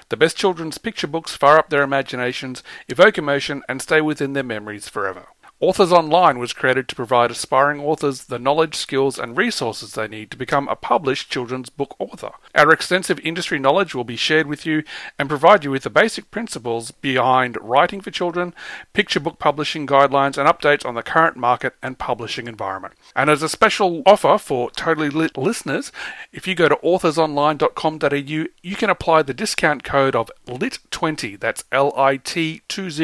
The 0.09 0.17
best 0.17 0.37
children's 0.37 0.79
picture 0.79 1.09
books 1.09 1.35
fire 1.37 1.59
up 1.59 1.69
their 1.69 1.83
imaginations, 1.83 2.63
evoke 2.89 3.19
emotion, 3.19 3.63
and 3.69 3.83
stay 3.83 4.01
within 4.01 4.35
their 4.35 4.45
memories 4.45 4.89
forever. 4.89 5.27
Authors 5.59 5.91
Online 5.91 6.39
was 6.39 6.53
created 6.53 6.87
to 6.87 6.95
provide 6.95 7.31
aspiring 7.31 7.81
authors 7.81 8.25
the 8.25 8.39
knowledge, 8.39 8.75
skills, 8.75 9.19
and 9.19 9.39
resources 9.39 9.95
they 9.95 10.07
need 10.07 10.31
to 10.31 10.37
become 10.37 10.69
a 10.69 10.77
published 10.77 11.31
children's 11.31 11.71
book 11.71 11.97
author. 11.99 12.33
Our 12.55 12.71
extensive 12.71 13.19
industry 13.21 13.59
knowledge 13.59 13.95
will 13.95 14.05
be 14.05 14.17
shared 14.17 14.49
with 14.49 14.67
you 14.67 14.85
and 15.19 15.31
provide 15.31 15.65
you 15.65 15.71
with 15.71 15.85
the 15.85 15.89
basic 15.89 16.31
principles 16.31 16.91
behind 16.91 17.57
writing 17.63 18.03
for 18.03 18.11
children, 18.11 18.53
picture 18.93 19.19
book 19.19 19.39
publishing 19.39 19.87
guidelines, 19.87 20.37
and 20.37 20.47
updates 20.47 20.85
on 20.85 20.95
the 20.95 21.03
current 21.03 21.39
market 21.39 21.73
and 21.83 21.99
publishing 21.99 22.49
environment. 22.49 22.93
And 23.15 23.31
as 23.31 23.43
a 23.43 23.49
special 23.49 24.03
offer 24.05 24.37
for 24.37 24.71
Totally 24.73 25.09
Lit 25.09 25.39
listeners, 25.39 25.91
if 26.35 26.47
you 26.47 26.55
go 26.55 26.69
to 26.69 26.77
authorsonline.com.au, 26.77 28.47
you 28.63 28.77
can 28.77 28.91
apply 28.91 29.23
the 29.23 29.33
discount 29.33 29.85
code 29.85 30.15
of 30.15 30.31
LIT20, 30.47 31.41
that's 31.41 31.65
L 31.73 31.95
I 31.97 32.19
T 32.19 32.61
20 32.69 33.01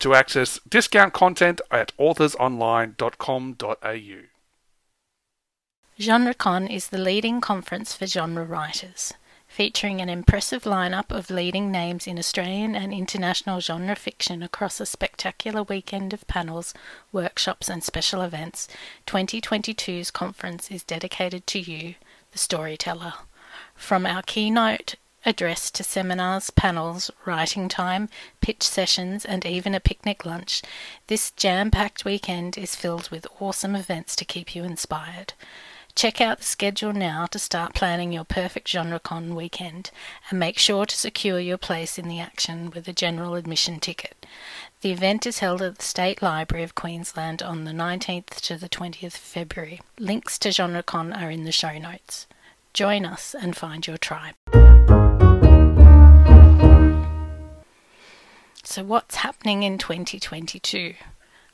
to 0.00 0.14
access 0.14 0.58
discount 0.68 1.12
content 1.12 1.60
at 1.70 1.92
authorsonline.com.au. 1.98 4.22
GenreCon 5.98 6.72
is 6.72 6.88
the 6.88 6.98
leading 6.98 7.40
conference 7.40 7.92
for 7.92 8.06
genre 8.06 8.44
writers, 8.44 9.14
featuring 9.48 10.00
an 10.00 10.08
impressive 10.08 10.62
lineup 10.62 11.10
of 11.10 11.28
leading 11.28 11.72
names 11.72 12.06
in 12.06 12.20
Australian 12.20 12.76
and 12.76 12.92
international 12.92 13.58
genre 13.58 13.96
fiction 13.96 14.40
across 14.40 14.78
a 14.78 14.86
spectacular 14.86 15.64
weekend 15.64 16.12
of 16.12 16.24
panels, 16.28 16.72
workshops, 17.10 17.68
and 17.68 17.82
special 17.82 18.22
events. 18.22 18.68
2022's 19.08 20.12
conference 20.12 20.70
is 20.70 20.84
dedicated 20.84 21.44
to 21.48 21.58
you, 21.58 21.96
the 22.30 22.38
storyteller. 22.38 23.14
From 23.74 24.06
our 24.06 24.22
keynote 24.22 24.94
address 25.24 25.70
to 25.72 25.84
seminars, 25.84 26.50
panels, 26.50 27.10
writing 27.24 27.68
time, 27.68 28.08
pitch 28.40 28.62
sessions, 28.62 29.24
and 29.24 29.44
even 29.44 29.74
a 29.74 29.80
picnic 29.80 30.24
lunch, 30.24 30.62
this 31.08 31.30
jam 31.32 31.70
packed 31.70 32.04
weekend 32.04 32.56
is 32.56 32.76
filled 32.76 33.10
with 33.10 33.26
awesome 33.40 33.74
events 33.74 34.14
to 34.16 34.24
keep 34.24 34.54
you 34.54 34.64
inspired. 34.64 35.34
Check 35.98 36.20
out 36.20 36.38
the 36.38 36.44
schedule 36.44 36.92
now 36.92 37.26
to 37.26 37.40
start 37.40 37.74
planning 37.74 38.12
your 38.12 38.22
perfect 38.22 38.68
GenreCon 38.68 39.34
weekend 39.34 39.90
and 40.30 40.38
make 40.38 40.56
sure 40.56 40.86
to 40.86 40.96
secure 40.96 41.40
your 41.40 41.58
place 41.58 41.98
in 41.98 42.06
the 42.06 42.20
action 42.20 42.70
with 42.70 42.86
a 42.86 42.92
general 42.92 43.34
admission 43.34 43.80
ticket. 43.80 44.24
The 44.80 44.92
event 44.92 45.26
is 45.26 45.40
held 45.40 45.60
at 45.60 45.78
the 45.78 45.84
State 45.84 46.22
Library 46.22 46.62
of 46.62 46.76
Queensland 46.76 47.42
on 47.42 47.64
the 47.64 47.72
19th 47.72 48.40
to 48.42 48.56
the 48.56 48.68
20th 48.68 49.06
of 49.06 49.12
February. 49.14 49.80
Links 49.98 50.38
to 50.38 50.50
GenreCon 50.50 51.20
are 51.20 51.32
in 51.32 51.42
the 51.42 51.50
show 51.50 51.76
notes. 51.78 52.28
Join 52.72 53.04
us 53.04 53.34
and 53.34 53.56
find 53.56 53.84
your 53.84 53.98
tribe. 53.98 54.36
So, 58.70 58.84
what's 58.84 59.14
happening 59.14 59.62
in 59.62 59.78
2022? 59.78 60.92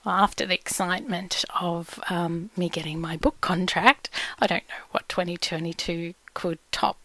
Well, 0.05 0.17
after 0.17 0.47
the 0.47 0.55
excitement 0.55 1.45
of 1.55 2.01
um, 2.11 2.51
me 2.57 2.69
getting 2.69 3.01
my 3.01 3.17
book 3.17 3.41
contract, 3.41 4.11
I 4.41 4.49
don't 4.49 4.69
know 4.69 4.85
what 4.91 5.09
2022 5.09 6.15
could 6.35 6.59
top 6.73 6.99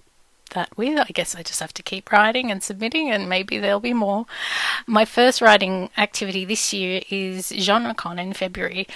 that 0.52 0.76
with. 0.78 1.00
I 1.00 1.12
guess 1.14 1.36
I 1.36 1.44
just 1.44 1.60
have 1.60 1.74
to 1.76 1.84
keep 1.84 2.12
writing 2.12 2.52
and 2.52 2.62
submitting, 2.64 3.10
and 3.12 3.30
maybe 3.30 3.58
there'll 3.58 3.80
be 3.80 3.94
more. 3.94 4.26
My 4.88 5.06
first 5.06 5.42
writing 5.42 5.90
activity 5.98 6.46
this 6.46 6.74
year 6.74 7.02
is 7.10 7.52
GenreCon 7.52 8.20
in 8.20 8.34
February. 8.34 8.88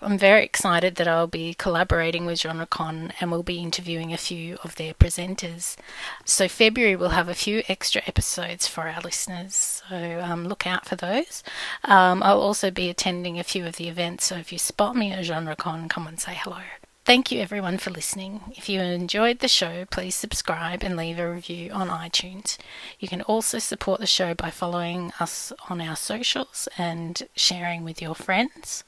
I'm 0.00 0.18
very 0.18 0.44
excited 0.44 0.96
that 0.96 1.08
I'll 1.08 1.26
be 1.26 1.54
collaborating 1.54 2.26
with 2.26 2.40
GenreCon 2.40 3.12
and 3.20 3.30
we'll 3.30 3.42
be 3.42 3.58
interviewing 3.58 4.12
a 4.12 4.16
few 4.16 4.58
of 4.64 4.76
their 4.76 4.94
presenters. 4.94 5.76
So, 6.24 6.48
February 6.48 6.96
we'll 6.96 7.10
have 7.10 7.28
a 7.28 7.34
few 7.34 7.62
extra 7.68 8.02
episodes 8.06 8.66
for 8.66 8.88
our 8.88 9.00
listeners, 9.00 9.82
so 9.88 10.20
um, 10.22 10.46
look 10.46 10.66
out 10.66 10.86
for 10.86 10.96
those. 10.96 11.42
Um, 11.84 12.22
I'll 12.22 12.40
also 12.40 12.70
be 12.70 12.88
attending 12.88 13.38
a 13.38 13.44
few 13.44 13.66
of 13.66 13.76
the 13.76 13.88
events, 13.88 14.26
so 14.26 14.36
if 14.36 14.52
you 14.52 14.58
spot 14.58 14.96
me 14.96 15.12
at 15.12 15.24
GenreCon, 15.24 15.88
come 15.90 16.06
and 16.06 16.20
say 16.20 16.34
hello. 16.34 16.62
Thank 17.08 17.32
you 17.32 17.40
everyone 17.40 17.78
for 17.78 17.88
listening. 17.88 18.52
If 18.54 18.68
you 18.68 18.82
enjoyed 18.82 19.38
the 19.38 19.48
show, 19.48 19.86
please 19.86 20.14
subscribe 20.14 20.82
and 20.82 20.94
leave 20.94 21.18
a 21.18 21.26
review 21.26 21.70
on 21.70 21.88
iTunes. 21.88 22.58
You 23.00 23.08
can 23.08 23.22
also 23.22 23.58
support 23.58 24.00
the 24.00 24.06
show 24.06 24.34
by 24.34 24.50
following 24.50 25.14
us 25.18 25.50
on 25.70 25.80
our 25.80 25.96
socials 25.96 26.68
and 26.76 27.22
sharing 27.34 27.82
with 27.82 28.02
your 28.02 28.14
friends. 28.14 28.84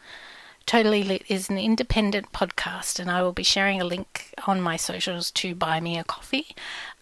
Totally 0.67 1.03
Lit 1.03 1.25
is 1.29 1.51
an 1.51 1.59
independent 1.59 2.33
podcast, 2.33 3.01
and 3.01 3.11
I 3.11 3.23
will 3.23 3.33
be 3.33 3.43
sharing 3.43 3.81
a 3.81 3.85
link 3.85 4.33
on 4.47 4.61
my 4.61 4.77
socials 4.77 5.33
to 5.33 5.55
buy 5.55 5.81
me 5.81 5.99
a 5.99 6.05
coffee, 6.05 6.55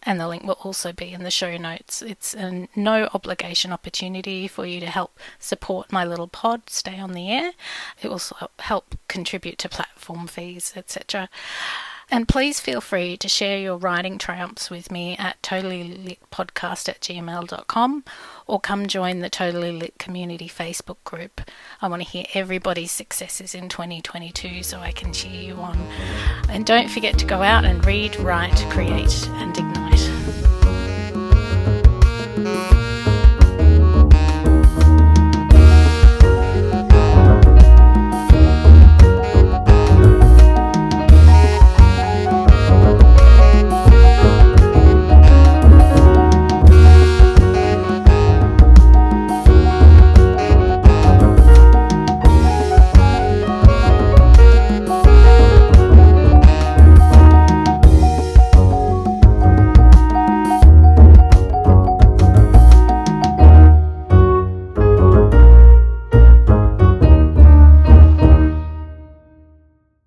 and 0.02 0.18
the 0.18 0.26
link 0.26 0.44
will 0.44 0.58
also 0.62 0.90
be 0.92 1.12
in 1.12 1.22
the 1.22 1.30
show 1.30 1.56
notes. 1.58 2.00
It's 2.00 2.32
a 2.34 2.66
no 2.74 3.10
obligation 3.12 3.70
opportunity 3.70 4.48
for 4.48 4.64
you 4.64 4.80
to 4.80 4.86
help 4.86 5.18
support 5.38 5.92
my 5.92 6.04
little 6.04 6.28
pod 6.28 6.70
stay 6.70 6.98
on 6.98 7.12
the 7.12 7.30
air. 7.30 7.52
It 8.00 8.08
will 8.08 8.22
help 8.60 8.94
contribute 9.06 9.58
to 9.58 9.68
platform 9.68 10.28
fees, 10.28 10.72
etc. 10.74 11.28
And 12.10 12.26
please 12.26 12.58
feel 12.58 12.80
free 12.80 13.16
to 13.18 13.28
share 13.28 13.58
your 13.58 13.76
writing 13.76 14.16
triumphs 14.16 14.70
with 14.70 14.90
me 14.90 15.16
at 15.18 15.40
totallylitpodcast 15.42 16.88
at 16.88 17.00
gmail.com 17.00 18.04
or 18.46 18.60
come 18.60 18.86
join 18.86 19.18
the 19.18 19.28
Totally 19.28 19.72
Lit 19.72 19.98
Community 19.98 20.48
Facebook 20.48 20.96
group. 21.04 21.42
I 21.82 21.88
want 21.88 22.02
to 22.02 22.08
hear 22.08 22.24
everybody's 22.32 22.92
successes 22.92 23.54
in 23.54 23.68
2022 23.68 24.62
so 24.62 24.78
I 24.80 24.92
can 24.92 25.12
cheer 25.12 25.42
you 25.42 25.54
on. 25.56 25.76
And 26.48 26.64
don't 26.64 26.88
forget 26.88 27.18
to 27.18 27.26
go 27.26 27.42
out 27.42 27.66
and 27.66 27.84
read, 27.84 28.16
write, 28.16 28.56
create, 28.70 29.28
and 29.28 29.56
ignite. 29.56 30.57